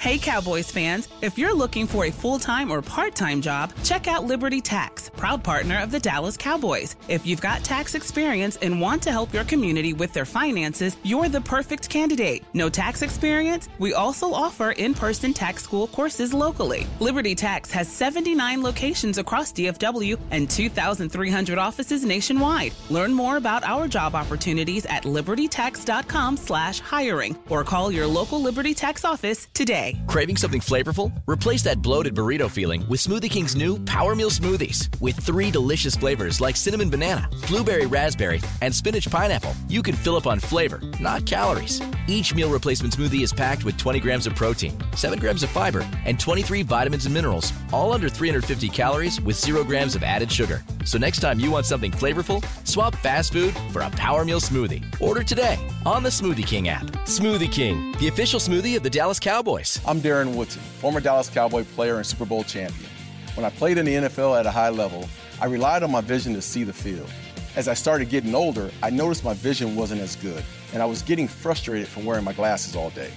Hey, 0.00 0.18
Cowboys 0.18 0.70
fans, 0.70 1.08
if 1.22 1.38
you're 1.38 1.54
looking 1.54 1.86
for 1.86 2.04
a 2.04 2.10
full 2.10 2.38
time 2.38 2.70
or 2.70 2.82
part 2.82 3.14
time 3.14 3.40
job, 3.40 3.72
check 3.84 4.06
out 4.06 4.24
Liberty 4.24 4.60
Tax, 4.60 5.08
proud 5.16 5.42
partner 5.42 5.78
of 5.78 5.90
the 5.90 5.98
Dallas 5.98 6.36
Cowboys. 6.36 6.96
If 7.08 7.24
you've 7.24 7.40
got 7.40 7.64
tax 7.64 7.94
experience 7.94 8.56
and 8.56 8.82
want 8.82 9.02
to 9.04 9.10
help 9.12 9.32
your 9.32 9.44
community 9.44 9.94
with 9.94 10.12
their 10.12 10.26
finances, 10.26 10.98
you're 11.04 11.30
the 11.30 11.40
perfect 11.40 11.88
candidate. 11.88 12.44
No 12.52 12.68
tax 12.68 13.00
experience? 13.00 13.70
We 13.78 13.94
also 13.94 14.30
offer 14.30 14.72
in 14.72 14.92
person 14.92 15.32
tax 15.32 15.62
school 15.62 15.86
courses 15.86 16.34
locally. 16.34 16.86
Liberty 17.00 17.34
Tax 17.34 17.70
has 17.70 17.88
79 17.90 18.62
locations 18.62 19.16
across 19.16 19.52
DFW 19.54 20.20
and 20.32 20.50
2,300 20.50 21.56
offices 21.56 22.04
nationwide. 22.04 22.74
Learn 22.90 23.14
more 23.14 23.38
about 23.38 23.64
our 23.64 23.88
job 23.88 24.14
opportunities 24.14 24.84
at 24.84 25.04
libertytax.com 25.04 26.36
slash 26.36 26.80
hiring 26.80 27.38
or 27.48 27.64
call 27.64 27.90
your 27.90 28.06
local 28.06 28.42
Liberty 28.42 28.74
Tax 28.74 29.02
office 29.06 29.48
today. 29.54 29.83
Craving 30.06 30.36
something 30.36 30.60
flavorful? 30.60 31.12
Replace 31.26 31.62
that 31.62 31.82
bloated 31.82 32.14
burrito 32.14 32.50
feeling 32.50 32.86
with 32.88 33.00
Smoothie 33.00 33.30
King's 33.30 33.56
new 33.56 33.78
Power 33.84 34.14
Meal 34.14 34.30
Smoothies. 34.30 34.88
With 35.00 35.16
three 35.16 35.50
delicious 35.50 35.96
flavors 35.96 36.40
like 36.40 36.56
cinnamon 36.56 36.90
banana, 36.90 37.28
blueberry 37.46 37.86
raspberry, 37.86 38.40
and 38.62 38.74
spinach 38.74 39.10
pineapple, 39.10 39.54
you 39.68 39.82
can 39.82 39.94
fill 39.94 40.16
up 40.16 40.26
on 40.26 40.38
flavor, 40.40 40.80
not 41.00 41.26
calories. 41.26 41.80
Each 42.06 42.34
meal 42.34 42.50
replacement 42.50 42.96
smoothie 42.96 43.22
is 43.22 43.32
packed 43.32 43.64
with 43.64 43.76
20 43.78 44.00
grams 44.00 44.26
of 44.26 44.34
protein, 44.34 44.76
7 44.94 45.18
grams 45.18 45.42
of 45.42 45.50
fiber, 45.50 45.86
and 46.04 46.20
23 46.20 46.62
vitamins 46.62 47.06
and 47.06 47.14
minerals, 47.14 47.52
all 47.72 47.92
under 47.92 48.08
350 48.08 48.68
calories 48.68 49.20
with 49.20 49.36
0 49.38 49.64
grams 49.64 49.94
of 49.94 50.02
added 50.02 50.30
sugar. 50.30 50.62
So 50.84 50.98
next 50.98 51.20
time 51.20 51.40
you 51.40 51.50
want 51.50 51.66
something 51.66 51.92
flavorful, 51.92 52.44
swap 52.66 52.94
fast 52.96 53.32
food 53.32 53.54
for 53.70 53.82
a 53.82 53.90
Power 53.90 54.24
Meal 54.24 54.40
Smoothie. 54.40 54.84
Order 55.00 55.22
today 55.22 55.58
on 55.86 56.02
the 56.02 56.10
Smoothie 56.10 56.46
King 56.46 56.68
app. 56.68 56.84
Smoothie 57.06 57.50
King, 57.50 57.92
the 57.98 58.08
official 58.08 58.38
smoothie 58.38 58.76
of 58.76 58.82
the 58.82 58.90
Dallas 58.90 59.18
Cowboys. 59.18 59.73
I'm 59.86 60.00
Darren 60.00 60.34
Woodson, 60.34 60.62
former 60.80 61.00
Dallas 61.00 61.28
Cowboy 61.28 61.64
player 61.64 61.96
and 61.96 62.06
Super 62.06 62.24
Bowl 62.24 62.44
champion. 62.44 62.90
When 63.34 63.44
I 63.44 63.50
played 63.50 63.78
in 63.78 63.86
the 63.86 63.94
NFL 63.94 64.38
at 64.38 64.46
a 64.46 64.50
high 64.50 64.68
level, 64.68 65.08
I 65.40 65.46
relied 65.46 65.82
on 65.82 65.90
my 65.90 66.00
vision 66.00 66.34
to 66.34 66.42
see 66.42 66.64
the 66.64 66.72
field. 66.72 67.10
As 67.56 67.68
I 67.68 67.74
started 67.74 68.08
getting 68.08 68.34
older, 68.34 68.70
I 68.82 68.90
noticed 68.90 69.24
my 69.24 69.34
vision 69.34 69.76
wasn't 69.76 70.00
as 70.00 70.16
good, 70.16 70.42
and 70.72 70.82
I 70.82 70.86
was 70.86 71.02
getting 71.02 71.28
frustrated 71.28 71.88
from 71.88 72.04
wearing 72.04 72.24
my 72.24 72.32
glasses 72.32 72.76
all 72.76 72.90
day. 72.90 73.12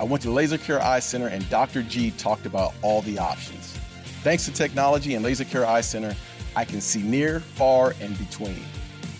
I 0.00 0.04
went 0.04 0.22
to 0.22 0.30
Laser 0.30 0.58
Care 0.58 0.82
Eye 0.82 1.00
Center, 1.00 1.28
and 1.28 1.48
Dr. 1.50 1.82
G 1.82 2.10
talked 2.12 2.46
about 2.46 2.74
all 2.82 3.02
the 3.02 3.18
options. 3.18 3.76
Thanks 4.22 4.44
to 4.46 4.52
technology 4.52 5.14
and 5.14 5.24
Laser 5.24 5.44
Care 5.44 5.66
Eye 5.66 5.80
Center, 5.80 6.14
I 6.54 6.64
can 6.64 6.80
see 6.80 7.02
near, 7.02 7.40
far, 7.40 7.94
and 8.00 8.18
between. 8.18 8.62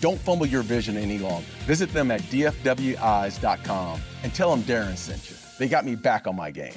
Don't 0.01 0.19
fumble 0.19 0.45
your 0.45 0.63
vision 0.63 0.97
any 0.97 1.17
longer. 1.17 1.47
Visit 1.65 1.91
them 1.93 2.11
at 2.11 2.21
dfweyes.com 2.21 4.01
and 4.23 4.33
tell 4.33 4.55
them 4.55 4.63
Darren 4.63 4.97
sent 4.97 5.29
you. 5.29 5.35
They 5.59 5.67
got 5.67 5.85
me 5.85 5.95
back 5.95 6.25
on 6.25 6.37
my 6.37 6.51
game. 6.51 6.73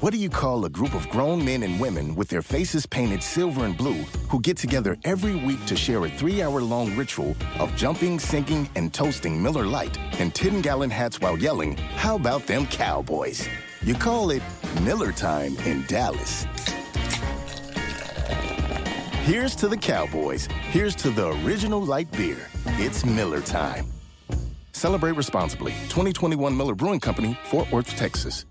What 0.00 0.12
do 0.12 0.18
you 0.18 0.28
call 0.28 0.64
a 0.66 0.68
group 0.68 0.94
of 0.94 1.08
grown 1.08 1.42
men 1.42 1.62
and 1.62 1.80
women 1.80 2.14
with 2.14 2.28
their 2.28 2.42
faces 2.42 2.84
painted 2.84 3.22
silver 3.22 3.64
and 3.64 3.74
blue 3.74 4.02
who 4.28 4.40
get 4.40 4.58
together 4.58 4.98
every 5.04 5.36
week 5.36 5.64
to 5.66 5.76
share 5.76 6.04
a 6.04 6.10
three 6.10 6.42
hour 6.42 6.60
long 6.60 6.94
ritual 6.96 7.34
of 7.58 7.74
jumping, 7.76 8.18
sinking, 8.18 8.68
and 8.74 8.92
toasting 8.92 9.40
Miller 9.42 9.64
Lite 9.64 9.96
in 10.18 10.30
10 10.32 10.60
gallon 10.60 10.90
hats 10.90 11.20
while 11.20 11.38
yelling, 11.38 11.76
How 11.96 12.16
about 12.16 12.46
them 12.46 12.66
Cowboys? 12.66 13.48
You 13.82 13.94
call 13.94 14.30
it 14.30 14.42
Miller 14.82 15.12
Time 15.12 15.56
in 15.58 15.86
Dallas. 15.86 16.44
Here's 19.22 19.54
to 19.56 19.68
the 19.68 19.78
Cowboys. 19.78 20.46
Here's 20.70 20.96
to 20.96 21.10
the 21.10 21.28
original 21.46 21.80
light 21.80 22.10
beer. 22.12 22.48
It's 22.66 23.06
Miller 23.06 23.40
Time. 23.40 23.93
Celebrate 24.84 25.16
responsibly. 25.16 25.72
2021 25.88 26.54
Miller 26.54 26.74
Brewing 26.74 27.00
Company, 27.00 27.38
Fort 27.44 27.72
Worth, 27.72 27.96
Texas. 27.96 28.44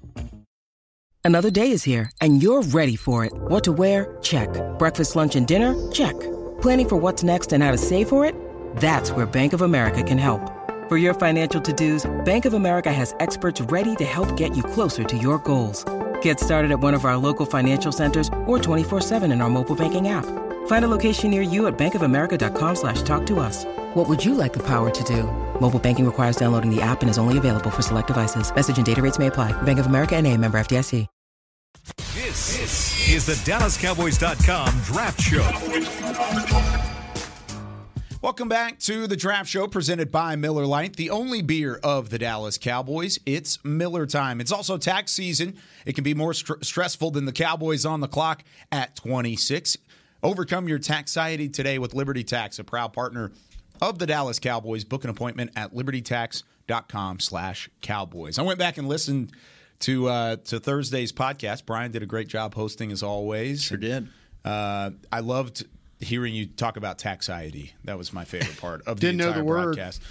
Another 1.24 1.52
day 1.52 1.70
is 1.70 1.84
here, 1.84 2.10
and 2.22 2.42
you're 2.42 2.64
ready 2.64 2.96
for 2.96 3.24
it. 3.24 3.32
What 3.36 3.64
to 3.66 3.72
wear? 3.72 4.18
Check. 4.24 4.50
Breakfast, 4.80 5.16
lunch, 5.16 5.36
and 5.36 5.46
dinner? 5.46 5.76
Check. 5.92 6.20
Planning 6.60 6.90
for 6.90 6.96
what's 6.96 7.22
next 7.22 7.54
and 7.54 7.62
how 7.62 7.70
to 7.70 7.78
save 7.78 8.10
for 8.10 8.26
it? 8.26 8.34
That's 8.78 9.12
where 9.12 9.28
Bank 9.28 9.54
of 9.54 9.62
America 9.62 10.02
can 10.02 10.18
help. 10.18 10.42
For 10.90 10.98
your 10.98 11.14
financial 11.14 11.62
to-dos, 11.62 12.10
Bank 12.26 12.46
of 12.46 12.56
America 12.56 12.92
has 12.92 13.14
experts 13.20 13.62
ready 13.70 13.96
to 13.98 14.04
help 14.04 14.36
get 14.36 14.58
you 14.58 14.64
closer 14.64 15.04
to 15.04 15.16
your 15.16 15.38
goals. 15.38 15.86
Get 16.24 16.40
started 16.40 16.72
at 16.72 16.80
one 16.80 16.96
of 16.96 17.06
our 17.06 17.16
local 17.16 17.46
financial 17.46 17.92
centers 17.92 18.30
or 18.48 18.58
24-7 18.58 19.32
in 19.32 19.40
our 19.40 19.52
mobile 19.52 19.76
banking 19.76 20.08
app. 20.08 20.26
Find 20.66 20.84
a 20.84 20.90
location 20.90 21.32
near 21.32 21.42
you 21.42 21.68
at 21.68 21.78
bankofamerica.com 21.78 22.76
slash 22.76 23.02
talk 23.04 23.26
to 23.28 23.40
us. 23.40 23.64
What 23.94 24.10
would 24.10 24.24
you 24.26 24.36
like 24.36 24.52
the 24.52 24.64
power 24.64 24.90
to 24.90 25.04
do? 25.06 25.24
Mobile 25.62 25.80
banking 25.80 26.06
requires 26.06 26.36
downloading 26.36 26.70
the 26.76 26.82
app 26.82 27.02
and 27.02 27.10
is 27.10 27.18
only 27.18 27.38
available 27.38 27.70
for 27.70 27.82
select 27.82 28.08
devices. 28.08 28.54
Message 28.54 28.76
and 28.76 28.86
data 28.86 29.02
rates 29.02 29.18
may 29.18 29.28
apply. 29.28 29.54
Bank 29.64 29.80
of 29.80 29.86
America 29.86 30.18
and 30.18 30.28
a 30.28 30.36
member 30.36 30.58
FDIC. 30.58 31.08
This, 32.16 32.58
this 32.58 33.10
is 33.10 33.26
the 33.26 33.34
DallasCowboys.com 33.52 34.82
Draft 34.86 35.20
Show. 35.20 35.50
Welcome 38.22 38.48
back 38.48 38.80
to 38.80 39.06
the 39.06 39.18
Draft 39.18 39.50
Show 39.50 39.68
presented 39.68 40.10
by 40.10 40.38
Miller 40.38 40.66
Lite, 40.66 40.96
the 40.96 41.10
only 41.10 41.42
beer 41.42 41.82
of 41.84 42.10
the 42.10 42.18
Dallas 42.18 42.58
Cowboys. 42.58 43.20
It's 43.26 43.62
Miller 43.66 44.06
time. 44.06 44.40
It's 44.40 44.54
also 44.54 44.78
tax 44.78 45.12
season. 45.12 45.56
It 45.86 45.96
can 45.96 46.06
be 46.06 46.14
more 46.14 46.34
st- 46.34 46.64
stressful 46.64 47.12
than 47.12 47.26
the 47.26 47.34
Cowboys 47.34 47.86
on 47.86 48.00
the 48.00 48.08
clock 48.08 48.46
at 48.72 48.96
26. 48.96 49.78
Overcome 50.24 50.70
your 50.70 50.80
taxiety 50.80 51.50
today 51.50 51.78
with 51.80 51.94
Liberty 51.94 52.24
Tax, 52.24 52.58
a 52.58 52.64
proud 52.64 52.94
partner 52.94 53.32
of 53.82 54.00
the 54.00 54.06
Dallas 54.06 54.40
Cowboys. 54.40 54.86
Book 54.86 55.04
an 55.04 55.10
appointment 55.10 55.52
at 55.58 55.74
libertytax.com 55.76 57.20
slash 57.20 57.70
cowboys. 57.82 58.40
I 58.40 58.44
went 58.44 58.58
back 58.58 58.78
and 58.78 58.88
listened 58.88 59.34
to 59.80 60.08
uh, 60.08 60.36
to 60.46 60.62
Thursday's 60.62 61.12
podcast. 61.12 61.66
Brian 61.66 61.92
did 61.92 62.04
a 62.04 62.06
great 62.06 62.30
job 62.30 62.54
hosting 62.56 62.92
as 62.94 63.04
always. 63.04 63.64
Sure 63.64 63.78
did. 63.78 64.08
Uh, 64.46 64.92
I 65.12 65.20
loved 65.20 65.66
hearing 66.00 66.34
you 66.34 66.46
talk 66.46 66.78
about 66.78 67.00
taxiety. 67.00 67.74
That 67.84 67.98
was 67.98 68.14
my 68.14 68.24
favorite 68.24 68.58
part 68.58 68.82
of 68.88 68.98
the 68.98 69.02
Didn't 69.08 69.18
know 69.18 69.28
entire 69.28 69.40
the 69.40 69.46
word. 69.46 69.64
broadcast. 69.76 70.02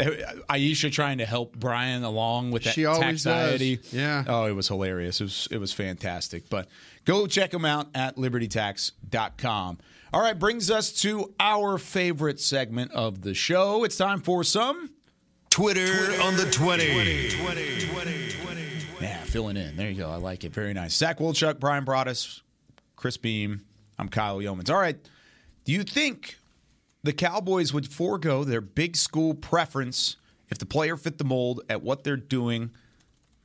Uh, 0.00 0.04
Aisha 0.48 0.92
trying 0.92 1.18
to 1.18 1.26
help 1.26 1.56
Brian 1.56 2.04
along 2.04 2.52
with 2.52 2.62
that 2.64 2.74
She 2.74 2.84
always 2.86 3.24
taxiety. 3.24 3.76
does. 3.76 3.92
Yeah. 3.92 4.24
Oh, 4.28 4.44
it 4.46 4.52
was 4.52 4.68
hilarious. 4.68 5.20
It 5.20 5.24
was 5.24 5.48
it 5.50 5.58
was 5.58 5.72
fantastic. 5.72 6.48
But 6.48 6.68
go 7.04 7.26
check 7.26 7.50
them 7.50 7.64
out 7.64 7.88
at 7.94 8.16
libertytax.com. 8.16 9.78
All 10.12 10.20
right, 10.22 10.38
brings 10.38 10.70
us 10.70 10.92
to 11.02 11.34
our 11.38 11.76
favorite 11.78 12.40
segment 12.40 12.92
of 12.92 13.22
the 13.22 13.34
show. 13.34 13.84
It's 13.84 13.96
time 13.96 14.20
for 14.20 14.42
some 14.44 14.90
Twitter, 15.50 16.20
on 16.22 16.36
the 16.36 16.48
20. 16.50 16.84
Yeah, 19.00 19.16
filling 19.24 19.56
in. 19.56 19.76
There 19.76 19.90
you 19.90 19.96
go. 19.96 20.10
I 20.10 20.16
like 20.16 20.44
it. 20.44 20.52
Very 20.52 20.72
nice. 20.74 20.94
Zach 20.96 21.18
Wolchuk, 21.18 21.60
Brian 21.60 21.84
Broaddus, 21.84 22.40
Chris 22.96 23.16
Beam. 23.16 23.62
I'm 23.98 24.08
Kyle 24.08 24.38
Youmans. 24.38 24.70
All 24.70 24.80
right. 24.80 24.96
Do 25.64 25.72
you 25.72 25.82
think 25.82 26.38
the 27.02 27.12
Cowboys 27.12 27.72
would 27.72 27.90
forego 27.90 28.44
their 28.44 28.60
big 28.60 28.96
school 28.96 29.34
preference 29.34 30.16
if 30.48 30.58
the 30.58 30.66
player 30.66 30.96
fit 30.96 31.18
the 31.18 31.24
mold 31.24 31.60
at 31.68 31.82
what 31.82 32.04
they're 32.04 32.16
doing 32.16 32.70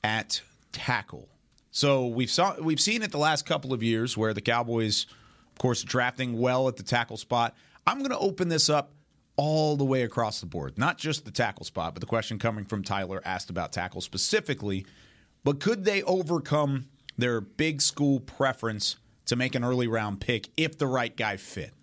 at 0.03 0.41
tackle? 0.71 1.29
So 1.71 2.07
we've 2.07 2.29
saw 2.29 2.55
we've 2.61 2.79
seen 2.79 3.01
it 3.01 3.11
the 3.11 3.17
last 3.17 3.45
couple 3.45 3.73
of 3.73 3.81
years 3.81 4.15
where 4.17 4.33
the 4.33 4.41
Cowboys, 4.41 5.07
of 5.51 5.57
course, 5.57 5.83
drafting 5.83 6.39
well 6.39 6.67
at 6.67 6.77
the 6.77 6.83
tackle 6.83 7.17
spot. 7.17 7.55
I'm 7.85 7.99
going 7.99 8.11
to 8.11 8.19
open 8.19 8.47
this 8.47 8.69
up 8.69 8.93
all 9.35 9.75
the 9.75 9.83
way 9.83 10.03
across 10.03 10.39
the 10.39 10.45
board, 10.45 10.77
not 10.77 10.97
just 10.97 11.25
the 11.25 11.31
tackle 11.31 11.65
spot, 11.65 11.95
but 11.95 12.01
the 12.01 12.07
question 12.07 12.37
coming 12.37 12.65
from 12.65 12.83
Tyler 12.83 13.21
asked 13.25 13.49
about 13.49 13.71
tackle 13.71 14.01
specifically. 14.01 14.85
But 15.43 15.59
could 15.59 15.83
they 15.83 16.03
overcome 16.03 16.85
their 17.17 17.41
big 17.41 17.81
school 17.81 18.19
preference 18.19 18.97
to 19.25 19.35
make 19.35 19.55
an 19.55 19.63
early 19.63 19.87
round 19.87 20.21
pick 20.21 20.49
if 20.55 20.77
the 20.77 20.87
right 20.87 21.15
guy 21.15 21.37
fit? 21.37 21.73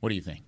What 0.00 0.10
do 0.10 0.14
you 0.14 0.22
think? 0.22 0.44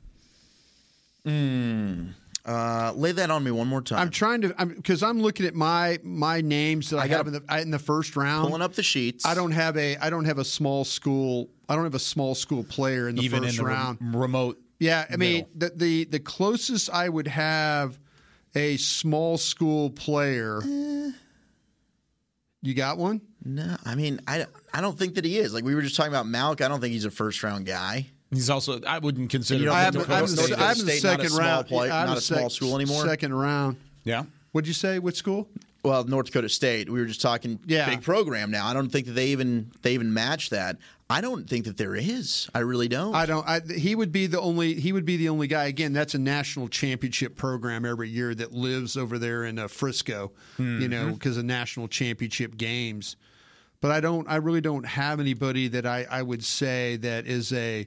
Uh, 1.26 2.92
lay 2.94 3.10
that 3.10 3.30
on 3.30 3.42
me 3.42 3.50
one 3.50 3.66
more 3.66 3.82
time. 3.82 3.98
I'm 3.98 4.10
trying 4.10 4.42
to 4.42 4.48
because 4.66 5.02
I'm, 5.02 5.20
looking 5.20 5.46
at 5.46 5.54
my 5.54 5.98
my 6.04 6.40
names 6.40 6.90
that 6.90 6.98
I, 6.98 7.02
I 7.04 7.06
have 7.08 7.26
gotta- 7.26 7.36
in 7.38 7.46
the 7.46 7.60
in 7.62 7.70
the 7.72 7.78
first 7.80 8.14
round. 8.16 8.46
pulling 8.46 8.62
up 8.62 8.74
the 8.74 8.82
sheets. 8.84 9.26
I 9.26 9.34
don't 9.34 9.50
have 9.50 9.76
a 9.76 9.96
I 9.96 10.10
don't 10.10 10.26
have 10.26 10.38
a 10.38 10.44
small 10.44 10.84
school. 10.84 11.48
I 11.68 11.74
don't 11.74 11.82
have 11.84 11.96
a 11.96 11.98
small 11.98 12.36
school 12.36 12.62
player 12.62 13.08
in 13.08 13.16
the 13.16 13.22
Even 13.22 13.42
first 13.42 13.58
in 13.58 13.64
the 13.64 13.68
round. 13.68 13.98
rem- 14.00 14.16
remote. 14.16 14.58
Yeah, 14.78 15.06
I 15.10 15.16
mean 15.16 15.46
the, 15.56 15.70
the 15.74 16.04
the 16.04 16.20
closest 16.20 16.88
I 16.90 17.08
would 17.08 17.26
have 17.26 17.98
a 18.54 18.76
small 18.76 19.38
school 19.38 19.90
player. 19.90 20.60
Eh. 20.64 21.10
You 22.62 22.74
got 22.74 22.96
one? 22.98 23.20
No, 23.44 23.76
I 23.84 23.94
mean, 23.94 24.20
I, 24.26 24.46
I 24.74 24.80
don't 24.80 24.98
think 24.98 25.14
that 25.16 25.24
he 25.24 25.38
is. 25.38 25.52
Like 25.54 25.62
we 25.64 25.74
were 25.74 25.82
just 25.82 25.94
talking 25.96 26.12
about 26.12 26.26
Malik. 26.26 26.60
I 26.60 26.68
don't 26.68 26.80
think 26.80 26.92
he's 26.92 27.04
a 27.04 27.10
first 27.10 27.42
round 27.42 27.64
guy. 27.66 28.06
He's 28.36 28.50
also 28.50 28.80
I 28.82 28.98
wouldn't 28.98 29.30
consider. 29.30 29.64
You 29.64 29.70
I 29.70 29.84
think 29.84 29.84
have, 29.84 29.94
North 29.94 30.10
I 30.10 30.16
have, 30.18 30.28
Dakota 30.30 30.54
the- 30.56 30.62
I 30.62 30.68
have 30.68 30.76
the 30.78 30.82
State 30.92 31.04
not 31.04 31.20
a 31.20 31.22
second 31.24 31.38
round. 31.38 31.66
play- 31.66 31.90
I 31.90 31.98
have 32.00 32.08
not 32.08 32.18
a 32.18 32.20
sec- 32.20 32.38
small 32.38 32.50
school 32.50 32.76
anymore? 32.76 33.04
Second 33.06 33.34
round. 33.34 33.76
yeah. 34.04 34.24
What'd 34.52 34.68
you 34.68 34.74
say? 34.74 34.98
What 34.98 35.16
school? 35.16 35.48
Well, 35.84 36.02
North 36.04 36.26
Dakota 36.26 36.48
State. 36.48 36.88
We 36.90 36.98
were 36.98 37.06
just 37.06 37.20
talking 37.20 37.58
Yeah. 37.66 37.88
big 37.90 38.02
program 38.02 38.50
now. 38.50 38.66
I 38.66 38.72
don't 38.72 38.88
think 38.90 39.06
that 39.06 39.12
they 39.12 39.28
even 39.28 39.70
they 39.82 39.94
even 39.94 40.12
match 40.14 40.50
that. 40.50 40.78
I 41.08 41.20
don't 41.20 41.48
think 41.48 41.66
that 41.66 41.76
there 41.76 41.94
is. 41.94 42.48
I 42.54 42.60
really 42.60 42.88
don't. 42.88 43.14
I 43.14 43.26
don't. 43.26 43.46
I, 43.46 43.60
he 43.60 43.94
would 43.94 44.10
be 44.10 44.26
the 44.26 44.40
only. 44.40 44.74
He 44.74 44.92
would 44.92 45.04
be 45.04 45.16
the 45.16 45.28
only 45.28 45.46
guy. 45.46 45.66
Again, 45.66 45.92
that's 45.92 46.14
a 46.14 46.18
national 46.18 46.66
championship 46.68 47.36
program 47.36 47.84
every 47.84 48.08
year 48.08 48.34
that 48.34 48.52
lives 48.52 48.96
over 48.96 49.16
there 49.18 49.44
in 49.44 49.58
uh, 49.60 49.68
Frisco. 49.68 50.32
You 50.58 50.88
know, 50.88 51.12
because 51.12 51.36
of 51.36 51.44
national 51.44 51.86
championship 51.86 52.56
games. 52.56 53.14
but 53.80 53.90
I 53.92 54.00
don't. 54.00 54.26
I 54.28 54.36
really 54.36 54.60
don't 54.62 54.84
have 54.86 55.20
anybody 55.20 55.68
that 55.68 55.86
I, 55.86 56.06
I 56.10 56.22
would 56.22 56.42
say 56.42 56.96
that 56.96 57.26
is 57.28 57.52
a 57.52 57.86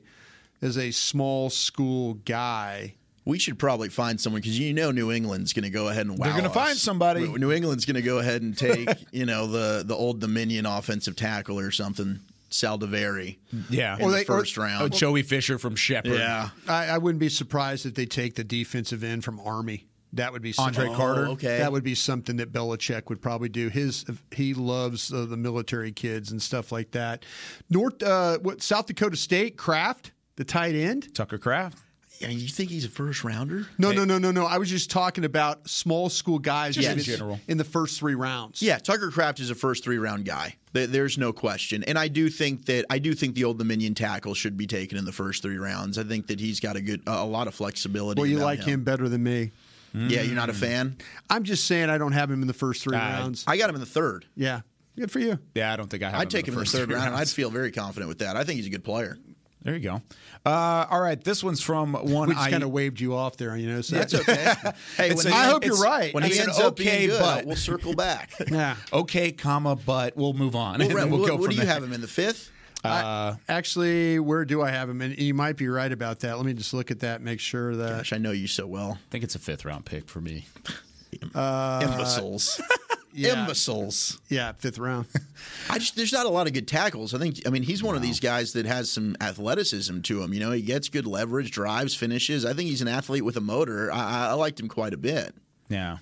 is 0.62 0.78
a 0.78 0.92
small 0.92 1.50
school 1.50 2.16
guy. 2.26 2.96
We 3.26 3.38
should 3.38 3.60
probably 3.60 3.90
find 3.90 4.20
someone 4.20 4.42
because 4.42 4.58
you 4.58 4.74
know 4.74 4.92
New 4.92 5.12
England's 5.12 5.54
going 5.54 5.64
to 5.64 5.70
go 5.70 5.90
ahead 5.90 6.08
and 6.08 6.18
wow 6.18 6.26
They're 6.26 6.36
gonna 6.36 6.50
find 6.54 6.76
somebody. 6.78 7.28
New 7.28 7.52
England's 7.52 7.86
going 7.86 7.96
to 7.96 8.02
go 8.02 8.18
ahead 8.20 8.42
and 8.42 8.58
take 8.58 8.90
you 9.12 9.26
know 9.26 9.46
the 9.46 9.84
the 9.86 9.96
old 9.96 10.20
Dominion 10.20 10.66
offensive 10.66 11.16
tackle 11.16 11.60
or 11.60 11.70
something, 11.70 12.20
Saldiveri. 12.50 13.38
Yeah. 13.70 13.98
in 13.98 14.02
Or 14.02 14.10
the 14.12 14.18
they- 14.18 14.22
or- 14.24 14.26
first 14.26 14.58
round. 14.58 14.84
Oh, 14.84 14.88
Joey 14.90 15.22
Fisher 15.24 15.58
from 15.60 15.76
Shepherd. 15.76 16.14
yeah. 16.14 16.50
I, 16.68 16.88
I 16.88 16.98
wouldn't 16.98 17.20
be 17.20 17.30
surprised 17.30 17.86
if 17.86 17.94
they 17.96 18.06
take 18.06 18.36
the 18.36 18.44
defensive 18.44 19.04
end 19.04 19.24
from 19.24 19.40
Army. 19.42 19.86
That 20.14 20.34
would 20.34 20.42
be 20.42 20.54
Andre 20.58 20.86
something- 20.86 20.98
Carter? 20.98 21.28
Oh, 21.28 21.32
okay. 21.34 21.60
That 21.60 21.72
would 21.72 21.84
be 21.84 21.94
something 21.94 22.38
that 22.38 22.52
Belichick 22.52 23.10
would 23.10 23.22
probably 23.22 23.50
do. 23.50 23.70
His 23.70 24.06
he 24.32 24.56
loves 24.56 25.14
uh, 25.14 25.26
the 25.26 25.38
military 25.38 25.92
kids 25.92 26.32
and 26.32 26.42
stuff 26.42 26.72
like 26.72 26.92
that. 26.92 27.24
North 27.70 28.02
uh, 28.02 28.40
what 28.40 28.64
South 28.64 28.88
Dakota 28.88 29.16
State 29.18 29.56
Kraft, 29.56 30.12
the 30.40 30.46
tight 30.46 30.74
end. 30.74 31.14
Tucker 31.14 31.38
Kraft. 31.38 31.78
Yeah, 32.20 32.30
you 32.30 32.48
think 32.50 32.70
he's 32.70 32.84
a 32.84 32.90
first 32.90 33.24
rounder? 33.24 33.66
No, 33.78 33.92
no, 33.94 34.04
no, 34.04 34.18
no, 34.18 34.32
no. 34.32 34.46
I 34.46 34.58
was 34.58 34.70
just 34.70 34.90
talking 34.92 35.24
about 35.24 35.70
small 35.70 36.10
school 36.10 36.38
guys 36.40 36.76
Just 36.76 36.86
that 36.88 36.98
in 36.98 37.04
general. 37.04 37.40
in 37.48 37.58
the 37.58 37.64
first 37.64 37.98
three 37.98 38.16
rounds. 38.16 38.62
Yeah, 38.62 38.78
Tucker 38.78 39.10
Kraft 39.10 39.40
is 39.40 39.50
a 39.52 39.56
first 39.56 39.86
three 39.86 39.98
round 40.00 40.26
guy. 40.26 40.56
There- 40.74 40.88
There's 40.88 41.18
no 41.18 41.32
question, 41.32 41.82
and 41.86 41.98
I 41.98 42.10
do 42.10 42.30
think 42.30 42.66
that 42.66 42.86
I 42.90 43.00
do 43.00 43.14
think 43.14 43.36
the 43.36 43.46
old 43.46 43.58
Dominion 43.58 43.96
tackle 43.96 44.34
should 44.34 44.58
be 44.58 44.68
taken 44.68 44.98
in 44.98 45.06
the 45.06 45.14
first 45.14 45.42
three 45.42 45.58
rounds. 45.58 45.98
I 45.98 46.04
think 46.04 46.28
that 46.28 46.40
he's 46.42 46.60
got 46.60 46.76
a 46.76 46.82
good 46.82 47.02
a 47.08 47.24
lot 47.26 47.48
of 47.48 47.54
flexibility. 47.56 48.20
Well, 48.20 48.30
you 48.30 48.38
about 48.38 48.46
like 48.46 48.64
him 48.64 48.84
better 48.84 49.08
than 49.08 49.24
me. 49.24 49.52
Yeah, 49.94 50.22
you're 50.22 50.36
not 50.36 50.50
a 50.50 50.54
fan. 50.54 50.98
I'm 51.30 51.44
just 51.46 51.66
saying 51.68 51.90
I 51.90 51.98
don't 51.98 52.12
have 52.12 52.30
him 52.30 52.42
in 52.42 52.48
the 52.48 52.54
first 52.54 52.84
three 52.84 52.98
Uh, 52.98 53.00
rounds. 53.00 53.44
I 53.48 53.56
got 53.58 53.70
him 53.70 53.76
in 53.76 53.82
the 53.82 53.88
third. 53.88 54.26
yeah, 54.36 54.62
good 54.98 55.10
for 55.10 55.20
you. 55.20 55.40
Yeah, 55.56 55.72
I 55.72 55.78
don't 55.78 55.90
think 55.90 56.04
I 56.04 56.10
have. 56.12 56.20
I'd 56.20 56.30
take 56.30 56.48
him 56.48 56.54
in 56.54 56.60
the 56.60 56.66
first 56.66 56.74
third 56.76 56.86
three 56.88 56.96
round. 56.96 57.08
and 57.08 57.16
I'd 57.16 57.20
rounds. 57.20 57.34
feel 57.34 57.50
very 57.50 57.72
confident 57.72 58.10
with 58.10 58.20
that. 58.20 58.36
I 58.36 58.44
think 58.44 58.58
he's 58.58 58.68
a 58.68 58.72
good 58.72 58.84
player. 58.84 59.18
There 59.62 59.74
you 59.74 59.82
go. 59.82 60.02
Uh, 60.46 60.86
all 60.90 61.02
right, 61.02 61.22
this 61.22 61.44
one's 61.44 61.62
from 61.62 61.92
one. 61.94 62.30
We 62.30 62.34
just 62.36 62.48
I 62.48 62.50
kind 62.50 62.64
of 62.64 62.70
waved 62.72 63.02
you 63.02 63.14
off 63.14 63.36
there, 63.36 63.58
you 63.58 63.68
know. 63.68 63.82
So 63.82 63.98
That's 63.98 64.14
okay. 64.14 64.54
hey, 64.98 65.14
when 65.14 65.28
a- 65.28 65.30
he- 65.30 65.36
I 65.36 65.46
hope 65.48 65.66
you're 65.66 65.76
right. 65.82 66.14
when 66.14 66.24
it's 66.24 66.36
he 66.36 66.42
an 66.42 66.48
ends 66.48 66.60
up 66.60 66.74
okay, 66.80 66.84
being 67.08 67.10
good, 67.10 67.20
but- 67.20 67.46
we'll 67.46 67.56
circle 67.58 67.94
back. 67.94 68.32
yeah. 68.50 68.78
okay, 68.94 69.32
comma, 69.34 69.76
but 69.76 70.16
we'll 70.16 70.34
move 70.34 70.56
on. 70.56 70.80
Well, 70.80 70.88
and 70.90 70.98
then 70.98 71.10
we'll 71.12 71.20
what 71.22 71.28
go 71.28 71.36
what 71.36 71.44
from 71.46 71.52
do 71.52 71.56
you 71.58 71.66
there. 71.66 71.74
have 71.74 71.84
him 71.84 71.92
in 71.92 72.00
the 72.02 72.08
fifth? 72.08 72.52
I- 72.86 73.36
actually, 73.50 74.20
where 74.20 74.46
do 74.46 74.62
I 74.62 74.70
have 74.72 74.90
him? 74.90 75.02
And 75.02 75.18
you 75.20 75.34
might 75.34 75.58
be 75.58 75.68
right 75.68 75.92
about 75.92 76.20
that. 76.22 76.38
Let 76.38 76.46
me 76.46 76.54
just 76.54 76.74
look 76.74 76.90
at 76.92 77.02
that, 77.02 77.22
make 77.22 77.42
sure 77.42 77.76
that. 77.76 77.98
Gosh, 77.98 78.14
I 78.14 78.18
know 78.18 78.32
you 78.32 78.48
so 78.48 78.66
well. 78.66 78.92
I 78.98 79.12
think 79.12 79.26
it's 79.26 79.36
a 79.36 79.40
fifth 79.40 79.66
round 79.66 79.84
pick 79.86 80.08
for 80.08 80.22
me. 80.22 80.46
Imbeciles. 81.22 82.62
yeah. 83.14 83.42
Imbeciles. 83.42 84.20
Yeah, 84.30 84.52
fifth 84.54 84.78
round. 84.78 85.08
I 85.70 85.80
just 85.80 85.96
there's 85.96 86.14
not 86.14 86.26
a 86.26 86.30
lot 86.30 86.48
of 86.48 86.54
good 86.54 86.68
tackles. 86.68 87.14
I 87.14 87.18
think 87.20 87.48
I 87.48 87.50
mean 87.50 87.64
he's 87.64 87.84
one 87.84 87.96
of 87.96 88.02
these 88.02 88.20
guys 88.20 88.54
that 88.54 88.66
has 88.66 88.92
some 88.92 89.16
athleticism 89.22 90.02
to 90.02 90.24
him. 90.24 90.34
You 90.34 90.40
know, 90.40 90.52
he 90.52 90.62
gets 90.62 90.90
good 90.90 91.08
leverage, 91.08 91.52
drives, 91.52 91.96
finishes. 91.96 92.46
I 92.46 92.54
think 92.54 92.70
he's 92.70 92.82
an 92.82 92.88
athlete 92.88 93.24
with 93.24 93.38
a 93.38 93.42
motor. 93.42 93.92
I, 93.92 94.30
I 94.30 94.34
liked 94.34 94.60
him 94.60 94.68
quite 94.68 94.94
a 94.94 94.98
bit. 94.98 95.36
Yeah. 95.70 95.98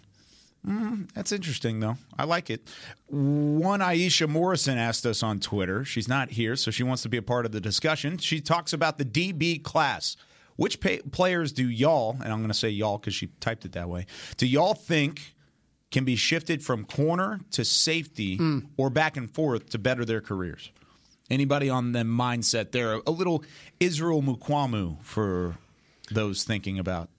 Mm, 0.67 1.09
that's 1.13 1.31
interesting, 1.31 1.79
though. 1.79 1.97
I 2.17 2.25
like 2.25 2.49
it. 2.49 2.67
One 3.07 3.79
Aisha 3.79 4.27
Morrison 4.27 4.77
asked 4.77 5.05
us 5.05 5.23
on 5.23 5.39
Twitter. 5.39 5.85
She's 5.85 6.07
not 6.07 6.31
here, 6.31 6.55
so 6.55 6.71
she 6.71 6.83
wants 6.83 7.03
to 7.03 7.09
be 7.09 7.17
a 7.17 7.21
part 7.21 7.45
of 7.45 7.51
the 7.53 7.61
discussion. 7.61 8.17
She 8.17 8.41
talks 8.41 8.73
about 8.73 8.97
the 8.97 9.05
DB 9.05 9.63
class. 9.63 10.17
Which 10.57 10.79
pay- 10.79 10.99
players 10.99 11.51
do 11.51 11.67
y'all, 11.67 12.17
and 12.21 12.31
I'm 12.31 12.39
going 12.39 12.49
to 12.49 12.53
say 12.53 12.69
y'all 12.69 12.97
because 12.97 13.13
she 13.15 13.27
typed 13.39 13.65
it 13.65 13.71
that 13.73 13.89
way, 13.89 14.05
do 14.35 14.45
y'all 14.45 14.73
think 14.73 15.33
can 15.89 16.03
be 16.03 16.15
shifted 16.15 16.63
from 16.63 16.83
corner 16.83 17.39
to 17.51 17.63
safety 17.63 18.35
hmm. 18.37 18.59
or 18.75 18.89
back 18.89 19.15
and 19.15 19.31
forth 19.31 19.69
to 19.69 19.79
better 19.79 20.03
their 20.03 20.21
careers? 20.21 20.71
Anybody 21.29 21.69
on 21.69 21.91
the 21.91 21.99
mindset 21.99 22.71
there? 22.71 23.01
A 23.05 23.11
little 23.11 23.43
Israel 23.79 24.21
Mukuamu 24.21 25.01
for 25.03 25.57
those 26.09 26.43
thinking 26.43 26.79
about 26.79 27.09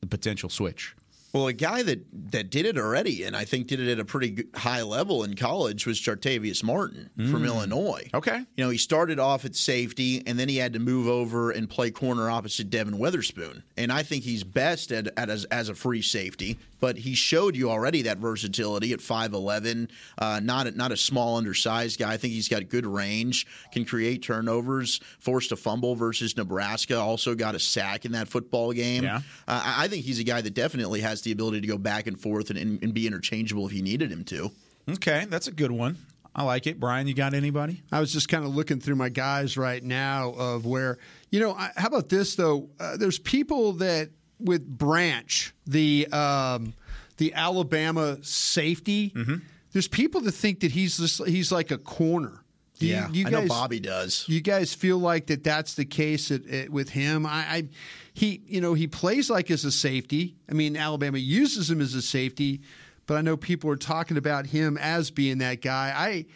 the 0.00 0.06
potential 0.06 0.48
switch. 0.48 0.94
Well, 1.32 1.46
a 1.46 1.52
guy 1.52 1.82
that, 1.82 2.06
that 2.32 2.50
did 2.50 2.64
it 2.64 2.78
already, 2.78 3.24
and 3.24 3.36
I 3.36 3.44
think 3.44 3.66
did 3.66 3.80
it 3.80 3.92
at 3.92 3.98
a 3.98 4.04
pretty 4.04 4.44
high 4.54 4.82
level 4.82 5.24
in 5.24 5.36
college, 5.36 5.86
was 5.86 6.00
Jartavius 6.00 6.62
Martin 6.62 7.10
from 7.30 7.44
Illinois. 7.44 8.08
Okay. 8.14 8.38
You 8.56 8.64
know, 8.64 8.70
he 8.70 8.78
started 8.78 9.18
off 9.18 9.44
at 9.44 9.54
safety, 9.54 10.22
and 10.26 10.38
then 10.38 10.48
he 10.48 10.56
had 10.56 10.72
to 10.72 10.78
move 10.78 11.06
over 11.06 11.50
and 11.50 11.68
play 11.68 11.90
corner 11.90 12.30
opposite 12.30 12.70
Devon 12.70 12.98
Witherspoon. 12.98 13.62
And 13.76 13.92
I 13.92 14.02
think 14.02 14.24
he's 14.24 14.42
best 14.44 14.90
at, 14.90 15.08
at 15.18 15.28
as, 15.28 15.44
as 15.46 15.68
a 15.68 15.74
free 15.74 16.02
safety. 16.02 16.58
But 16.80 16.96
he 16.96 17.16
showed 17.16 17.56
you 17.56 17.70
already 17.70 18.02
that 18.02 18.18
versatility 18.18 18.92
at 18.92 19.00
5'11", 19.00 19.90
uh, 20.18 20.40
not, 20.40 20.68
a, 20.68 20.70
not 20.70 20.92
a 20.92 20.96
small, 20.96 21.36
undersized 21.36 21.98
guy. 21.98 22.12
I 22.12 22.16
think 22.16 22.34
he's 22.34 22.48
got 22.48 22.68
good 22.68 22.86
range, 22.86 23.48
can 23.72 23.84
create 23.84 24.22
turnovers, 24.22 25.00
forced 25.18 25.50
a 25.50 25.56
fumble 25.56 25.96
versus 25.96 26.36
Nebraska, 26.36 26.96
also 26.96 27.34
got 27.34 27.56
a 27.56 27.58
sack 27.58 28.04
in 28.04 28.12
that 28.12 28.28
football 28.28 28.72
game. 28.72 29.02
Yeah. 29.02 29.22
Uh, 29.48 29.62
I 29.64 29.88
I 29.88 29.90
think 29.90 30.04
he's 30.04 30.18
a 30.18 30.24
guy 30.24 30.42
that 30.42 30.52
definitely 30.52 31.00
has 31.00 31.22
the 31.28 31.32
ability 31.32 31.60
to 31.60 31.66
go 31.66 31.78
back 31.78 32.06
and 32.06 32.18
forth 32.18 32.50
and, 32.50 32.58
and, 32.58 32.82
and 32.82 32.94
be 32.94 33.06
interchangeable 33.06 33.66
if 33.66 33.72
he 33.72 33.82
needed 33.82 34.10
him 34.10 34.24
to. 34.24 34.50
Okay, 34.88 35.26
that's 35.28 35.46
a 35.46 35.52
good 35.52 35.70
one. 35.70 35.96
I 36.34 36.44
like 36.44 36.66
it. 36.66 36.78
Brian, 36.80 37.06
you 37.06 37.14
got 37.14 37.34
anybody? 37.34 37.82
I 37.90 38.00
was 38.00 38.12
just 38.12 38.28
kind 38.28 38.44
of 38.44 38.54
looking 38.54 38.80
through 38.80 38.96
my 38.96 39.08
guys 39.08 39.56
right 39.56 39.82
now 39.82 40.30
of 40.30 40.64
where, 40.64 40.98
you 41.30 41.40
know, 41.40 41.52
I, 41.52 41.70
how 41.76 41.88
about 41.88 42.08
this 42.08 42.36
though? 42.36 42.70
Uh, 42.78 42.96
there's 42.96 43.18
people 43.18 43.72
that 43.74 44.10
with 44.38 44.66
Branch, 44.66 45.52
the 45.66 46.06
um, 46.12 46.74
the 47.16 47.34
Alabama 47.34 48.18
safety. 48.22 49.10
Mm-hmm. 49.10 49.36
There's 49.72 49.88
people 49.88 50.20
that 50.22 50.32
think 50.32 50.60
that 50.60 50.70
he's 50.70 50.96
just, 50.96 51.26
he's 51.26 51.52
like 51.52 51.70
a 51.70 51.78
corner. 51.78 52.44
Do 52.78 52.86
you- 52.86 52.94
Yeah, 52.94 53.08
you 53.10 53.26
I 53.26 53.30
know 53.30 53.40
guys- 53.40 53.48
Bobby 53.48 53.80
does. 53.80 54.24
You 54.28 54.40
guys 54.40 54.72
feel 54.74 54.98
like 54.98 55.26
that 55.26 55.42
that's 55.44 55.74
the 55.74 55.84
case 55.84 56.30
at, 56.30 56.46
at, 56.46 56.70
with 56.70 56.88
him? 56.90 57.26
I, 57.26 57.30
I, 57.30 57.68
he, 58.14 58.42
you 58.46 58.60
know, 58.60 58.74
he 58.74 58.86
plays 58.86 59.28
like 59.30 59.50
as 59.50 59.64
a 59.64 59.72
safety. 59.72 60.36
I 60.50 60.54
mean, 60.54 60.76
Alabama 60.76 61.18
uses 61.18 61.70
him 61.70 61.80
as 61.80 61.94
a 61.94 62.02
safety, 62.02 62.60
but 63.06 63.16
I 63.16 63.20
know 63.22 63.36
people 63.36 63.70
are 63.70 63.76
talking 63.76 64.16
about 64.16 64.46
him 64.46 64.76
as 64.78 65.10
being 65.10 65.38
that 65.38 65.60
guy. 65.62 65.92
I, 65.96 66.26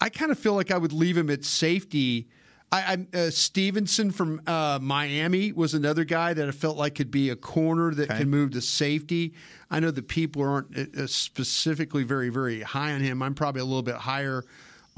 I 0.00 0.08
kind 0.10 0.30
of 0.30 0.38
feel 0.38 0.54
like 0.54 0.70
I 0.70 0.78
would 0.78 0.92
leave 0.92 1.16
him 1.16 1.30
at 1.30 1.44
safety. 1.44 2.28
I, 2.70 3.06
I 3.14 3.16
uh, 3.18 3.30
Stevenson 3.30 4.10
from 4.10 4.42
uh, 4.46 4.78
Miami 4.82 5.52
was 5.52 5.72
another 5.74 6.04
guy 6.04 6.34
that 6.34 6.46
I 6.48 6.50
felt 6.52 6.76
like 6.76 6.96
could 6.96 7.10
be 7.10 7.30
a 7.30 7.36
corner 7.36 7.94
that 7.94 8.08
can 8.10 8.28
move 8.28 8.50
to 8.52 8.60
safety. 8.60 9.32
I 9.70 9.80
know 9.80 9.90
that 9.90 10.06
people 10.06 10.42
aren't 10.42 10.76
uh, 10.76 11.06
specifically 11.06 12.04
very, 12.04 12.28
very 12.28 12.60
high 12.60 12.92
on 12.92 13.00
him. 13.00 13.22
I'm 13.22 13.34
probably 13.34 13.62
a 13.62 13.64
little 13.64 13.82
bit 13.82 13.94
higher 13.96 14.44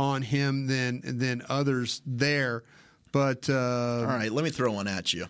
on 0.01 0.23
him 0.23 0.67
than 0.67 1.03
than 1.05 1.43
others 1.49 2.01
there. 2.07 2.65
But 3.13 3.49
uh, 3.51 3.55
All 4.01 4.07
right, 4.07 4.33
let 4.33 4.45
me 4.45 4.51
throw 4.51 4.73
one 4.73 4.89
at 4.89 5.13
you. 5.13 5.27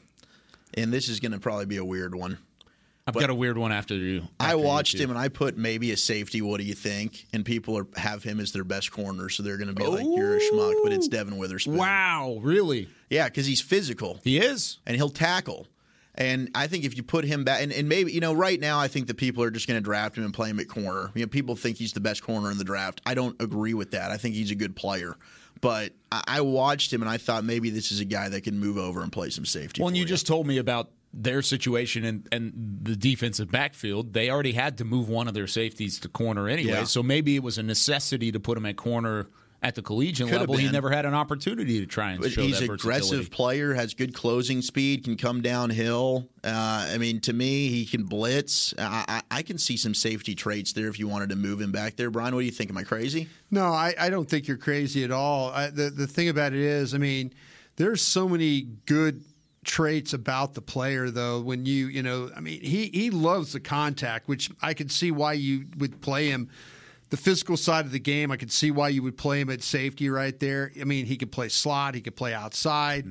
And 0.74 0.92
this 0.92 1.08
is 1.08 1.18
going 1.18 1.32
to 1.32 1.40
probably 1.40 1.66
be 1.66 1.78
a 1.78 1.84
weird 1.84 2.14
one. 2.14 2.38
I've 3.06 3.14
got 3.14 3.30
a 3.30 3.34
weird 3.34 3.58
one 3.58 3.72
after 3.72 3.94
you. 3.96 4.28
I 4.38 4.50
after 4.50 4.58
you 4.58 4.62
watched 4.64 4.96
two. 4.96 5.02
him 5.02 5.10
and 5.10 5.18
I 5.18 5.26
put 5.28 5.56
maybe 5.56 5.90
a 5.90 5.96
safety. 5.96 6.42
What 6.42 6.60
do 6.60 6.64
you 6.64 6.74
think? 6.74 7.26
And 7.32 7.44
people 7.44 7.76
are, 7.76 7.86
have 7.96 8.22
him 8.22 8.38
as 8.38 8.52
their 8.52 8.62
best 8.62 8.92
corner, 8.92 9.28
so 9.28 9.42
they're 9.42 9.56
going 9.56 9.68
to 9.68 9.74
be 9.74 9.84
like, 9.84 10.06
"You're 10.06 10.36
a 10.36 10.40
schmuck," 10.40 10.74
but 10.84 10.92
it's 10.92 11.08
Devon 11.08 11.36
Witherspoon. 11.36 11.76
Wow, 11.76 12.38
really? 12.40 12.88
Yeah, 13.08 13.24
because 13.24 13.46
he's 13.46 13.60
physical 13.60 14.20
He 14.22 14.38
is. 14.38 14.78
and 14.86 14.94
he'll 14.94 15.08
tackle. 15.08 15.66
And 16.20 16.50
I 16.54 16.66
think 16.66 16.84
if 16.84 16.96
you 16.96 17.02
put 17.02 17.24
him 17.24 17.44
back, 17.44 17.62
and, 17.62 17.72
and 17.72 17.88
maybe 17.88 18.12
you 18.12 18.20
know, 18.20 18.34
right 18.34 18.60
now 18.60 18.78
I 18.78 18.88
think 18.88 19.06
that 19.08 19.16
people 19.16 19.42
are 19.42 19.50
just 19.50 19.66
going 19.66 19.78
to 19.78 19.84
draft 19.84 20.16
him 20.18 20.24
and 20.24 20.32
play 20.34 20.50
him 20.50 20.60
at 20.60 20.68
corner. 20.68 21.10
You 21.14 21.22
know, 21.22 21.28
people 21.28 21.56
think 21.56 21.78
he's 21.78 21.94
the 21.94 22.00
best 22.00 22.22
corner 22.22 22.50
in 22.50 22.58
the 22.58 22.64
draft. 22.64 23.00
I 23.06 23.14
don't 23.14 23.40
agree 23.40 23.72
with 23.74 23.92
that. 23.92 24.10
I 24.10 24.18
think 24.18 24.34
he's 24.34 24.50
a 24.50 24.54
good 24.54 24.76
player, 24.76 25.16
but 25.62 25.92
I, 26.12 26.22
I 26.26 26.40
watched 26.42 26.92
him 26.92 27.00
and 27.00 27.10
I 27.10 27.16
thought 27.16 27.42
maybe 27.42 27.70
this 27.70 27.90
is 27.90 28.00
a 28.00 28.04
guy 28.04 28.28
that 28.28 28.42
can 28.44 28.58
move 28.60 28.76
over 28.76 29.00
and 29.02 29.10
play 29.10 29.30
some 29.30 29.46
safety. 29.46 29.80
Well, 29.80 29.88
and 29.88 29.96
for 29.96 29.98
you 30.00 30.04
just 30.04 30.26
told 30.26 30.46
me 30.46 30.58
about 30.58 30.90
their 31.12 31.42
situation 31.42 32.04
and, 32.04 32.28
and 32.30 32.52
the 32.82 32.94
defensive 32.94 33.50
backfield. 33.50 34.12
They 34.12 34.30
already 34.30 34.52
had 34.52 34.78
to 34.78 34.84
move 34.84 35.08
one 35.08 35.26
of 35.26 35.34
their 35.34 35.48
safeties 35.48 35.98
to 36.00 36.08
corner 36.08 36.48
anyway, 36.48 36.70
Yeah. 36.72 36.84
so 36.84 37.02
maybe 37.02 37.34
it 37.34 37.42
was 37.42 37.58
a 37.58 37.64
necessity 37.64 38.30
to 38.30 38.38
put 38.38 38.56
him 38.56 38.64
at 38.66 38.76
corner 38.76 39.26
at 39.62 39.74
the 39.74 39.82
collegiate 39.82 40.28
Could 40.28 40.40
level. 40.40 40.56
He 40.56 40.70
never 40.70 40.90
had 40.90 41.04
an 41.04 41.14
opportunity 41.14 41.80
to 41.80 41.86
try 41.86 42.12
and 42.12 42.20
But 42.20 42.32
show 42.32 42.42
he's 42.42 42.60
that 42.60 42.68
an 42.68 42.74
aggressive 42.74 43.30
player, 43.30 43.74
has 43.74 43.94
good 43.94 44.14
closing 44.14 44.62
speed, 44.62 45.04
can 45.04 45.16
come 45.16 45.42
downhill. 45.42 46.28
Uh, 46.42 46.88
I 46.92 46.98
mean, 46.98 47.20
to 47.22 47.32
me, 47.32 47.68
he 47.68 47.84
can 47.84 48.04
blitz. 48.04 48.72
I, 48.78 49.04
I, 49.08 49.38
I 49.38 49.42
can 49.42 49.58
see 49.58 49.76
some 49.76 49.94
safety 49.94 50.34
traits 50.34 50.72
there 50.72 50.88
if 50.88 50.98
you 50.98 51.08
wanted 51.08 51.30
to 51.30 51.36
move 51.36 51.60
him 51.60 51.72
back 51.72 51.96
there. 51.96 52.10
Brian, 52.10 52.34
what 52.34 52.40
do 52.40 52.46
you 52.46 52.52
think? 52.52 52.70
Am 52.70 52.78
I 52.78 52.84
crazy? 52.84 53.28
No, 53.50 53.66
I, 53.66 53.94
I 53.98 54.08
don't 54.08 54.28
think 54.28 54.48
you're 54.48 54.56
crazy 54.56 55.04
at 55.04 55.10
all. 55.10 55.50
I, 55.50 55.68
the 55.68 55.90
the 55.90 56.06
thing 56.06 56.28
about 56.28 56.52
it 56.52 56.60
is, 56.60 56.94
I 56.94 56.98
mean, 56.98 57.32
there's 57.76 58.02
so 58.02 58.28
many 58.28 58.62
good 58.86 59.24
traits 59.62 60.14
about 60.14 60.54
the 60.54 60.62
player 60.62 61.10
though 61.10 61.38
when 61.38 61.66
you 61.66 61.88
you 61.88 62.02
know 62.02 62.30
i 62.34 62.40
mean 62.40 62.62
he 62.62 62.88
he 62.94 63.10
loves 63.10 63.52
the 63.52 63.60
contact 63.60 64.26
which 64.26 64.50
i 64.62 64.72
could 64.72 64.90
see 64.90 65.10
why 65.10 65.34
you 65.34 65.66
would 65.76 66.00
play 66.00 66.28
him 66.28 66.48
the 67.10 67.16
physical 67.16 67.56
side 67.56 67.84
of 67.84 67.92
the 67.92 68.00
game 68.00 68.30
i 68.30 68.36
could 68.36 68.52
see 68.52 68.70
why 68.70 68.88
you 68.88 69.02
would 69.02 69.16
play 69.16 69.40
him 69.40 69.50
at 69.50 69.62
safety 69.62 70.08
right 70.08 70.40
there 70.40 70.72
i 70.80 70.84
mean 70.84 71.06
he 71.06 71.16
could 71.16 71.32
play 71.32 71.48
slot 71.48 71.94
he 71.94 72.00
could 72.00 72.16
play 72.16 72.32
outside 72.32 73.06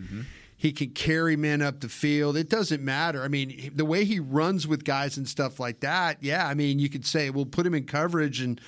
he 0.57 0.71
can 0.71 0.89
carry 0.89 1.35
men 1.35 1.61
up 1.61 1.79
the 1.79 1.89
field 1.89 2.35
it 2.35 2.49
doesn't 2.49 2.83
matter 2.83 3.23
i 3.23 3.27
mean 3.27 3.71
the 3.75 3.85
way 3.85 4.03
he 4.05 4.19
runs 4.19 4.67
with 4.67 4.83
guys 4.83 5.17
and 5.17 5.27
stuff 5.27 5.59
like 5.59 5.79
that 5.81 6.17
yeah 6.21 6.47
i 6.47 6.53
mean 6.53 6.79
you 6.79 6.89
could 6.89 7.05
say 7.05 7.29
well 7.29 7.45
put 7.45 7.65
him 7.65 7.73
in 7.73 7.85
coverage 7.85 8.41
and 8.41 8.59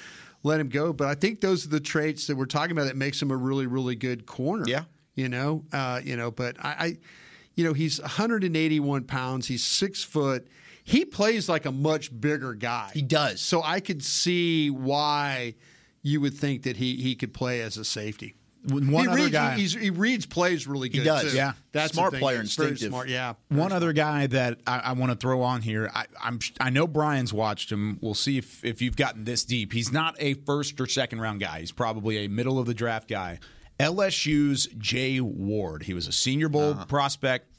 let 0.44 0.60
him 0.60 0.70
go. 0.70 0.94
But 0.94 1.08
I 1.08 1.16
think 1.16 1.42
those 1.42 1.66
are 1.66 1.70
the 1.70 1.80
traits 1.80 2.28
that 2.28 2.36
we're 2.36 2.46
talking 2.46 2.72
about 2.72 2.86
that 2.86 2.96
makes 2.96 3.22
him 3.22 3.32
a 3.32 3.38
really, 3.38 3.68
really 3.68 3.96
good 3.96 4.26
corner. 4.26 4.66
Yeah. 4.68 4.84
You 5.16 5.30
know, 5.30 5.66
uh, 5.74 6.02
you 6.04 6.16
know, 6.16 6.32
but 6.32 6.56
I, 6.64 6.70
I, 6.70 6.98
you 7.56 7.66
know, 7.66 7.74
he's 7.74 8.00
181 8.00 9.04
pounds. 9.04 9.48
He's 9.48 9.64
six 9.64 10.04
foot. 10.04 10.48
He 10.84 11.06
plays 11.06 11.48
like 11.48 11.66
a 11.66 11.72
much 11.72 12.18
bigger 12.20 12.54
guy. 12.54 12.92
He 12.94 13.02
does. 13.02 13.42
So 13.42 13.62
I 13.64 13.80
could 13.80 14.04
see 14.04 14.70
why 14.70 15.56
you 16.02 16.22
would 16.22 16.34
think 16.34 16.64
that 16.64 16.78
he 16.78 16.96
he 16.96 17.16
could 17.16 17.34
play 17.34 17.62
as 17.62 17.78
a 17.78 17.86
safety. 17.86 18.36
One 18.64 18.90
he 18.90 19.08
other 19.08 19.16
reads, 19.16 19.32
guy- 19.32 19.58
he 19.58 19.90
reads 19.90 20.28
plays 20.28 20.68
really 20.68 20.90
good. 20.90 21.00
He 21.00 21.04
does. 21.04 21.32
too. 21.32 21.38
Yeah. 21.38 21.54
that's 21.72 21.94
Smart 21.94 22.14
player, 22.14 22.42
He's 22.42 22.58
instinctive. 22.58 22.90
Smart, 22.90 23.08
yeah. 23.08 23.34
One 23.50 23.72
other 23.72 23.92
guy 23.92 24.28
that 24.28 24.60
I, 24.68 24.80
I 24.80 24.92
want 24.92 25.12
to 25.12 25.18
throw 25.18 25.42
on 25.42 25.64
here. 25.64 25.90
I, 25.94 26.06
I'm 26.22 26.40
I 26.60 26.70
know 26.70 26.86
Brian's 26.86 27.34
watched 27.34 27.72
him. 27.72 27.98
We'll 28.02 28.14
see 28.14 28.38
if 28.38 28.64
if 28.64 28.82
you've 28.82 28.96
gotten 28.96 29.24
this 29.24 29.44
deep. 29.46 29.74
He's 29.74 29.92
not 29.92 30.16
a 30.20 30.36
first 30.36 30.80
or 30.80 30.86
second 30.86 31.22
round 31.22 31.40
guy. 31.40 31.60
He's 31.60 31.72
probably 31.72 32.26
a 32.26 32.30
middle 32.30 32.60
of 32.60 32.68
the 32.68 32.76
draft 32.76 33.08
guy. 33.08 33.40
LSU's 33.80 34.68
Jay 34.78 35.20
Ward. 35.20 35.84
He 35.84 35.96
was 35.96 36.08
a 36.08 36.12
Senior 36.12 36.50
Bowl 36.50 36.74
uh-huh. 36.74 36.86
prospect. 36.86 37.51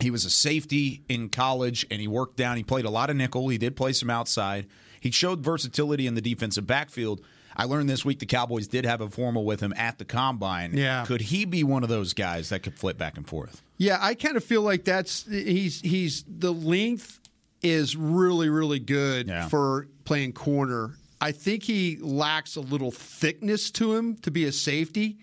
He 0.00 0.10
was 0.10 0.24
a 0.24 0.30
safety 0.30 1.02
in 1.08 1.28
college, 1.28 1.86
and 1.90 2.00
he 2.00 2.08
worked 2.08 2.36
down. 2.36 2.56
He 2.56 2.62
played 2.62 2.84
a 2.84 2.90
lot 2.90 3.10
of 3.10 3.16
nickel. 3.16 3.48
He 3.48 3.58
did 3.58 3.76
play 3.76 3.92
some 3.92 4.10
outside. 4.10 4.66
He 5.00 5.10
showed 5.10 5.40
versatility 5.40 6.06
in 6.06 6.14
the 6.14 6.20
defensive 6.20 6.66
backfield. 6.66 7.20
I 7.56 7.64
learned 7.64 7.88
this 7.90 8.04
week 8.04 8.18
the 8.20 8.26
Cowboys 8.26 8.68
did 8.68 8.84
have 8.86 9.00
a 9.00 9.10
formal 9.10 9.44
with 9.44 9.60
him 9.60 9.72
at 9.76 9.98
the 9.98 10.04
combine. 10.04 10.76
Yeah. 10.76 11.04
Could 11.06 11.20
he 11.20 11.44
be 11.44 11.64
one 11.64 11.82
of 11.82 11.88
those 11.88 12.12
guys 12.14 12.48
that 12.50 12.62
could 12.62 12.74
flip 12.78 12.96
back 12.96 13.16
and 13.16 13.26
forth? 13.26 13.62
Yeah, 13.76 13.98
I 14.00 14.14
kind 14.14 14.36
of 14.36 14.44
feel 14.44 14.62
like 14.62 14.84
that's 14.84 15.26
he's 15.26 15.80
he's 15.80 16.24
the 16.28 16.52
length 16.52 17.18
is 17.62 17.96
really 17.96 18.48
really 18.48 18.78
good 18.78 19.26
Yeah. 19.28 19.48
for 19.48 19.88
playing 20.04 20.32
corner. 20.34 20.96
I 21.20 21.32
think 21.32 21.64
he 21.64 21.96
lacks 22.00 22.56
a 22.56 22.60
little 22.60 22.90
thickness 22.90 23.70
to 23.72 23.94
him 23.94 24.16
to 24.18 24.30
be 24.30 24.44
a 24.44 24.52
safety. 24.52 25.18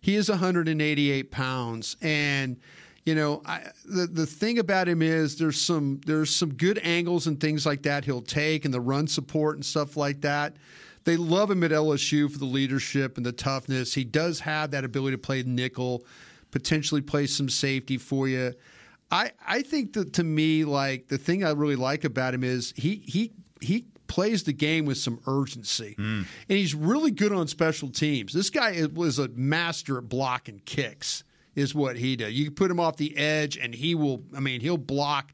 He 0.00 0.14
is 0.16 0.28
188 0.28 1.30
pounds, 1.30 1.96
and 2.02 2.56
you 3.08 3.14
know 3.14 3.40
I, 3.46 3.62
the 3.86 4.06
the 4.06 4.26
thing 4.26 4.58
about 4.58 4.86
him 4.86 5.00
is 5.00 5.38
there's 5.38 5.58
some 5.58 6.00
there's 6.04 6.28
some 6.34 6.52
good 6.52 6.78
angles 6.82 7.26
and 7.26 7.40
things 7.40 7.64
like 7.64 7.82
that 7.84 8.04
he'll 8.04 8.20
take 8.20 8.66
and 8.66 8.74
the 8.74 8.82
run 8.82 9.06
support 9.06 9.56
and 9.56 9.64
stuff 9.64 9.96
like 9.96 10.20
that. 10.20 10.56
They 11.04 11.16
love 11.16 11.50
him 11.50 11.64
at 11.64 11.70
LSU 11.70 12.30
for 12.30 12.38
the 12.38 12.44
leadership 12.44 13.16
and 13.16 13.24
the 13.24 13.32
toughness. 13.32 13.94
He 13.94 14.04
does 14.04 14.40
have 14.40 14.72
that 14.72 14.84
ability 14.84 15.16
to 15.16 15.22
play 15.22 15.42
nickel, 15.42 16.04
potentially 16.50 17.00
play 17.00 17.26
some 17.26 17.48
safety 17.48 17.96
for 17.96 18.28
you. 18.28 18.52
I 19.10 19.32
I 19.46 19.62
think 19.62 19.94
that 19.94 20.12
to 20.14 20.22
me, 20.22 20.66
like 20.66 21.08
the 21.08 21.16
thing 21.16 21.44
I 21.44 21.52
really 21.52 21.76
like 21.76 22.04
about 22.04 22.34
him 22.34 22.44
is 22.44 22.74
he 22.76 23.02
he 23.06 23.32
he 23.62 23.86
plays 24.06 24.42
the 24.42 24.52
game 24.52 24.84
with 24.84 24.98
some 24.98 25.18
urgency, 25.26 25.94
hmm. 25.96 26.22
and 26.48 26.58
he's 26.58 26.74
really 26.74 27.10
good 27.10 27.32
on 27.32 27.48
special 27.48 27.88
teams. 27.88 28.34
This 28.34 28.50
guy 28.50 28.72
is- 28.72 28.88
was 28.90 29.18
a 29.18 29.28
master 29.28 29.96
at 29.96 30.10
blocking 30.10 30.60
kicks. 30.66 31.24
Is 31.58 31.74
what 31.74 31.96
he 31.96 32.16
does. 32.16 32.32
You 32.32 32.50
put 32.50 32.70
him 32.70 32.78
off 32.78 32.96
the 32.96 33.16
edge, 33.16 33.56
and 33.56 33.74
he 33.74 33.94
will. 33.94 34.22
I 34.36 34.40
mean, 34.40 34.60
he'll 34.60 34.76
block. 34.76 35.32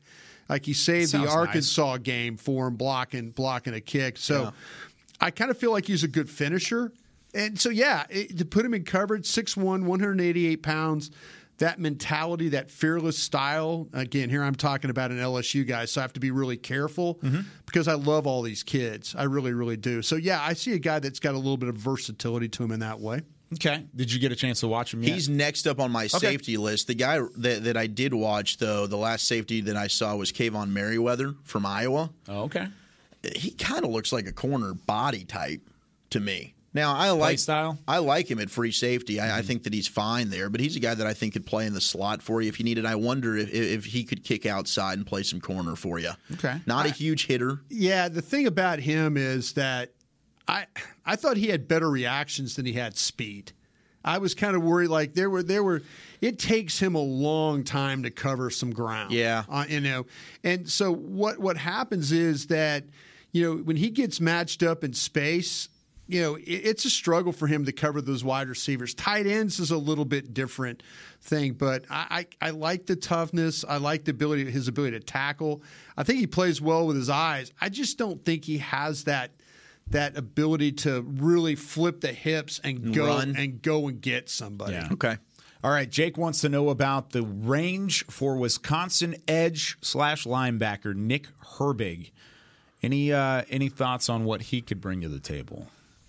Like 0.49 0.67
he 0.67 0.73
saved 0.73 1.11
Sounds 1.11 1.25
the 1.25 1.29
nice. 1.29 1.37
Arkansas 1.37 1.99
game 1.99 2.37
for 2.37 2.67
him, 2.69 2.77
blocking 2.77 3.31
blocking 3.31 3.75
a 3.75 3.81
kick. 3.81 4.19
So, 4.19 4.53
I 5.21 5.31
kind 5.31 5.51
of 5.51 5.59
feel 5.59 5.73
like 5.73 5.87
he's 5.87 6.05
a 6.05 6.09
good 6.09 6.29
finisher. 6.29 6.93
And 7.35 7.59
so, 7.59 7.69
yeah, 7.69 8.05
it, 8.11 8.39
to 8.39 8.45
put 8.45 8.65
him 8.65 8.75
in 8.75 8.85
coverage, 8.85 9.25
6'1, 9.25 9.85
188 9.85 10.63
pounds, 10.63 11.11
that 11.59 11.81
mentality, 11.81 12.51
that 12.51 12.71
fearless 12.71 13.19
style. 13.19 13.89
Again, 13.93 14.31
here 14.31 14.43
I'm 14.43 14.55
talking 14.55 14.91
about 14.91 15.11
an 15.11 15.19
LSU 15.19 15.67
guy, 15.67 15.85
so 15.87 16.01
I 16.01 16.03
have 16.03 16.13
to 16.13 16.21
be 16.21 16.31
really 16.31 16.57
careful 16.57 17.17
mm-hmm. 17.17 17.41
because 17.67 17.89
I 17.89 17.95
love 17.95 18.27
all 18.27 18.43
these 18.43 18.63
kids. 18.63 19.15
I 19.17 19.25
really, 19.25 19.53
really 19.53 19.77
do. 19.77 20.03
So, 20.03 20.17
yeah, 20.17 20.43
I 20.43 20.53
see 20.53 20.75
a 20.75 20.79
guy 20.79 21.01
that's 21.01 21.21
got 21.21 21.35
a 21.35 21.39
little 21.39 21.57
bit 21.57 21.69
of 21.69 21.77
versatility 21.77 22.49
to 22.51 22.65
him 22.65 22.71
in 22.71 22.81
that 22.81 23.01
way. 23.01 23.23
Okay. 23.55 23.85
Did 23.95 24.13
you 24.13 24.19
get 24.19 24.33
a 24.33 24.37
chance 24.37 24.61
to 24.61 24.69
watch 24.69 24.95
him 24.95 25.03
yet? 25.03 25.15
He's 25.15 25.29
next 25.29 25.67
up 25.67 25.81
on 25.81 25.91
my 25.91 26.07
safety 26.07 26.57
list. 26.57 26.87
The 26.87 26.95
guy 26.95 27.21
that, 27.37 27.65
that 27.65 27.77
I 27.77 27.87
did 27.87 28.15
watch, 28.15 28.59
though, 28.59 28.87
the 28.87 28.97
last 28.97 29.27
safety 29.27 29.61
that 29.63 29.77
I 29.77 29.87
saw 29.87 30.15
was 30.17 30.33
Kaevon 30.33 30.71
Merriweather 30.71 31.35
from 31.45 31.67
Iowa. 31.67 32.11
oh, 32.29 32.43
okay. 32.43 32.69
He 33.35 33.53
kind 33.53 33.85
of 33.85 33.91
looks 33.91 34.13
like 34.13 34.27
a 34.27 34.33
corner 34.33 34.75
body 34.75 35.25
type 35.25 35.63
to 36.11 36.21
me. 36.21 36.55
Now 36.75 36.93
I 36.93 37.11
like 37.11 37.39
style? 37.39 37.79
I 37.87 37.99
like 37.99 38.29
him 38.29 38.41
at 38.41 38.51
free 38.51 38.73
safety. 38.73 39.21
I, 39.21 39.27
I 39.27 39.39
mm-hmm. 39.39 39.47
think 39.47 39.63
that 39.63 39.73
he's 39.73 39.87
fine 39.87 40.29
there, 40.29 40.51
but 40.51 40.61
he's 40.61 40.75
a 40.75 40.81
guy 40.81 40.93
that 40.93 41.07
I 41.07 41.15
think 41.15 41.33
could 41.33 41.47
play 41.47 41.67
in 41.67 41.73
the 41.73 41.81
slot 41.81 42.21
for 42.21 42.43
you 42.43 42.49
if 42.49 42.59
you 42.59 42.65
need 42.65 42.79
it. 42.79 42.85
I 42.85 42.97
wonder 42.97 43.37
if, 43.37 43.49
if 43.53 43.85
he 43.85 44.03
could 44.03 44.25
kick 44.25 44.45
outside 44.45 44.99
and 44.99 45.07
play 45.07 45.23
some 45.23 45.41
corner 45.41 45.77
for 45.77 46.01
you. 46.01 46.11
Okay. 46.33 46.57
Not 46.67 46.87
a 46.87 46.91
huge 46.91 47.27
hitter. 47.27 47.61
Yeah, 47.71 48.09
the 48.09 48.21
thing 48.21 48.49
about 48.49 48.81
him 48.81 49.17
is 49.17 49.53
that 49.53 49.93
I 50.47 50.67
I 51.05 51.17
thought 51.17 51.37
he 51.37 51.49
had 51.49 51.69
better 51.69 51.91
reactions 51.91 52.57
than 52.57 52.67
he 52.67 52.73
had 52.75 52.97
speed. 52.97 53.53
I 54.05 54.19
was 54.19 54.35
kind 54.35 54.55
of 54.55 54.63
worried. 54.63 54.89
Like 54.89 55.15
there 55.15 55.31
were 55.31 55.43
there 55.43 55.65
were, 55.65 55.83
it 56.21 56.39
takes 56.39 56.79
him 56.79 56.95
a 56.95 57.01
long 57.01 57.65
time 57.65 58.03
to 58.03 58.11
cover 58.11 58.51
some 58.51 58.71
ground. 58.71 59.13
Yeah. 59.13 59.45
uh, 59.49 59.65
you 59.69 59.81
know, 59.81 60.07
and 60.43 60.69
so 60.69 60.93
what 60.93 61.39
what 61.39 61.57
happens 61.57 62.13
is 62.13 62.49
that 62.49 62.85
you 63.33 63.43
know 63.43 63.63
when 63.63 63.77
he 63.77 63.91
gets 63.91 64.21
matched 64.21 64.63
up 64.63 64.85
in 64.85 64.93
space. 64.93 65.69
You 66.07 66.21
know, 66.21 66.35
it, 66.35 66.43
it's 66.43 66.85
a 66.85 66.91
struggle 66.91 67.33
for 67.33 67.47
him 67.47 67.65
to 67.65 67.73
cover 67.73 68.03
those 68.03 68.23
wide 68.23 68.49
receivers. 68.51 68.93
Tight 68.93 69.27
ends 69.27 69.59
is 69.59 69.71
a 69.71 69.79
little 69.79 70.05
bit 70.05 70.35
different 70.35 70.83
thing, 71.23 71.55
but 71.55 71.87
I, 71.89 72.27
I, 72.43 72.49
I 72.49 72.51
like 72.51 72.85
the 72.85 72.95
toughness. 72.95 73.65
I 73.67 73.79
like 73.79 74.05
the 74.05 74.11
ability, 74.11 74.51
his 74.51 74.69
ability 74.69 74.99
to 74.99 75.03
tackle. 75.03 75.63
I 75.97 76.03
think 76.03 76.19
he 76.19 76.27
plays 76.27 76.61
well 76.61 76.87
with 76.87 76.97
his 76.97 77.09
eyes. 77.09 77.53
I 77.59 77.71
just 77.71 77.97
don't 77.97 78.23
think 78.23 78.45
he 78.45 78.59
has 78.59 79.05
that 79.05 79.31
that 79.89 80.17
ability 80.17 80.73
to 80.73 81.03
really 81.03 81.55
flip 81.55 82.01
the 82.01 82.13
hips 82.13 82.61
and 82.65 82.95
go 82.95 83.07
Run. 83.07 83.35
and 83.37 83.61
go 83.63 83.89
and 83.89 84.01
get 84.01 84.29
somebody. 84.29 84.73
Yeah. 84.73 84.89
Okay. 84.93 85.17
All 85.63 85.71
right, 85.71 85.89
Jake 85.89 86.19
wants 86.19 86.43
to 86.43 86.49
know 86.51 86.69
about 86.69 87.11
the 87.11 87.23
range 87.23 88.05
for 88.07 88.37
Wisconsin 88.37 89.17
edge 89.27 89.79
slash 89.81 90.25
linebacker 90.25 90.95
Nick 90.95 91.29
Herbig. 91.57 92.11
Any 92.83 93.13
uh, 93.13 93.43
any 93.49 93.71
thoughts 93.71 94.11
on 94.11 94.25
what 94.25 94.43
he 94.43 94.61
could 94.61 94.81
bring 94.81 95.01
to 95.01 95.09
the 95.09 95.21
table? 95.21 95.69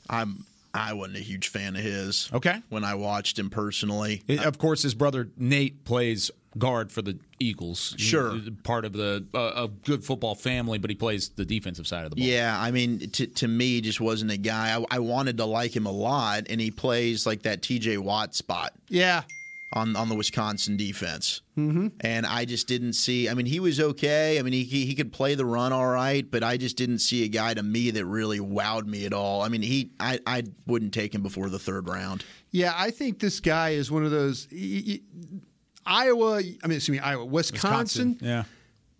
I'm 0.09 0.45
I 0.73 0.91
wasn't 0.91 1.17
a 1.17 1.21
huge 1.21 1.47
fan 1.47 1.77
of 1.77 1.81
his. 1.83 2.29
Okay. 2.33 2.61
When 2.67 2.83
I 2.83 2.95
watched 2.95 3.39
him 3.39 3.49
personally. 3.49 4.23
It- 4.27 4.43
of 4.43 4.57
course, 4.57 4.81
his 4.81 4.93
brother 4.93 5.29
Nate 5.37 5.85
plays 5.85 6.31
guard 6.57 6.91
for 6.91 7.01
the 7.01 7.17
Eagles. 7.39 7.95
Sure. 7.97 8.33
He's 8.35 8.49
part 8.63 8.85
of 8.85 8.93
the 8.93 9.25
uh, 9.33 9.63
a 9.65 9.67
good 9.67 10.03
football 10.03 10.35
family, 10.35 10.77
but 10.77 10.89
he 10.89 10.95
plays 10.95 11.29
the 11.29 11.45
defensive 11.45 11.85
side 11.87 12.05
of 12.05 12.11
the 12.11 12.15
ball. 12.15 12.25
Yeah, 12.25 12.55
I 12.59 12.71
mean, 12.71 13.09
to, 13.11 13.27
to 13.27 13.47
me, 13.47 13.81
just 13.81 13.99
wasn't 14.01 14.31
a 14.31 14.37
guy. 14.37 14.77
I, 14.77 14.85
I 14.95 14.99
wanted 14.99 15.37
to 15.37 15.45
like 15.45 15.75
him 15.75 15.85
a 15.85 15.91
lot, 15.91 16.43
and 16.49 16.61
he 16.61 16.71
plays 16.71 17.25
like 17.25 17.43
that 17.43 17.61
T.J. 17.61 17.97
Watt 17.97 18.33
spot 18.35 18.73
Yeah. 18.89 19.23
on 19.73 19.95
on 19.97 20.07
the 20.09 20.15
Wisconsin 20.15 20.77
defense. 20.77 21.41
Mm-hmm. 21.57 21.87
And 22.01 22.25
I 22.25 22.45
just 22.45 22.67
didn't 22.67 22.93
see. 22.93 23.27
I 23.29 23.33
mean, 23.33 23.45
he 23.45 23.59
was 23.59 23.79
okay. 23.79 24.39
I 24.39 24.41
mean, 24.41 24.53
he 24.53 24.63
he 24.63 24.85
he 24.85 24.95
could 24.95 25.11
play 25.11 25.35
the 25.35 25.45
run 25.45 25.73
all 25.73 25.87
right, 25.87 26.29
but 26.29 26.43
I 26.43 26.55
just 26.57 26.77
didn't 26.77 26.99
see 26.99 27.23
a 27.25 27.27
guy 27.27 27.53
to 27.53 27.63
me 27.63 27.91
that 27.91 28.05
really 28.05 28.39
wowed 28.39 28.85
me 28.85 29.05
at 29.05 29.13
all. 29.13 29.41
I 29.41 29.49
mean, 29.49 29.61
he 29.61 29.91
I 29.99 30.19
I 30.25 30.43
wouldn't 30.67 30.93
take 30.93 31.13
him 31.13 31.21
before 31.23 31.49
the 31.49 31.59
third 31.59 31.89
round. 31.89 32.23
Yeah, 32.51 32.73
I 32.77 32.91
think 32.91 33.19
this 33.19 33.41
guy 33.41 33.71
is 33.71 33.91
one 33.91 34.05
of 34.05 34.11
those. 34.11 34.47
y- 34.51 34.83
y- 34.87 34.99
Iowa, 35.85 36.37
I 36.39 36.67
mean, 36.67 36.77
excuse 36.77 36.89
me, 36.89 36.99
Iowa, 36.99 37.25
Wisconsin. 37.25 38.17
Yeah. 38.21 38.43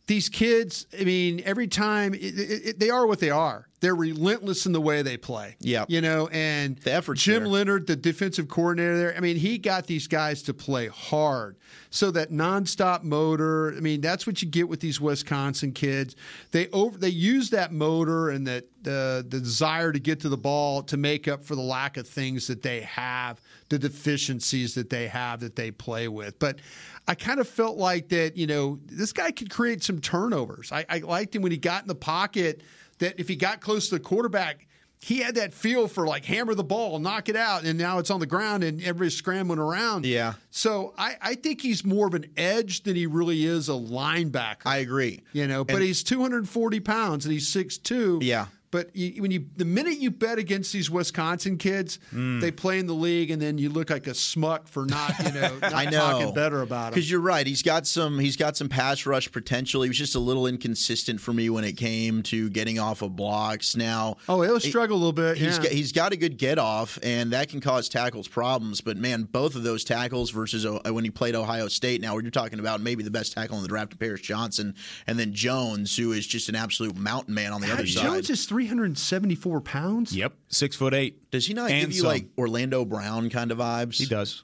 These 0.07 0.29
kids, 0.29 0.86
I 0.99 1.03
mean, 1.03 1.41
every 1.45 1.67
time 1.67 2.13
it, 2.13 2.19
it, 2.21 2.65
it- 2.67 2.79
they 2.79 2.91
are 2.91 3.07
what 3.07 3.19
they 3.19 3.31
are. 3.31 3.67
They're 3.81 3.95
relentless 3.95 4.65
in 4.65 4.71
the 4.71 4.81
way 4.81 5.01
they 5.03 5.17
play. 5.17 5.57
Yeah. 5.59 5.86
you 5.88 6.01
know, 6.01 6.27
and 6.31 6.77
The 6.77 6.93
effort. 6.93 7.17
Jim 7.17 7.43
there. 7.43 7.51
Leonard, 7.51 7.86
the 7.88 7.95
defensive 7.95 8.47
coordinator 8.47 8.97
there. 8.97 9.15
I 9.15 9.19
mean, 9.19 9.36
he 9.38 9.57
got 9.59 9.86
these 9.86 10.07
guys 10.07 10.41
to 10.43 10.53
play 10.55 10.88
hard. 10.88 11.57
So 11.91 12.09
that 12.11 12.31
nonstop 12.31 13.03
motor. 13.03 13.73
I 13.75 13.79
mean, 13.81 14.01
that's 14.01 14.25
what 14.25 14.41
you 14.41 14.47
get 14.47 14.67
with 14.69 14.79
these 14.79 14.99
Wisconsin 15.01 15.71
kids. 15.71 16.15
They 16.51 16.67
over 16.69 16.97
they 16.97 17.09
use 17.09 17.51
that 17.51 17.71
motor 17.73 18.29
and 18.29 18.47
that 18.47 18.65
the 18.81 19.23
the 19.27 19.39
desire 19.39 19.91
to 19.91 19.99
get 19.99 20.19
to 20.21 20.29
the 20.29 20.38
ball 20.38 20.81
to 20.83 20.97
make 20.97 21.27
up 21.27 21.43
for 21.43 21.55
the 21.55 21.61
lack 21.61 21.97
of 21.97 22.07
things 22.07 22.47
that 22.47 22.61
they 22.63 22.81
have, 22.81 23.39
the 23.70 23.80
deficiencies 23.80 24.76
that 24.76 24.89
they 24.89 25.07
have 25.07 25.39
that 25.41 25.55
they 25.55 25.72
play 25.72 26.07
with. 26.07 26.38
But 26.39 26.59
I 27.07 27.16
kind 27.16 27.39
of 27.39 27.47
felt 27.47 27.78
like 27.78 28.09
that. 28.09 28.38
You 28.38 28.47
know, 28.47 28.80
this 28.86 29.11
guy 29.13 29.32
could 29.32 29.49
create 29.49 29.84
some 29.84 29.99
turnovers. 30.01 30.72
I, 30.72 30.86
I 30.89 30.97
liked 30.99 31.36
him 31.36 31.41
when 31.41 31.51
he 31.51 31.57
got 31.57 31.82
in 31.82 31.88
the 31.88 31.95
pocket. 31.95 32.61
That 32.99 33.20
if 33.20 33.28
he 33.28 33.36
got 33.36 33.59
close 33.59 33.89
to 33.89 33.95
the 33.95 33.99
quarterback, 33.99 34.68
he 35.01 35.20
had 35.20 35.36
that 35.36 35.53
feel 35.53 35.88
for 35.89 36.07
like 36.07 36.24
hammer 36.24 36.55
the 36.55 36.63
ball, 36.63 36.97
knock 36.99 37.28
it 37.28 37.36
out, 37.36 37.66
and 37.66 37.78
now 37.78 37.99
it's 37.99 38.09
on 38.09 38.22
the 38.22 38.26
ground 38.26 38.63
and 38.63 38.80
everybody's 38.82 39.16
scrambling 39.18 39.59
around. 39.59 40.05
Yeah. 40.05 40.34
So 40.49 40.93
I, 40.97 41.16
I 41.22 41.36
think 41.36 41.59
he's 41.61 41.84
more 41.84 42.07
of 42.07 42.13
an 42.13 42.26
edge 42.38 42.84
than 42.84 42.95
he 42.95 43.05
really 43.05 43.45
is 43.45 43.68
a 43.68 43.74
linebacker. 43.74 44.66
I 44.66 44.78
agree. 44.78 45.22
you 45.34 45.45
know, 45.47 45.66
but 45.66 45.76
And- 45.76 45.84
he's 45.84 46.03
240 46.03 46.80
pounds 46.80 47.26
and 47.26 47.34
he's 47.34 47.53
6'2. 47.53 48.24
Yeah. 48.24 48.45
But 48.76 48.95
you, 48.95 49.21
when 49.21 49.32
you 49.32 49.45
the 49.55 49.63
minute 49.65 49.99
you 49.99 50.11
bet 50.11 50.38
against 50.38 50.73
these 50.73 50.89
Wisconsin 50.89 51.57
kids, 51.57 51.99
Mm. 52.13 52.41
they 52.41 52.51
play 52.51 52.80
in 52.80 52.88
the 52.88 52.93
league, 52.93 53.32
and 53.32 53.41
then 53.41 53.57
you 53.57 53.69
look 53.69 53.89
like 53.89 54.07
a 54.07 54.13
smuck 54.13 54.67
for 54.67 54.86
not 54.86 55.17
you 55.19 55.32
know 55.32 55.57
not 55.61 55.73
I 55.73 55.86
know 55.86 55.99
talking 55.99 56.34
better 56.34 56.61
about 56.61 56.86
them. 56.86 56.93
because 56.95 57.09
you're 57.09 57.19
right. 57.21 57.45
He's 57.47 57.61
got 57.61 57.88
some. 57.88 58.19
He's 58.19 58.36
got 58.38 58.57
some 58.57 58.67
pass 58.69 59.05
rush 59.05 59.32
potential. 59.32 59.82
He 59.82 59.89
was 59.89 59.97
just 59.97 60.15
a 60.15 60.19
little 60.19 60.45
inconsistent 60.47 61.21
for 61.21 61.32
me 61.34 61.49
when 61.49 61.63
it 61.63 61.78
came 61.78 62.21
to 62.23 62.49
getting 62.49 62.80
off 62.80 63.01
of 63.01 63.15
blocks. 63.15 63.76
Now, 63.76 64.17
Oh, 64.28 64.41
he'll 64.41 64.59
struggle 64.59 64.97
a 64.97 64.99
little 64.99 65.13
bit. 65.13 65.38
He's 65.38 65.57
yeah. 65.57 65.63
got, 65.63 65.71
he's 65.71 65.91
got 65.91 66.11
a 66.13 66.17
good 66.17 66.38
get 66.38 66.59
off, 66.59 66.99
and 67.01 67.32
that 67.32 67.49
can 67.49 67.61
cause 67.61 67.88
tackles 67.89 68.28
problems. 68.28 68.82
But 68.82 68.97
man, 68.97 69.23
both 69.23 69.55
of 69.55 69.63
those 69.63 69.84
tackles 69.84 70.32
versus 70.32 70.65
uh, 70.65 70.80
when 70.91 71.03
he 71.03 71.11
played 71.11 71.36
Ohio 71.36 71.67
State. 71.67 72.01
Now 72.01 72.17
you're 72.17 72.32
talking 72.32 72.59
about 72.59 72.82
maybe 72.82 73.03
the 73.03 73.11
best 73.11 73.34
tackle 73.34 73.55
in 73.57 73.61
the 73.61 73.69
draft, 73.69 73.97
Paris 73.99 74.21
Johnson, 74.21 74.76
and 75.07 75.17
then 75.17 75.34
Jones, 75.34 75.95
who 75.95 76.11
is 76.11 76.26
just 76.28 76.49
an 76.49 76.55
absolute 76.55 76.95
mountain 76.97 77.34
man 77.34 77.53
on 77.53 77.61
the 77.61 77.71
other 77.71 77.86
side. 77.88 78.03
Jones 78.03 78.30
is 78.30 78.41
374 78.68 79.61
pounds. 79.61 80.16
Yep, 80.16 80.34
six 80.47 80.76
foot 80.76 80.93
eight. 80.93 81.30
Does 81.32 81.45
he 81.47 81.53
not 81.53 81.70
And 81.70 81.82
give 81.82 81.91
you 81.93 82.01
some. 82.01 82.07
like 82.09 82.28
Orlando 82.38 82.86
Brown 82.86 83.30
kind 83.30 83.51
of 83.51 83.57
vibes? 83.59 83.95
He 83.97 84.05
does. 84.05 84.43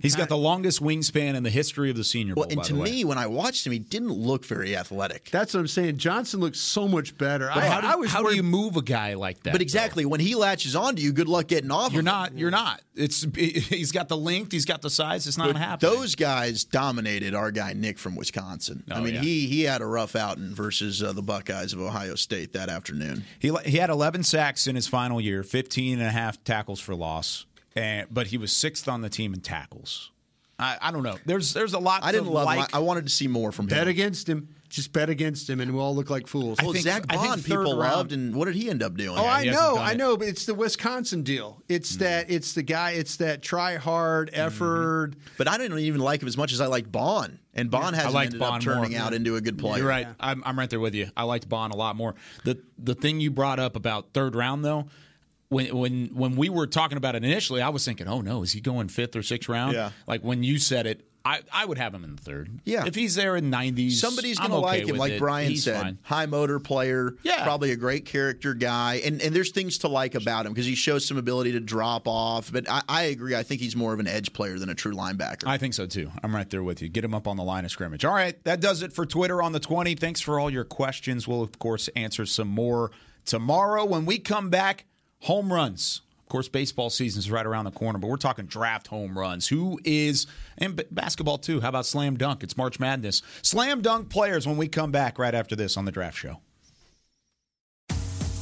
He's 0.00 0.16
got 0.16 0.28
the 0.28 0.36
longest 0.36 0.82
wingspan 0.82 1.34
in 1.34 1.42
the 1.42 1.50
history 1.50 1.90
of 1.90 1.96
the 1.96 2.04
Senior 2.04 2.34
Bowl. 2.34 2.42
Well, 2.42 2.50
and 2.50 2.58
by 2.58 2.64
to 2.64 2.72
the 2.74 2.80
way. 2.80 2.90
me, 2.90 3.04
when 3.04 3.18
I 3.18 3.26
watched 3.26 3.66
him, 3.66 3.72
he 3.72 3.78
didn't 3.78 4.12
look 4.12 4.44
very 4.44 4.76
athletic. 4.76 5.30
That's 5.30 5.54
what 5.54 5.60
I'm 5.60 5.66
saying. 5.68 5.96
Johnson 5.98 6.40
looks 6.40 6.60
so 6.60 6.86
much 6.88 7.16
better. 7.18 7.50
I, 7.50 7.66
how, 7.66 7.80
do, 7.80 7.86
I 7.86 7.94
was 7.96 8.10
how 8.12 8.22
do 8.22 8.34
you 8.34 8.42
move 8.42 8.76
a 8.76 8.82
guy 8.82 9.14
like 9.14 9.42
that? 9.42 9.52
But 9.52 9.62
exactly 9.62 10.04
when 10.04 10.20
he 10.20 10.34
latches 10.34 10.76
onto 10.76 11.02
you, 11.02 11.12
good 11.12 11.28
luck 11.28 11.48
getting 11.48 11.70
off. 11.70 11.92
You're 11.92 12.00
of 12.00 12.06
him. 12.06 12.12
not. 12.12 12.38
You're 12.38 12.50
not. 12.50 12.80
It's. 12.94 13.22
He's 13.36 13.92
got 13.92 14.08
the 14.08 14.16
length. 14.16 14.52
He's 14.52 14.64
got 14.64 14.82
the 14.82 14.90
size. 14.90 15.26
It's 15.26 15.38
not 15.38 15.48
But 15.48 15.56
happening. 15.56 15.92
Those 15.94 16.14
guys 16.14 16.64
dominated 16.64 17.34
our 17.34 17.50
guy 17.50 17.72
Nick 17.72 17.98
from 17.98 18.16
Wisconsin. 18.16 18.84
I 18.90 18.98
Oh, 18.98 19.02
mean, 19.02 19.14
yeah. 19.14 19.20
he 19.20 19.46
he 19.46 19.62
had 19.62 19.80
a 19.82 19.86
rough 19.86 20.16
outing 20.16 20.54
versus 20.54 21.02
uh, 21.02 21.12
the 21.12 21.22
Buckeyes 21.22 21.72
of 21.72 21.80
Ohio 21.80 22.14
State 22.14 22.52
that 22.54 22.68
afternoon. 22.68 23.24
He 23.38 23.52
he 23.64 23.76
had 23.78 23.90
11 23.90 24.22
sacks 24.24 24.66
in 24.66 24.74
his 24.76 24.86
final 24.88 25.20
year, 25.20 25.42
15 25.42 25.98
and 25.98 26.06
a 26.06 26.10
half 26.10 26.42
tackles 26.44 26.80
for 26.80 26.94
loss, 26.94 27.46
and 27.78 28.06
but 28.10 28.26
he 28.28 28.38
was 28.38 28.52
sixth 28.52 28.88
on 28.88 29.00
the 29.02 29.08
team 29.08 29.34
in 29.34 29.40
tackles. 29.40 30.10
I, 30.60 30.76
I 30.82 30.90
don't 30.90 31.04
know. 31.04 31.16
There's 31.24 31.52
there's 31.54 31.72
a 31.74 31.78
lot. 31.78 32.02
I 32.02 32.10
didn't 32.12 32.26
love 32.28 32.46
like. 32.46 32.58
him. 32.58 32.66
I 32.72 32.78
I 32.78 32.80
wanted 32.80 33.04
to 33.04 33.10
see 33.12 33.28
more 33.28 33.52
from 33.52 33.66
bet 33.66 33.78
him. 33.78 33.80
Bet 33.84 33.88
against 33.88 34.28
him. 34.28 34.48
Just 34.68 34.92
bet 34.92 35.08
against 35.08 35.48
him, 35.48 35.60
and 35.60 35.72
we'll 35.72 35.82
all 35.82 35.94
look 35.96 36.10
like 36.10 36.26
fools. 36.26 36.58
Well, 36.60 36.72
think- 36.72 36.84
Zach 36.84 37.04
I 37.08 37.16
think 37.16 37.28
Baun, 37.28 37.38
third 37.38 37.44
people 37.44 37.78
round- 37.78 37.78
loved, 37.96 38.12
and 38.12 38.34
what 38.36 38.44
did 38.46 38.54
he 38.54 38.68
end 38.68 38.82
up 38.82 38.96
doing? 38.98 39.16
Oh, 39.18 39.24
I 39.24 39.44
know, 39.44 39.76
I 39.78 39.92
it. 39.92 39.96
know, 39.96 40.18
but 40.18 40.28
it's 40.28 40.44
the 40.44 40.52
Wisconsin 40.52 41.22
deal. 41.22 41.62
It's 41.70 41.96
that 41.96 42.30
it's 42.30 42.52
the 42.52 42.62
guy. 42.62 42.90
It's 42.90 43.16
that 43.16 43.40
try 43.40 43.76
hard 43.76 44.30
Mm-hmm. 44.30 44.40
effort. 44.46 45.12
But 45.38 45.48
I 45.48 45.56
didn't 45.56 45.78
even 45.78 46.02
like 46.02 46.20
him 46.20 46.28
as 46.28 46.36
much 46.36 46.52
as 46.52 46.60
I 46.60 46.66
liked 46.66 46.92
Baun, 46.92 47.38
and 47.54 47.70
Baun 47.70 47.94
I 47.94 47.96
hasn't 47.96 48.12
liked 48.14 48.26
ended 48.34 48.40
Baun 48.40 48.54
up 48.56 48.60
turning 48.62 48.92
more. 48.92 49.00
out 49.00 49.14
into 49.14 49.36
a 49.36 49.40
good 49.40 49.58
player. 49.58 49.78
You're 49.78 49.88
right. 49.88 50.08
I'm, 50.20 50.42
I'm 50.44 50.58
right 50.58 50.68
there 50.68 50.80
with 50.80 50.94
you. 50.94 51.08
I 51.16 51.22
liked 51.22 51.48
Baun 51.48 51.70
a 51.70 51.76
lot 51.76 51.96
more. 51.96 52.14
The 52.44 52.58
the 52.78 52.94
thing 52.96 53.20
you 53.20 53.30
brought 53.30 53.60
up 53.60 53.74
about 53.74 54.12
third 54.12 54.34
round 54.34 54.66
though, 54.66 54.88
when 55.48 55.74
when 55.76 56.06
when 56.14 56.36
we 56.36 56.48
were 56.48 56.66
talking 56.66 56.98
about 56.98 57.14
it 57.14 57.24
initially, 57.24 57.62
I 57.62 57.70
was 57.70 57.84
thinking, 57.84 58.06
oh 58.08 58.20
no, 58.20 58.42
is 58.42 58.52
he 58.52 58.60
going 58.60 58.88
fifth 58.88 59.16
or 59.16 59.22
sixth 59.22 59.48
round? 59.48 59.74
Yeah. 59.74 59.90
Like 60.06 60.22
when 60.22 60.42
you 60.42 60.58
said 60.58 60.86
it, 60.86 61.04
I, 61.24 61.40
I 61.52 61.64
would 61.66 61.78
have 61.78 61.92
him 61.92 62.04
in 62.04 62.16
the 62.16 62.22
third. 62.22 62.60
Yeah. 62.64 62.86
If 62.86 62.94
he's 62.94 63.14
there 63.14 63.36
in 63.36 63.50
90s, 63.50 63.92
Somebody's 63.92 64.38
to 64.38 64.44
okay 64.44 64.54
like 64.54 64.86
him, 64.86 64.96
like 64.96 65.12
it. 65.12 65.18
Brian 65.18 65.50
He's 65.50 65.64
said. 65.64 65.82
fine. 65.82 65.98
High 66.02 66.24
motor 66.26 66.58
player, 66.58 67.16
Yeah. 67.22 67.42
probably 67.44 67.70
a 67.72 67.76
great 67.76 68.06
character 68.06 68.54
guy, 68.54 69.02
and 69.04 69.20
and 69.20 69.34
there's 69.34 69.50
things 69.50 69.78
to 69.78 69.88
like 69.88 70.14
about 70.14 70.46
him 70.46 70.52
because 70.52 70.64
he 70.66 70.74
shows 70.74 71.04
some 71.06 71.16
ability 71.18 71.52
to 71.52 71.60
drop 71.60 72.06
off. 72.06 72.50
But 72.52 72.68
I, 72.70 72.82
I 72.88 73.02
agree. 73.04 73.34
I 73.34 73.42
think 73.42 73.60
he's 73.60 73.74
more 73.76 73.92
of 73.92 74.00
an 74.00 74.06
edge 74.06 74.32
player 74.32 74.58
than 74.58 74.68
a 74.70 74.74
true 74.74 74.94
linebacker. 74.94 75.46
I 75.46 75.58
think 75.58 75.74
so 75.74 75.86
too. 75.86 76.10
I'm 76.22 76.34
right 76.34 76.48
there 76.48 76.62
with 76.62 76.80
you. 76.82 76.88
Get 76.88 77.04
him 77.04 77.14
up 77.14 77.26
on 77.26 77.36
the 77.36 77.44
line 77.44 77.64
of 77.64 77.70
scrimmage. 77.70 78.04
All 78.04 78.14
right, 78.14 78.42
that 78.44 78.60
does 78.60 78.82
it 78.82 78.92
for 78.92 79.04
Twitter 79.04 79.42
on 79.42 79.52
the 79.52 79.60
20. 79.60 79.96
Thanks 79.96 80.20
for 80.20 80.38
all 80.38 80.48
your 80.50 80.64
questions. 80.64 81.26
We'll, 81.28 81.42
of 81.42 81.58
course, 81.58 81.88
answer 81.96 82.24
some 82.26 82.48
more 82.48 82.90
tomorrow. 83.26 83.84
When 83.84 84.06
we 84.06 84.18
come 84.18 84.48
back, 84.50 84.84
home 85.20 85.52
runs. 85.52 86.02
Of 86.22 86.30
course, 86.30 86.48
baseball 86.48 86.90
season 86.90 87.20
is 87.20 87.30
right 87.30 87.46
around 87.46 87.64
the 87.64 87.70
corner, 87.70 87.98
but 87.98 88.08
we're 88.08 88.16
talking 88.16 88.44
draft 88.44 88.88
home 88.88 89.18
runs. 89.18 89.48
Who 89.48 89.80
is, 89.82 90.26
and 90.58 90.82
basketball 90.90 91.38
too. 91.38 91.60
How 91.60 91.70
about 91.70 91.86
slam 91.86 92.18
dunk? 92.18 92.42
It's 92.42 92.56
March 92.56 92.78
Madness. 92.78 93.22
Slam 93.40 93.80
dunk 93.80 94.10
players 94.10 94.46
when 94.46 94.58
we 94.58 94.68
come 94.68 94.90
back 94.90 95.18
right 95.18 95.34
after 95.34 95.56
this 95.56 95.76
on 95.78 95.86
the 95.86 95.92
draft 95.92 96.18
show. 96.18 96.40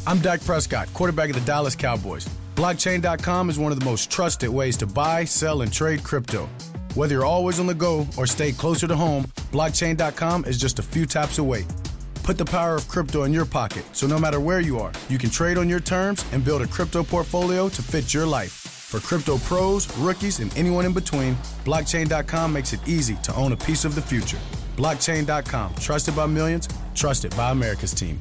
I'm 0.08 0.18
Dak 0.18 0.44
Prescott, 0.44 0.92
quarterback 0.94 1.30
of 1.30 1.34
the 1.34 1.42
Dallas 1.42 1.74
Cowboys. 1.76 2.28
Blockchain.com 2.56 3.50
is 3.50 3.58
one 3.58 3.70
of 3.70 3.78
the 3.78 3.84
most 3.84 4.10
trusted 4.10 4.48
ways 4.48 4.76
to 4.78 4.86
buy, 4.86 5.24
sell, 5.24 5.62
and 5.62 5.72
trade 5.72 6.02
crypto. 6.02 6.48
Whether 6.94 7.16
you're 7.16 7.24
always 7.24 7.60
on 7.60 7.66
the 7.66 7.74
go 7.74 8.06
or 8.16 8.26
stay 8.26 8.52
closer 8.52 8.86
to 8.86 8.96
home, 8.96 9.24
blockchain.com 9.52 10.44
is 10.44 10.58
just 10.58 10.78
a 10.78 10.82
few 10.82 11.06
taps 11.06 11.38
away. 11.38 11.66
Put 12.26 12.38
the 12.38 12.44
power 12.44 12.74
of 12.74 12.88
crypto 12.88 13.22
in 13.22 13.32
your 13.32 13.46
pocket 13.46 13.84
so 13.92 14.08
no 14.08 14.18
matter 14.18 14.40
where 14.40 14.58
you 14.58 14.80
are, 14.80 14.90
you 15.08 15.16
can 15.16 15.30
trade 15.30 15.56
on 15.58 15.68
your 15.68 15.78
terms 15.78 16.24
and 16.32 16.44
build 16.44 16.60
a 16.60 16.66
crypto 16.66 17.04
portfolio 17.04 17.68
to 17.68 17.82
fit 17.82 18.12
your 18.12 18.26
life. 18.26 18.50
For 18.50 18.98
crypto 18.98 19.38
pros, 19.38 19.86
rookies, 19.98 20.40
and 20.40 20.52
anyone 20.58 20.84
in 20.86 20.92
between, 20.92 21.36
blockchain.com 21.64 22.52
makes 22.52 22.72
it 22.72 22.80
easy 22.84 23.14
to 23.22 23.36
own 23.36 23.52
a 23.52 23.56
piece 23.56 23.84
of 23.84 23.94
the 23.94 24.02
future. 24.02 24.38
Blockchain.com, 24.76 25.76
trusted 25.76 26.16
by 26.16 26.26
millions, 26.26 26.68
trusted 26.96 27.34
by 27.36 27.52
America's 27.52 27.94
team. 27.94 28.20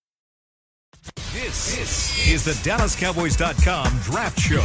This, 1.33 1.77
this 1.77 2.27
is 2.27 2.43
the 2.43 2.51
DallasCowboys.com 2.69 3.99
Draft 3.99 4.39
Show. 4.39 4.59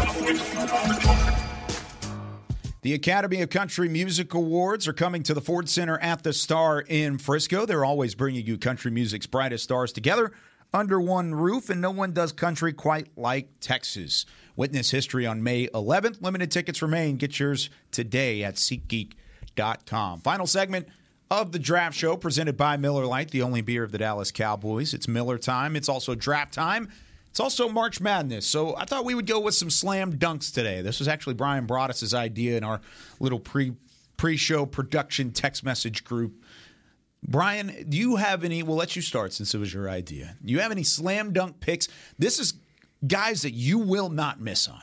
The 2.82 2.94
Academy 2.94 3.40
of 3.42 3.50
Country 3.50 3.88
Music 3.88 4.34
Awards 4.34 4.86
are 4.88 4.92
coming 4.92 5.22
to 5.24 5.34
the 5.34 5.40
Ford 5.40 5.68
Center 5.68 5.98
at 5.98 6.22
the 6.22 6.32
Star 6.32 6.80
in 6.80 7.18
Frisco. 7.18 7.66
They're 7.66 7.84
always 7.84 8.14
bringing 8.14 8.46
you 8.46 8.58
country 8.58 8.90
music's 8.90 9.26
brightest 9.26 9.64
stars 9.64 9.92
together 9.92 10.32
under 10.74 11.00
one 11.00 11.34
roof, 11.34 11.70
and 11.70 11.80
no 11.80 11.90
one 11.90 12.12
does 12.12 12.32
country 12.32 12.72
quite 12.72 13.16
like 13.16 13.48
Texas. 13.60 14.26
Witness 14.56 14.90
history 14.90 15.24
on 15.24 15.42
May 15.42 15.68
11th. 15.68 16.20
Limited 16.20 16.50
tickets 16.50 16.82
remain. 16.82 17.16
Get 17.16 17.38
yours 17.38 17.70
today 17.92 18.42
at 18.42 18.54
SeatGeek.com. 18.56 20.20
Final 20.20 20.46
segment 20.46 20.88
of 21.30 21.52
the 21.52 21.58
draft 21.58 21.96
show 21.96 22.16
presented 22.16 22.56
by 22.56 22.76
Miller 22.76 23.04
Lite, 23.06 23.30
the 23.30 23.42
only 23.42 23.60
beer 23.60 23.82
of 23.82 23.92
the 23.92 23.98
Dallas 23.98 24.30
Cowboys. 24.30 24.94
It's 24.94 25.08
Miller 25.08 25.38
time. 25.38 25.74
It's 25.76 25.88
also 25.88 26.14
draft 26.14 26.54
time. 26.54 26.88
It's 27.30 27.40
also 27.40 27.68
March 27.68 28.00
Madness. 28.00 28.46
So 28.46 28.76
I 28.76 28.84
thought 28.84 29.04
we 29.04 29.14
would 29.14 29.26
go 29.26 29.40
with 29.40 29.54
some 29.54 29.68
slam 29.70 30.14
dunks 30.18 30.52
today. 30.52 30.80
This 30.82 30.98
was 30.98 31.08
actually 31.08 31.34
Brian 31.34 31.66
Broaddus' 31.66 32.14
idea 32.14 32.56
in 32.56 32.64
our 32.64 32.80
little 33.20 33.40
pre 33.40 33.72
pre 34.16 34.36
show 34.36 34.64
production 34.66 35.32
text 35.32 35.62
message 35.64 36.04
group. 36.04 36.42
Brian, 37.26 37.84
do 37.88 37.96
you 37.96 38.16
have 38.16 38.44
any? 38.44 38.62
We'll 38.62 38.76
let 38.76 38.94
you 38.94 39.02
start 39.02 39.32
since 39.32 39.54
it 39.54 39.58
was 39.58 39.74
your 39.74 39.90
idea. 39.90 40.36
Do 40.44 40.52
you 40.52 40.60
have 40.60 40.70
any 40.70 40.84
slam 40.84 41.32
dunk 41.32 41.60
picks? 41.60 41.88
This 42.18 42.38
is 42.38 42.54
guys 43.06 43.42
that 43.42 43.52
you 43.52 43.78
will 43.78 44.08
not 44.08 44.40
miss 44.40 44.68
on. 44.68 44.82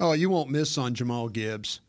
Oh, 0.00 0.12
you 0.12 0.28
won't 0.28 0.50
miss 0.50 0.76
on 0.76 0.94
Jamal 0.94 1.28
Gibbs. 1.28 1.80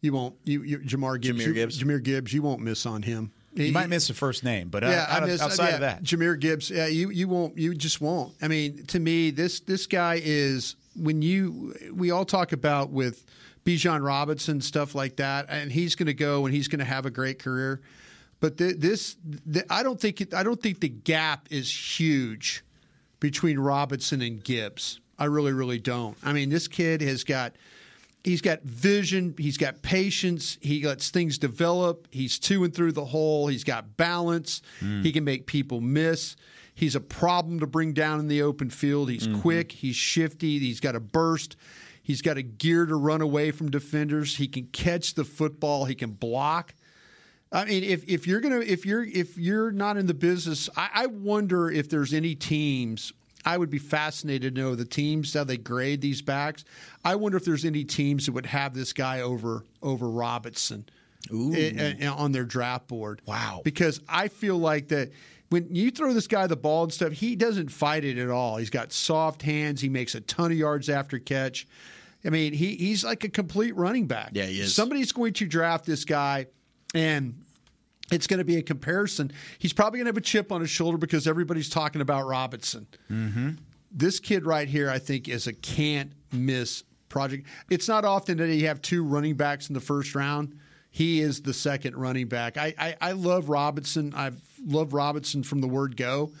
You 0.00 0.12
won't. 0.12 0.36
You, 0.44 0.62
you 0.62 0.78
Jamar 0.78 1.20
Gibbs. 1.20 1.40
Jahmyr 1.40 1.46
you- 1.46 1.54
Gibbs. 1.54 1.82
Jameer 1.82 2.02
Gibbs. 2.02 2.32
You 2.32 2.42
won't 2.42 2.60
miss 2.60 2.86
on 2.86 3.02
him. 3.02 3.32
You 3.66 3.72
might 3.72 3.88
miss 3.88 4.08
the 4.08 4.14
first 4.14 4.44
name, 4.44 4.68
but 4.68 4.84
uh, 4.84 4.88
yeah, 4.88 5.06
out 5.08 5.22
I 5.22 5.26
miss, 5.26 5.40
outside 5.40 5.68
yeah, 5.68 5.74
of 5.74 5.80
that, 5.80 6.02
Jameer 6.02 6.38
Gibbs. 6.38 6.70
Yeah, 6.70 6.86
you 6.86 7.10
you 7.10 7.28
won't. 7.28 7.58
You 7.58 7.74
just 7.74 8.00
won't. 8.00 8.34
I 8.40 8.48
mean, 8.48 8.84
to 8.86 9.00
me, 9.00 9.30
this 9.30 9.60
this 9.60 9.86
guy 9.86 10.20
is 10.22 10.76
when 10.96 11.22
you 11.22 11.74
we 11.92 12.10
all 12.10 12.24
talk 12.24 12.52
about 12.52 12.90
with 12.90 13.24
Bijan 13.64 14.04
Robinson 14.04 14.60
stuff 14.60 14.94
like 14.94 15.16
that, 15.16 15.46
and 15.48 15.70
he's 15.70 15.94
going 15.94 16.06
to 16.06 16.14
go 16.14 16.46
and 16.46 16.54
he's 16.54 16.68
going 16.68 16.78
to 16.78 16.84
have 16.84 17.06
a 17.06 17.10
great 17.10 17.38
career. 17.38 17.80
But 18.40 18.56
th- 18.56 18.76
this, 18.76 19.16
th- 19.52 19.66
I 19.68 19.82
don't 19.82 20.00
think 20.00 20.20
it, 20.20 20.32
I 20.32 20.42
don't 20.42 20.60
think 20.60 20.80
the 20.80 20.88
gap 20.88 21.48
is 21.50 21.70
huge 21.98 22.64
between 23.20 23.58
Robinson 23.58 24.22
and 24.22 24.42
Gibbs. 24.42 25.00
I 25.18 25.24
really, 25.24 25.52
really 25.52 25.78
don't. 25.78 26.16
I 26.22 26.32
mean, 26.32 26.48
this 26.48 26.68
kid 26.68 27.00
has 27.02 27.24
got 27.24 27.54
he's 28.24 28.40
got 28.42 28.62
vision, 28.62 29.34
he's 29.38 29.56
got 29.56 29.82
patience, 29.82 30.58
he 30.60 30.84
lets 30.84 31.10
things 31.10 31.38
develop, 31.38 32.08
he's 32.10 32.38
to 32.40 32.64
and 32.64 32.74
through 32.74 32.92
the 32.92 33.04
hole, 33.04 33.46
he's 33.48 33.64
got 33.64 33.96
balance, 33.96 34.62
hmm. 34.80 35.02
he 35.02 35.12
can 35.12 35.24
make 35.24 35.46
people 35.46 35.80
miss. 35.80 36.36
He's 36.74 36.94
a 36.94 37.00
problem 37.00 37.58
to 37.58 37.66
bring 37.66 37.92
down 37.92 38.20
in 38.20 38.28
the 38.28 38.42
open 38.42 38.70
field. 38.70 39.10
He's 39.10 39.26
mm-hmm. 39.26 39.40
quick, 39.40 39.72
he's 39.72 39.96
shifty, 39.96 40.60
he's 40.60 40.78
got 40.78 40.94
a 40.94 41.00
burst. 41.00 41.56
He's 42.08 42.22
got 42.22 42.38
a 42.38 42.42
gear 42.42 42.86
to 42.86 42.96
run 42.96 43.20
away 43.20 43.50
from 43.50 43.70
defenders. 43.70 44.36
He 44.36 44.48
can 44.48 44.68
catch 44.68 45.12
the 45.12 45.24
football. 45.24 45.84
He 45.84 45.94
can 45.94 46.12
block. 46.12 46.74
I 47.52 47.66
mean, 47.66 47.84
if, 47.84 48.02
if 48.08 48.26
you're 48.26 48.40
gonna 48.40 48.60
if 48.60 48.86
you're 48.86 49.04
if 49.04 49.36
you're 49.36 49.70
not 49.70 49.98
in 49.98 50.06
the 50.06 50.14
business, 50.14 50.70
I, 50.74 50.88
I 50.94 51.06
wonder 51.06 51.70
if 51.70 51.90
there's 51.90 52.14
any 52.14 52.34
teams. 52.34 53.12
I 53.48 53.56
would 53.56 53.70
be 53.70 53.78
fascinated 53.78 54.54
to 54.54 54.60
know 54.60 54.74
the 54.74 54.84
teams 54.84 55.32
how 55.32 55.44
they 55.44 55.56
grade 55.56 56.00
these 56.02 56.20
backs. 56.20 56.64
I 57.04 57.14
wonder 57.16 57.38
if 57.38 57.44
there's 57.46 57.64
any 57.64 57.82
teams 57.84 58.26
that 58.26 58.32
would 58.32 58.46
have 58.46 58.74
this 58.74 58.92
guy 58.92 59.22
over 59.22 59.64
over 59.82 60.08
Robinson 60.08 60.84
i- 61.32 61.34
i- 61.34 61.56
eh, 61.56 61.72
eh, 61.76 61.94
eh, 62.00 62.06
on 62.08 62.32
their 62.32 62.44
draft 62.44 62.88
board. 62.88 63.22
Wow! 63.26 63.62
Because 63.64 64.00
I 64.08 64.28
feel 64.28 64.58
like 64.58 64.88
that 64.88 65.12
when 65.48 65.74
you 65.74 65.90
throw 65.90 66.12
this 66.12 66.26
guy 66.26 66.46
the 66.46 66.56
ball 66.56 66.82
and 66.84 66.92
stuff, 66.92 67.12
he 67.12 67.34
doesn't 67.36 67.70
fight 67.70 68.04
it 68.04 68.18
at 68.18 68.28
all. 68.28 68.58
He's 68.58 68.68
got 68.70 68.92
soft 68.92 69.40
hands. 69.40 69.80
He 69.80 69.88
makes 69.88 70.14
a 70.14 70.20
ton 70.20 70.52
of 70.52 70.58
yards 70.58 70.90
after 70.90 71.18
catch. 71.18 71.66
I 72.24 72.28
mean, 72.28 72.52
he 72.52 72.76
he's 72.76 73.02
like 73.02 73.24
a 73.24 73.28
complete 73.30 73.74
running 73.76 74.06
back. 74.06 74.32
Yeah, 74.34 74.44
he 74.44 74.60
is. 74.60 74.74
Somebody's 74.74 75.12
going 75.12 75.32
to 75.34 75.46
draft 75.46 75.86
this 75.86 76.04
guy, 76.04 76.46
and 76.94 77.42
it's 78.10 78.26
going 78.26 78.38
to 78.38 78.44
be 78.44 78.56
a 78.56 78.62
comparison. 78.62 79.32
He's 79.58 79.72
probably 79.72 79.98
going 79.98 80.06
to 80.06 80.10
have 80.10 80.16
a 80.16 80.22
chip 80.22 80.50
on 80.52 80.60
his 80.60 80.70
shoulder 80.70 80.98
because 80.98 81.26
everybody's 81.26 81.68
talking 81.68 82.00
about 82.00 82.26
Robinson. 82.26 82.86
Mm-hmm. 83.10 83.50
This 83.90 84.20
kid 84.20 84.46
right 84.46 84.68
here, 84.68 84.90
I 84.90 84.98
think, 84.98 85.28
is 85.28 85.46
a 85.46 85.52
can't 85.52 86.12
miss 86.32 86.84
project. 87.08 87.46
It's 87.70 87.88
not 87.88 88.04
often 88.04 88.38
that 88.38 88.54
you 88.54 88.66
have 88.66 88.82
two 88.82 89.04
running 89.04 89.34
backs 89.34 89.68
in 89.68 89.74
the 89.74 89.80
first 89.80 90.14
round. 90.14 90.58
He 90.90 91.20
is 91.20 91.42
the 91.42 91.54
second 91.54 91.96
running 91.96 92.28
back. 92.28 92.56
I, 92.56 92.74
I, 92.78 92.96
I 93.00 93.12
love 93.12 93.48
Robinson. 93.48 94.12
I've 94.14 94.40
loved 94.64 94.92
Robinson 94.92 95.42
from 95.42 95.60
the 95.60 95.68
word 95.68 95.96
go. 95.96 96.32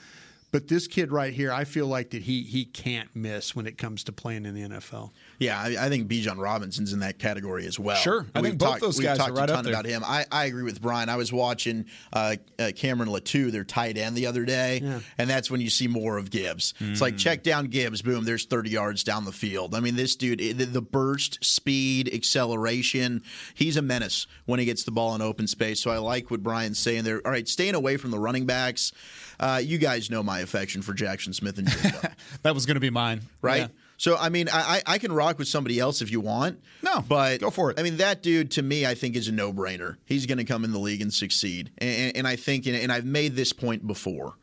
But 0.50 0.68
this 0.68 0.86
kid 0.86 1.12
right 1.12 1.32
here, 1.32 1.52
I 1.52 1.64
feel 1.64 1.86
like 1.86 2.10
that 2.10 2.22
he 2.22 2.42
he 2.42 2.64
can't 2.64 3.14
miss 3.14 3.54
when 3.54 3.66
it 3.66 3.76
comes 3.76 4.04
to 4.04 4.12
playing 4.12 4.46
in 4.46 4.54
the 4.54 4.62
NFL. 4.62 5.10
Yeah, 5.40 5.58
I, 5.60 5.86
I 5.86 5.88
think 5.88 6.08
Bijan 6.08 6.36
Robinson's 6.38 6.92
in 6.92 6.98
that 7.00 7.18
category 7.18 7.64
as 7.66 7.78
well. 7.78 7.96
Sure. 7.96 8.26
I 8.34 8.40
We've 8.40 8.50
think 8.50 8.58
both 8.58 8.68
talked- 8.70 8.80
those 8.80 8.98
guys 8.98 9.18
are 9.18 9.26
talked 9.28 9.38
right 9.38 9.48
a 9.48 9.52
ton 9.52 9.64
there. 9.64 9.72
about 9.72 9.86
him. 9.86 10.02
I, 10.04 10.24
I 10.32 10.46
agree 10.46 10.64
with 10.64 10.82
Brian. 10.82 11.08
I 11.08 11.14
was 11.16 11.32
watching 11.32 11.84
uh, 12.12 12.36
uh, 12.58 12.72
Cameron 12.74 13.08
Latu, 13.08 13.52
their 13.52 13.62
tight 13.64 13.96
end, 13.96 14.16
the 14.16 14.26
other 14.26 14.44
day, 14.44 14.82
and 15.16 15.30
that's 15.30 15.48
when 15.50 15.60
you 15.60 15.70
see 15.70 15.86
more 15.86 16.16
of 16.18 16.30
Gibbs. 16.30 16.74
It's 16.80 16.98
Mm. 16.98 17.02
like 17.02 17.16
check 17.16 17.42
down 17.44 17.66
Gibbs, 17.68 18.02
boom, 18.02 18.24
there's 18.24 18.46
30 18.46 18.70
yards 18.70 19.04
down 19.04 19.24
the 19.24 19.32
field. 19.32 19.74
I 19.76 19.80
mean, 19.80 19.94
this 19.94 20.16
dude, 20.16 20.40
the, 20.40 20.52
the 20.64 20.82
burst, 20.82 21.38
speed, 21.44 22.12
acceleration, 22.12 23.22
he's 23.54 23.76
a 23.76 23.82
menace 23.82 24.26
when 24.46 24.58
he 24.58 24.66
gets 24.66 24.84
the 24.84 24.90
ball 24.90 25.14
in 25.14 25.22
open 25.22 25.46
space. 25.46 25.80
So 25.80 25.90
I 25.90 25.98
like 25.98 26.30
what 26.30 26.42
Brian's 26.42 26.78
saying 26.78 27.04
there. 27.04 27.20
All 27.24 27.30
right, 27.30 27.46
staying 27.46 27.74
away 27.74 27.96
from 27.96 28.10
the 28.10 28.18
running 28.18 28.46
backs. 28.46 28.92
Uh, 29.38 29.60
you 29.62 29.78
guys 29.78 30.10
know 30.10 30.22
my 30.22 30.40
affection 30.40 30.82
for 30.82 30.94
Jaxon 30.94 31.34
Smith-Njigba. 31.34 32.12
that 32.42 32.54
was 32.54 32.66
going 32.66 32.74
to 32.74 32.80
be 32.80 32.90
mine, 32.90 33.20
right? 33.40 33.60
Yeah. 33.62 33.66
So 33.98 34.16
I 34.16 34.30
mean, 34.30 34.48
I, 34.48 34.80
I 34.86 34.94
I 34.94 34.98
can 34.98 35.12
rock 35.12 35.38
with 35.38 35.48
somebody 35.48 35.78
else 35.78 36.00
if 36.00 36.10
you 36.10 36.20
want. 36.20 36.62
No, 36.82 37.04
but 37.06 37.40
go 37.40 37.50
for 37.50 37.70
it. 37.70 37.78
I 37.78 37.82
mean, 37.82 37.98
that 37.98 38.22
dude 38.22 38.52
to 38.52 38.62
me, 38.62 38.86
I 38.86 38.94
think 38.94 39.16
is 39.16 39.28
a 39.28 39.32
no 39.32 39.52
brainer. 39.52 39.96
He's 40.06 40.24
going 40.24 40.38
to 40.38 40.44
come 40.44 40.64
in 40.64 40.72
the 40.72 40.78
league 40.78 41.02
and 41.02 41.12
succeed. 41.12 41.70
And, 41.78 42.16
and 42.16 42.26
I 42.26 42.36
think, 42.36 42.66
and, 42.66 42.76
and 42.76 42.90
I've 42.90 43.04
made 43.04 43.36
this 43.36 43.52
point 43.52 43.86
before. 43.86 44.34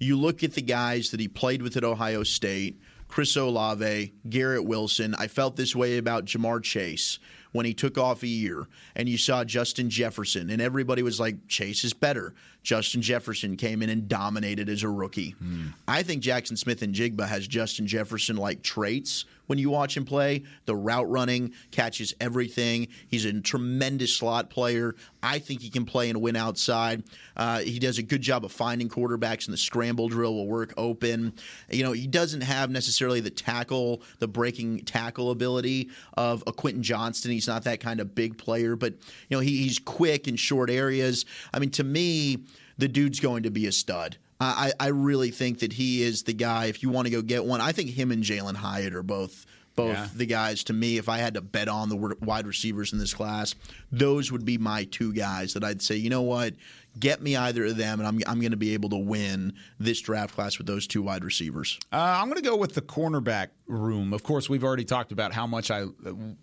You 0.00 0.18
look 0.18 0.42
at 0.42 0.54
the 0.54 0.62
guys 0.62 1.10
that 1.12 1.20
he 1.20 1.28
played 1.28 1.62
with 1.62 1.76
at 1.76 1.84
Ohio 1.84 2.24
State. 2.24 2.80
Chris 3.06 3.36
Olave, 3.36 4.12
Garrett 4.28 4.64
Wilson. 4.64 5.14
I 5.16 5.28
felt 5.28 5.54
this 5.54 5.76
way 5.76 5.98
about 5.98 6.24
Ja'Marr 6.24 6.64
Chase 6.64 7.20
when 7.54 7.64
he 7.64 7.72
took 7.72 7.96
off 7.96 8.24
a 8.24 8.26
year, 8.26 8.66
and 8.96 9.08
you 9.08 9.16
saw 9.16 9.44
Justin 9.44 9.88
Jefferson, 9.88 10.50
and 10.50 10.60
everybody 10.60 11.04
was 11.04 11.20
like, 11.20 11.36
Chase 11.46 11.84
is 11.84 11.92
better. 11.92 12.34
Justin 12.64 13.00
Jefferson 13.00 13.56
came 13.56 13.80
in 13.80 13.90
and 13.90 14.08
dominated 14.08 14.68
as 14.68 14.82
a 14.82 14.88
rookie. 14.88 15.30
Hmm. 15.38 15.68
I 15.86 16.02
think 16.02 16.20
Jaxon 16.20 16.58
Smith-Njigba 16.58 17.28
has 17.28 17.46
Justin 17.46 17.86
Jefferson 17.86 18.36
like 18.36 18.62
traits 18.62 19.26
when 19.46 19.58
you 19.58 19.70
watch 19.70 19.96
him 19.96 20.04
play. 20.04 20.44
The 20.66 20.76
route 20.76 21.08
running 21.10 21.52
catches 21.70 22.14
everything. 22.20 22.88
He's 23.08 23.24
a 23.24 23.40
tremendous 23.40 24.14
slot 24.14 24.50
player. 24.50 24.94
I 25.22 25.38
think 25.38 25.60
he 25.60 25.70
can 25.70 25.84
play 25.84 26.10
and 26.10 26.20
win 26.20 26.36
outside. 26.36 27.04
Uh, 27.36 27.60
he 27.60 27.78
does 27.78 27.98
a 27.98 28.02
good 28.02 28.22
job 28.22 28.44
of 28.44 28.52
finding 28.52 28.88
quarterbacks 28.88 29.46
in 29.46 29.52
the 29.52 29.58
scramble 29.58 30.08
drill. 30.08 30.34
Will 30.34 30.46
work 30.46 30.74
open. 30.76 31.34
You 31.70 31.84
know, 31.84 31.92
he 31.92 32.06
doesn't 32.06 32.42
have 32.42 32.70
necessarily 32.70 33.20
the 33.20 33.30
tackle, 33.30 34.02
the 34.18 34.28
breaking 34.28 34.84
tackle 34.84 35.30
ability 35.30 35.90
of 36.16 36.42
a 36.46 36.52
Quentin 36.52 36.82
Johnston. 36.82 37.30
He's 37.30 37.48
not 37.48 37.64
that 37.64 37.80
kind 37.80 38.00
of 38.00 38.14
big 38.14 38.38
player, 38.38 38.76
but 38.76 38.92
you 39.28 39.36
know, 39.36 39.40
he, 39.40 39.62
he's 39.62 39.78
quick 39.78 40.28
in 40.28 40.36
short 40.36 40.70
areas. 40.70 41.24
I 41.52 41.58
mean, 41.58 41.70
to 41.72 41.84
me, 41.84 42.44
the 42.78 42.88
dude's 42.88 43.20
going 43.20 43.44
to 43.44 43.50
be 43.50 43.66
a 43.66 43.72
stud. 43.72 44.16
I, 44.40 44.72
I 44.80 44.88
really 44.88 45.30
think 45.30 45.60
that 45.60 45.72
he 45.72 46.02
is 46.02 46.24
the 46.24 46.34
guy. 46.34 46.66
If 46.66 46.82
you 46.82 46.90
want 46.90 47.06
to 47.06 47.10
go 47.10 47.22
get 47.22 47.44
one, 47.44 47.60
I 47.60 47.72
think 47.72 47.90
him 47.90 48.10
and 48.10 48.22
Jalin 48.22 48.56
Hyatt 48.56 48.94
are 48.94 49.02
both 49.02 49.46
both 49.76 49.92
Yeah. 49.96 50.08
the 50.14 50.26
guys 50.26 50.62
to 50.64 50.72
me. 50.72 50.98
If 50.98 51.08
I 51.08 51.18
had 51.18 51.34
to 51.34 51.40
bet 51.40 51.66
on 51.68 51.88
the 51.88 51.96
wide 51.96 52.46
receivers 52.46 52.92
in 52.92 52.98
this 53.00 53.12
class, 53.14 53.54
those 53.90 54.30
would 54.30 54.44
be 54.44 54.56
my 54.58 54.84
two 54.84 55.12
guys 55.12 55.54
that 55.54 55.64
I'd 55.64 55.82
say. 55.82 55.96
You 55.96 56.10
know 56.10 56.22
what? 56.22 56.54
Get 56.98 57.20
me 57.20 57.36
either 57.36 57.64
of 57.66 57.76
them, 57.76 57.98
and 57.98 58.06
I'm 58.06 58.20
I'm 58.26 58.40
going 58.40 58.52
to 58.52 58.56
be 58.56 58.74
able 58.74 58.90
to 58.90 58.96
win 58.96 59.54
this 59.80 60.00
draft 60.00 60.34
class 60.34 60.58
with 60.58 60.66
those 60.66 60.86
two 60.86 61.02
wide 61.02 61.24
receivers. 61.24 61.78
Uh, 61.92 61.96
I'm 62.20 62.28
going 62.28 62.40
to 62.40 62.48
go 62.48 62.56
with 62.56 62.74
the 62.74 62.82
cornerback 62.82 63.48
room. 63.66 64.12
Of 64.12 64.22
course, 64.22 64.48
we've 64.48 64.62
already 64.62 64.84
talked 64.84 65.10
about 65.10 65.32
how 65.32 65.46
much 65.46 65.70
I 65.70 65.86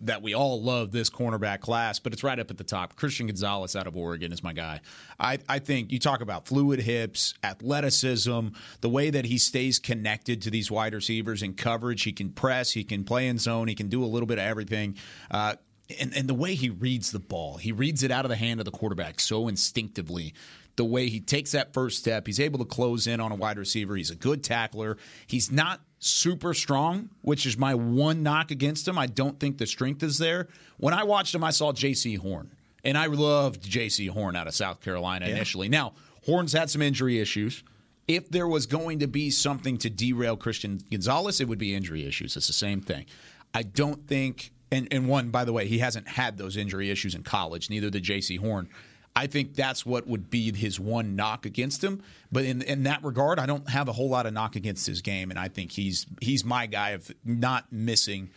that 0.02 0.22
we 0.22 0.34
all 0.34 0.62
love 0.62 0.92
this 0.92 1.10
cornerback 1.10 1.62
class, 1.62 2.00
but 2.00 2.14
it's 2.14 2.24
right 2.24 2.38
up 2.38 2.52
at 2.52 2.58
the 2.58 2.64
top. 2.64 2.96
Christian 2.96 3.28
Gonzalez 3.28 3.76
out 3.76 3.88
of 3.88 3.96
Oregon 3.96 4.34
is 4.34 4.44
my 4.44 4.54
guy. 4.54 4.82
I, 5.20 5.40
I 5.48 5.60
think 5.60 5.92
you 5.92 6.00
talk 6.00 6.22
about 6.22 6.48
fluid 6.48 6.82
hips, 6.82 7.34
athleticism, 7.44 8.48
the 8.82 8.90
way 8.90 9.10
that 9.10 9.26
he 9.26 9.38
stays 9.38 9.80
connected 9.80 10.42
to 10.42 10.50
these 10.50 10.70
wide 10.70 10.94
receivers 10.94 11.44
in 11.44 11.54
coverage. 11.54 12.04
He 12.04 12.12
can 12.12 12.32
press, 12.32 12.72
he 12.72 12.84
can 12.84 13.04
play 13.04 13.28
in 13.28 13.38
zone, 13.38 13.68
he 13.68 13.76
can 13.76 13.88
do 13.88 14.04
a 14.04 14.08
little 14.08 14.28
bit 14.28 14.38
of 14.38 14.46
everything. 14.46 14.98
Uh, 15.30 15.56
and, 16.00 16.16
and 16.16 16.28
the 16.28 16.34
way 16.34 16.56
he 16.56 16.70
reads 16.70 17.12
the 17.12 17.20
ball, 17.20 17.58
he 17.58 17.72
reads 17.72 18.04
it 18.04 18.12
out 18.12 18.26
of 18.26 18.30
the 18.30 18.36
hand 18.36 18.60
of 18.60 18.66
the 18.66 18.72
quarterback 18.72 19.20
so 19.20 19.48
instinctively. 19.48 20.34
The 20.78 20.86
way 20.86 21.10
he 21.10 21.20
takes 21.20 21.52
that 21.52 21.74
first 21.74 22.00
step, 22.00 22.26
he's 22.26 22.40
able 22.40 22.60
to 22.60 22.66
close 22.66 23.06
in 23.06 23.20
on 23.20 23.32
a 23.32 23.36
wide 23.36 23.58
receiver. 23.58 23.96
He's 23.96 24.10
a 24.10 24.16
good 24.16 24.44
tackler. 24.44 24.98
He's 25.28 25.52
not 25.52 25.82
super 26.00 26.54
strong, 26.54 27.10
which 27.22 27.46
is 27.46 27.58
my 27.58 27.76
one 27.76 28.24
knock 28.24 28.52
against 28.52 28.88
him. 28.88 28.98
I 28.98 29.08
don't 29.08 29.40
think 29.40 29.58
the 29.58 29.68
strength 29.68 30.02
is 30.02 30.18
there. 30.18 30.48
When 30.78 30.94
I 30.94 31.04
watched 31.04 31.36
him, 31.36 31.44
I 31.44 31.52
saw 31.52 31.74
Jaycee 31.74 32.18
Horn, 32.18 32.52
and 32.84 32.98
I 32.98 33.08
loved 33.08 33.64
Jaycee 33.64 34.10
Horn 34.10 34.36
out 34.36 34.48
of 34.48 34.56
South 34.56 34.82
Carolina 34.82 35.28
initially. 35.28 35.70
Now, 35.70 35.94
Horn's 36.26 36.54
had 36.54 36.70
some 36.70 36.82
injury 36.82 37.20
issues. 37.20 37.64
If 38.08 38.30
there 38.30 38.48
was 38.48 38.66
going 38.66 39.00
to 39.00 39.08
be 39.08 39.30
something 39.30 39.78
to 39.80 39.90
derail 39.90 40.36
Christian 40.38 40.80
Gonzalez, 40.90 41.40
it 41.40 41.48
would 41.48 41.60
be 41.60 41.76
injury 41.76 42.06
issues. 42.06 42.36
It's 42.36 42.48
the 42.48 42.54
same 42.54 42.82
thing. 42.82 43.06
I 43.54 43.64
don't 43.64 44.08
think, 44.08 44.52
and, 44.72 44.88
and 44.92 45.08
one, 45.08 45.30
by 45.30 45.46
the 45.46 45.54
way, 45.54 45.68
he 45.68 45.80
hasn't 45.80 46.08
had 46.08 46.38
those 46.38 46.56
injury 46.58 46.90
issues 46.90 47.14
in 47.16 47.24
college, 47.24 47.70
neither 47.70 47.90
did 47.90 48.04
Jaycee 48.04 48.40
Horn. 48.40 48.70
I 49.16 49.28
think 49.28 49.56
that's 49.56 49.86
what 49.86 50.08
would 50.08 50.30
be 50.30 50.54
his 50.56 50.80
one 50.80 51.18
knock 51.18 51.46
against 51.46 51.84
him. 51.84 52.02
But 52.32 52.46
in 52.46 52.62
in 52.62 52.84
that 52.84 53.04
regard, 53.04 53.40
I 53.40 53.46
don't 53.46 53.70
have 53.70 53.90
a 53.90 53.92
whole 53.92 54.10
lot 54.10 54.26
of 54.26 54.34
knock 54.34 54.56
against 54.56 54.88
his 54.88 55.02
game, 55.02 55.32
and 55.32 55.40
I 55.40 55.50
think 55.50 55.72
he's 55.72 56.06
he's 56.22 56.46
my 56.46 56.66
guy 56.66 56.92
of 56.92 57.12
not 57.26 57.72
missing 57.74 58.30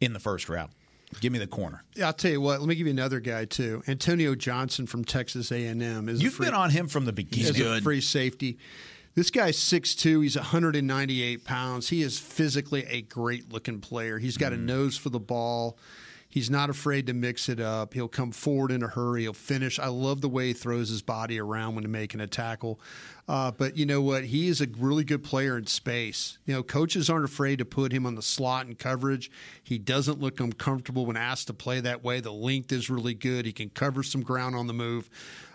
in 0.00 0.12
the 0.12 0.20
first 0.20 0.48
round. 0.48 0.70
Give 1.20 1.32
me 1.32 1.40
the 1.40 1.48
corner. 1.48 1.82
Yeah, 1.96 2.06
I'll 2.06 2.12
tell 2.12 2.30
you 2.30 2.40
what. 2.40 2.60
Let 2.60 2.68
me 2.68 2.76
give 2.76 2.86
you 2.86 2.92
another 2.92 3.18
guy 3.18 3.44
too. 3.44 3.82
Antonio 3.88 4.36
Johnson 4.36 4.86
from 4.86 5.04
Texas 5.04 5.50
A&M. 5.50 6.08
Is 6.08 6.22
You've 6.22 6.34
free- 6.34 6.46
been 6.46 6.54
on 6.54 6.70
him 6.70 6.86
from 6.86 7.04
the 7.04 7.12
beginning. 7.12 7.54
He's 7.54 7.60
a 7.66 7.80
free 7.80 8.00
safety. 8.00 8.58
This 9.14 9.30
guy's 9.30 9.58
6'2". 9.58 10.22
He's 10.22 10.36
198 10.36 11.44
pounds. 11.44 11.88
He 11.88 12.02
is 12.02 12.18
physically 12.18 12.84
a 12.86 13.02
great 13.02 13.52
looking 13.52 13.80
player. 13.80 14.18
He's 14.18 14.36
got 14.36 14.52
a 14.52 14.56
nose 14.56 14.96
for 14.96 15.10
the 15.10 15.20
ball. 15.20 15.76
He's 16.30 16.48
not 16.48 16.70
afraid 16.70 17.08
to 17.08 17.12
mix 17.12 17.48
it 17.48 17.58
up. 17.58 17.92
He'll 17.92 18.06
come 18.06 18.30
forward 18.30 18.70
in 18.70 18.84
a 18.84 18.86
hurry. 18.86 19.22
He'll 19.22 19.32
finish. 19.32 19.80
I 19.80 19.88
love 19.88 20.20
the 20.20 20.28
way 20.28 20.48
he 20.48 20.52
throws 20.52 20.88
his 20.88 21.02
body 21.02 21.40
around 21.40 21.74
when 21.74 21.90
making 21.90 22.20
a 22.20 22.28
tackle. 22.28 22.80
Uh, 23.26 23.50
but 23.50 23.76
you 23.76 23.84
know 23.84 24.00
what? 24.00 24.22
He 24.24 24.46
is 24.46 24.60
a 24.60 24.68
really 24.78 25.02
good 25.02 25.24
player 25.24 25.58
in 25.58 25.66
space. 25.66 26.38
You 26.46 26.54
know, 26.54 26.62
coaches 26.62 27.10
aren't 27.10 27.24
afraid 27.24 27.58
to 27.58 27.64
put 27.64 27.90
him 27.90 28.06
on 28.06 28.14
the 28.14 28.22
slot 28.22 28.66
and 28.66 28.78
coverage. 28.78 29.28
He 29.60 29.76
doesn't 29.76 30.20
look 30.20 30.38
uncomfortable 30.38 31.04
when 31.04 31.16
asked 31.16 31.48
to 31.48 31.52
play 31.52 31.80
that 31.80 32.04
way. 32.04 32.20
The 32.20 32.32
length 32.32 32.70
is 32.70 32.88
really 32.88 33.14
good. 33.14 33.44
He 33.44 33.52
can 33.52 33.70
cover 33.70 34.04
some 34.04 34.22
ground 34.22 34.54
on 34.54 34.68
the 34.68 34.72
move. 34.72 35.10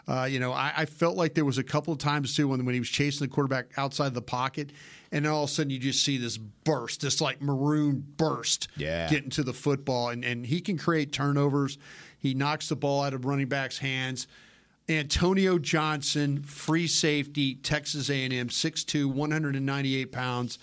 Uh, 0.08 0.26
you 0.30 0.40
know, 0.40 0.52
I, 0.52 0.72
I 0.78 0.86
felt 0.86 1.18
like 1.18 1.34
there 1.34 1.46
was 1.46 1.58
a 1.58 1.64
couple 1.64 1.92
of 1.92 2.00
times 2.00 2.36
too 2.36 2.48
when 2.48 2.64
when 2.66 2.74
he 2.74 2.80
was 2.80 2.90
chasing 2.90 3.28
the 3.28 3.34
quarterback 3.34 3.68
outside 3.78 4.14
the 4.14 4.22
pocket, 4.22 4.72
and 5.12 5.26
all 5.26 5.44
of 5.46 5.50
a 5.50 5.54
sudden 5.54 5.72
you 5.72 5.80
just 5.80 6.04
see 6.06 6.18
this 6.18 6.38
burst, 6.38 7.02
this 7.02 7.22
like 7.22 7.42
maroon 7.42 8.06
burst, 8.18 8.68
Yeah. 8.78 9.10
getting 9.10 9.32
to 9.32 9.44
the 9.44 9.54
football, 9.54 10.10
and 10.10 10.24
and 10.24 10.46
he 10.46 10.62
can 10.62 10.78
create 10.78 11.12
turnovers. 11.12 11.78
He 12.20 12.34
knocks 12.36 12.70
the 12.70 12.76
ball 12.76 13.04
out 13.04 13.14
of 13.14 13.26
running 13.26 13.48
backs' 13.48 13.80
hands. 13.80 14.28
Antonio 14.88 15.58
Johnson, 15.58 16.44
free 16.44 16.86
safety, 16.86 17.56
Texas 17.56 18.10
A&M, 18.12 18.50
6'2", 18.50 19.06
198 19.12 20.12
pounds. 20.12 20.60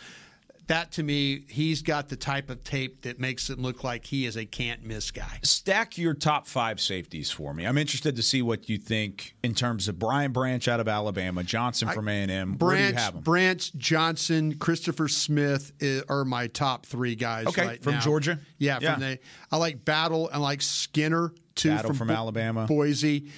That 0.68 0.92
to 0.92 1.02
me, 1.02 1.44
he's 1.48 1.82
got 1.82 2.08
the 2.08 2.16
type 2.16 2.48
of 2.48 2.62
tape 2.62 3.02
that 3.02 3.18
makes 3.18 3.50
it 3.50 3.58
look 3.58 3.82
like 3.82 4.06
he 4.06 4.26
is 4.26 4.36
a 4.36 4.44
can't 4.46 4.84
miss 4.84 5.10
guy. 5.10 5.40
Stack 5.42 5.98
your 5.98 6.14
top 6.14 6.46
five 6.46 6.80
safeties 6.80 7.30
for 7.32 7.52
me. 7.52 7.66
I'm 7.66 7.76
interested 7.76 8.14
to 8.16 8.22
see 8.22 8.42
what 8.42 8.68
you 8.68 8.78
think 8.78 9.34
in 9.42 9.54
terms 9.54 9.88
of 9.88 9.98
Brian 9.98 10.30
Branch 10.32 10.66
out 10.68 10.78
of 10.78 10.86
Alabama, 10.88 11.42
Johnson 11.42 11.88
from 11.88 12.08
A 12.08 12.12
and 12.12 12.30
M. 12.30 12.52
Branch? 12.54 12.96
Branch, 13.22 13.72
Johnson, 13.74 14.54
Christopher 14.58 15.08
Smith 15.08 15.72
are 16.08 16.24
my 16.24 16.46
top 16.46 16.86
three 16.86 17.16
guys. 17.16 17.48
Okay, 17.48 17.66
right 17.66 17.82
from 17.82 17.94
now. 17.94 18.00
Georgia? 18.00 18.38
Yeah, 18.58 18.78
Yeah. 18.80 18.92
from 18.94 19.00
the. 19.02 19.18
I 19.50 19.56
like 19.56 19.84
Battle. 19.84 20.30
I 20.32 20.38
like 20.38 20.62
Skinner 20.62 21.32
too. 21.56 21.70
Battle 21.70 21.92
from 21.92 22.08
Bo- 22.08 22.14
Alabama. 22.14 22.66
Boise. 22.66 23.30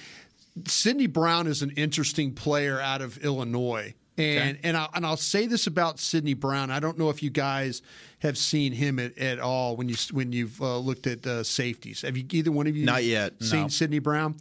Sidney 0.67 1.07
Brown 1.07 1.47
is 1.47 1.61
an 1.63 1.71
interesting 1.71 2.33
player 2.33 2.79
out 2.79 3.01
of 3.01 3.17
Illinois. 3.17 3.93
And 4.17 4.57
Okay. 4.57 4.59
and 4.63 4.77
I 4.77 4.87
and 4.93 5.05
I'll 5.05 5.17
say 5.17 5.45
this 5.45 5.67
about 5.67 5.99
Sidney 5.99 6.33
Brown. 6.35 6.71
I 6.71 6.79
don't 6.79 6.97
know 6.97 7.09
if 7.09 7.21
you 7.21 7.29
guys 7.29 7.81
have 8.19 8.37
seen 8.37 8.71
him 8.71 8.97
at, 8.97 9.17
at 9.17 9.39
all 9.39 9.75
when 9.75 9.89
you 9.89 9.95
when 10.11 10.31
you've 10.31 10.61
uh, 10.61 10.77
looked 10.77 11.05
at 11.05 11.25
uh, 11.27 11.43
safeties. 11.43 12.01
Have 12.03 12.15
you 12.15 12.25
either 12.31 12.51
one 12.51 12.65
of 12.67 12.77
you 12.77 12.85
Not 12.85 13.03
yet. 13.03 13.41
seen 13.43 13.63
No. 13.63 13.67
Sidney 13.67 13.99
Brown? 13.99 14.35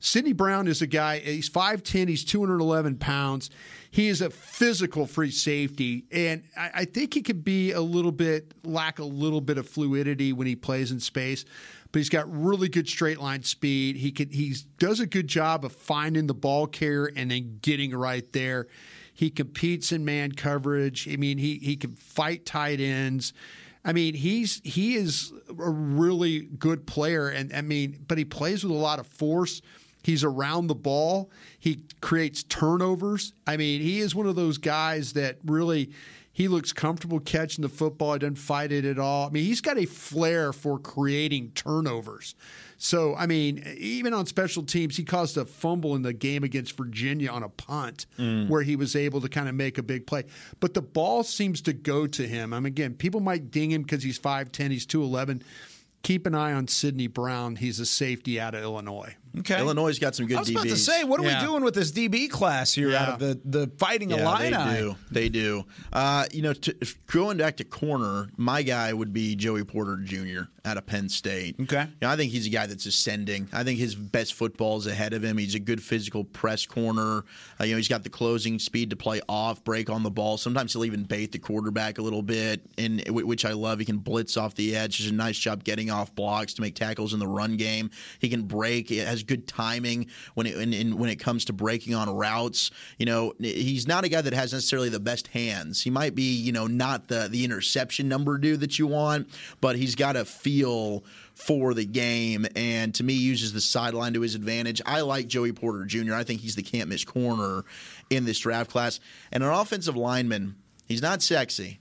Sidney 0.00 0.32
Brown 0.32 0.66
is 0.68 0.80
a 0.80 0.86
guy. 0.86 1.18
He's 1.18 1.48
five 1.48 1.82
ten. 1.82 2.08
He's 2.08 2.24
two 2.24 2.40
hundred 2.40 2.60
eleven 2.60 2.96
pounds. 2.96 3.50
He 3.90 4.08
is 4.08 4.20
a 4.22 4.30
physical 4.30 5.06
free 5.06 5.30
safety, 5.30 6.04
and 6.12 6.44
I, 6.56 6.70
I 6.74 6.84
think 6.84 7.14
he 7.14 7.22
could 7.22 7.42
be 7.44 7.72
a 7.72 7.80
little 7.80 8.12
bit 8.12 8.52
lack 8.64 8.98
a 8.98 9.04
little 9.04 9.40
bit 9.40 9.58
of 9.58 9.68
fluidity 9.68 10.32
when 10.32 10.46
he 10.46 10.56
plays 10.56 10.90
in 10.92 11.00
space. 11.00 11.44
But 11.90 11.98
he's 12.00 12.10
got 12.10 12.30
really 12.30 12.68
good 12.68 12.86
straight 12.88 13.18
line 13.18 13.42
speed. 13.42 13.96
He 13.96 14.12
could 14.12 14.32
he 14.32 14.54
does 14.78 15.00
a 15.00 15.06
good 15.06 15.26
job 15.26 15.64
of 15.64 15.72
finding 15.72 16.26
the 16.28 16.34
ball 16.34 16.66
carrier 16.66 17.10
and 17.16 17.30
then 17.30 17.58
getting 17.60 17.90
right 17.94 18.30
there. 18.32 18.68
He 19.18 19.30
competes 19.30 19.90
in 19.90 20.04
man 20.04 20.30
coverage. 20.30 21.08
I 21.12 21.16
mean, 21.16 21.38
he 21.38 21.56
he 21.56 21.74
can 21.74 21.96
fight 21.96 22.46
tight 22.46 22.78
ends. 22.78 23.32
I 23.84 23.92
mean, 23.92 24.14
he's 24.14 24.60
he 24.62 24.94
is 24.94 25.32
a 25.48 25.70
really 25.70 26.42
good 26.42 26.86
player, 26.86 27.28
and 27.28 27.52
I 27.52 27.62
mean, 27.62 28.04
but 28.06 28.16
he 28.16 28.24
plays 28.24 28.62
with 28.62 28.70
a 28.70 28.76
lot 28.76 29.00
of 29.00 29.08
force. 29.08 29.60
He's 30.04 30.22
around 30.22 30.68
the 30.68 30.76
ball. 30.76 31.32
He 31.58 31.82
creates 32.00 32.44
turnovers. 32.44 33.32
I 33.44 33.56
mean, 33.56 33.80
he 33.80 33.98
is 33.98 34.14
one 34.14 34.26
of 34.26 34.36
those 34.36 34.56
guys 34.56 35.14
that 35.14 35.38
really 35.44 35.90
he 36.32 36.46
looks 36.46 36.72
comfortable 36.72 37.18
catching 37.18 37.62
the 37.62 37.68
football. 37.68 38.12
He 38.12 38.20
doesn't 38.20 38.36
fight 38.36 38.70
it 38.70 38.84
at 38.84 39.00
all. 39.00 39.26
I 39.26 39.30
mean, 39.30 39.44
he's 39.44 39.60
got 39.60 39.78
a 39.78 39.86
flair 39.86 40.52
for 40.52 40.78
creating 40.78 41.50
turnovers. 41.56 42.36
So, 42.80 43.16
I 43.16 43.26
mean, 43.26 43.64
even 43.76 44.14
on 44.14 44.24
special 44.26 44.62
teams, 44.62 44.96
he 44.96 45.02
caused 45.02 45.36
a 45.36 45.44
fumble 45.44 45.96
in 45.96 46.02
the 46.02 46.12
game 46.12 46.44
against 46.44 46.76
Virginia 46.76 47.28
on 47.30 47.42
a 47.42 47.48
punt 47.48 48.06
Mm. 48.18 48.48
where 48.48 48.62
he 48.62 48.76
was 48.76 48.94
able 48.94 49.20
to 49.20 49.28
kind 49.28 49.48
of 49.48 49.54
make 49.56 49.78
a 49.78 49.82
big 49.82 50.06
play. 50.06 50.24
But 50.60 50.74
the 50.74 50.82
ball 50.82 51.24
seems 51.24 51.60
to 51.62 51.72
go 51.72 52.06
to 52.06 52.26
him. 52.26 52.52
I 52.54 52.60
mean, 52.60 52.66
again, 52.66 52.94
people 52.94 53.20
might 53.20 53.50
ding 53.50 53.72
him 53.72 53.82
because 53.82 54.04
he's 54.04 54.18
5'10, 54.18 54.70
he's 54.70 54.86
211. 54.86 55.42
Keep 56.04 56.26
an 56.26 56.34
eye 56.36 56.52
on 56.52 56.68
Sidney 56.68 57.08
Brown. 57.08 57.56
He's 57.56 57.80
a 57.80 57.86
safety 57.86 58.38
out 58.38 58.54
of 58.54 58.62
Illinois. 58.62 59.16
Okay. 59.40 59.58
Illinois 59.58 59.98
got 59.98 60.14
some 60.14 60.26
good 60.26 60.36
I 60.36 60.40
was 60.40 60.50
about 60.50 60.64
to 60.64 60.76
say, 60.76 61.04
what 61.04 61.20
are 61.20 61.24
Yeah. 61.24 61.40
we 61.40 61.46
doing 61.46 61.64
with 61.64 61.74
this 61.74 61.92
DB 61.92 62.28
class 62.30 62.72
here 62.72 62.94
out 62.94 63.08
of 63.08 63.18
the, 63.18 63.40
the 63.44 63.70
Fighting 63.78 64.10
Yeah, 64.10 64.22
Illini? 64.22 64.50
they 64.50 64.80
do. 64.80 64.96
They 65.10 65.28
do. 65.28 65.64
Uh, 65.92 66.26
you 66.32 66.42
know, 66.42 66.52
to, 66.52 66.76
if 66.80 67.04
going 67.06 67.36
back 67.38 67.56
to 67.58 67.64
corner, 67.64 68.28
my 68.36 68.62
guy 68.62 68.92
would 68.92 69.12
be 69.12 69.34
Joey 69.36 69.64
Porter 69.64 69.96
Jr. 69.96 70.42
out 70.64 70.76
of 70.76 70.86
Penn 70.86 71.08
State. 71.08 71.56
Okay. 71.60 71.82
You 71.82 71.88
know, 72.02 72.10
I 72.10 72.16
think 72.16 72.32
he's 72.32 72.46
a 72.46 72.50
guy 72.50 72.66
that's 72.66 72.86
ascending. 72.86 73.48
I 73.52 73.64
think 73.64 73.78
his 73.78 73.94
best 73.94 74.34
football 74.34 74.76
is 74.78 74.86
ahead 74.86 75.12
of 75.12 75.22
him. 75.24 75.38
He's 75.38 75.54
a 75.54 75.60
good 75.60 75.82
physical 75.82 76.24
press 76.24 76.66
corner. 76.66 77.24
Uh, 77.60 77.64
you 77.64 77.72
know, 77.72 77.76
he's 77.76 77.88
got 77.88 78.02
the 78.02 78.10
closing 78.10 78.58
speed 78.58 78.90
to 78.90 78.96
play 78.96 79.20
off, 79.28 79.62
break 79.64 79.90
on 79.90 80.02
the 80.02 80.10
ball. 80.10 80.36
Sometimes 80.38 80.72
he'll 80.72 80.84
even 80.84 81.04
bait 81.04 81.32
the 81.32 81.38
quarterback 81.38 81.98
a 81.98 82.02
little 82.02 82.22
bit, 82.22 82.60
and 82.76 83.06
which 83.08 83.44
I 83.44 83.52
love. 83.52 83.78
He 83.78 83.84
can 83.84 83.98
blitz 83.98 84.36
off 84.36 84.54
the 84.54 84.74
edge. 84.76 84.98
Does 84.98 85.08
a 85.08 85.14
nice 85.14 85.38
job 85.38 85.64
getting 85.64 85.90
off 85.90 86.14
blocks 86.14 86.54
to 86.54 86.62
make 86.62 86.74
tackles 86.74 87.12
in 87.14 87.18
the 87.20 87.26
run 87.26 87.56
game. 87.56 87.90
He 88.18 88.28
can 88.28 88.42
break. 88.42 88.88
He 88.88 88.98
has 88.98 89.17
good 89.22 89.46
timing 89.46 90.06
when 90.34 90.46
it 90.46 90.56
in, 90.56 90.72
in, 90.72 90.98
when 90.98 91.10
it 91.10 91.16
comes 91.16 91.44
to 91.46 91.52
breaking 91.52 91.94
on 91.94 92.08
routes. 92.10 92.70
You 92.98 93.06
know, 93.06 93.34
he's 93.38 93.86
not 93.86 94.04
a 94.04 94.08
guy 94.08 94.20
that 94.20 94.32
has 94.32 94.52
necessarily 94.52 94.88
the 94.88 95.00
best 95.00 95.28
hands. 95.28 95.82
He 95.82 95.90
might 95.90 96.14
be, 96.14 96.34
you 96.34 96.52
know, 96.52 96.66
not 96.66 97.08
the 97.08 97.28
the 97.30 97.44
interception 97.44 98.08
number 98.08 98.38
dude 98.38 98.60
that 98.60 98.78
you 98.78 98.86
want, 98.86 99.28
but 99.60 99.76
he's 99.76 99.94
got 99.94 100.16
a 100.16 100.24
feel 100.24 101.04
for 101.34 101.72
the 101.72 101.84
game 101.84 102.46
and 102.56 102.92
to 102.96 103.04
me 103.04 103.12
uses 103.12 103.52
the 103.52 103.60
sideline 103.60 104.12
to 104.12 104.20
his 104.20 104.34
advantage. 104.34 104.82
I 104.84 105.02
like 105.02 105.28
Joey 105.28 105.52
Porter 105.52 105.84
Jr. 105.84 106.14
I 106.14 106.24
think 106.24 106.40
he's 106.40 106.56
the 106.56 106.62
can't 106.62 106.88
miss 106.88 107.04
corner 107.04 107.64
in 108.10 108.24
this 108.24 108.40
draft 108.40 108.70
class. 108.70 108.98
And 109.30 109.44
an 109.44 109.50
offensive 109.50 109.96
lineman, 109.96 110.56
he's 110.88 111.00
not 111.00 111.22
sexy, 111.22 111.78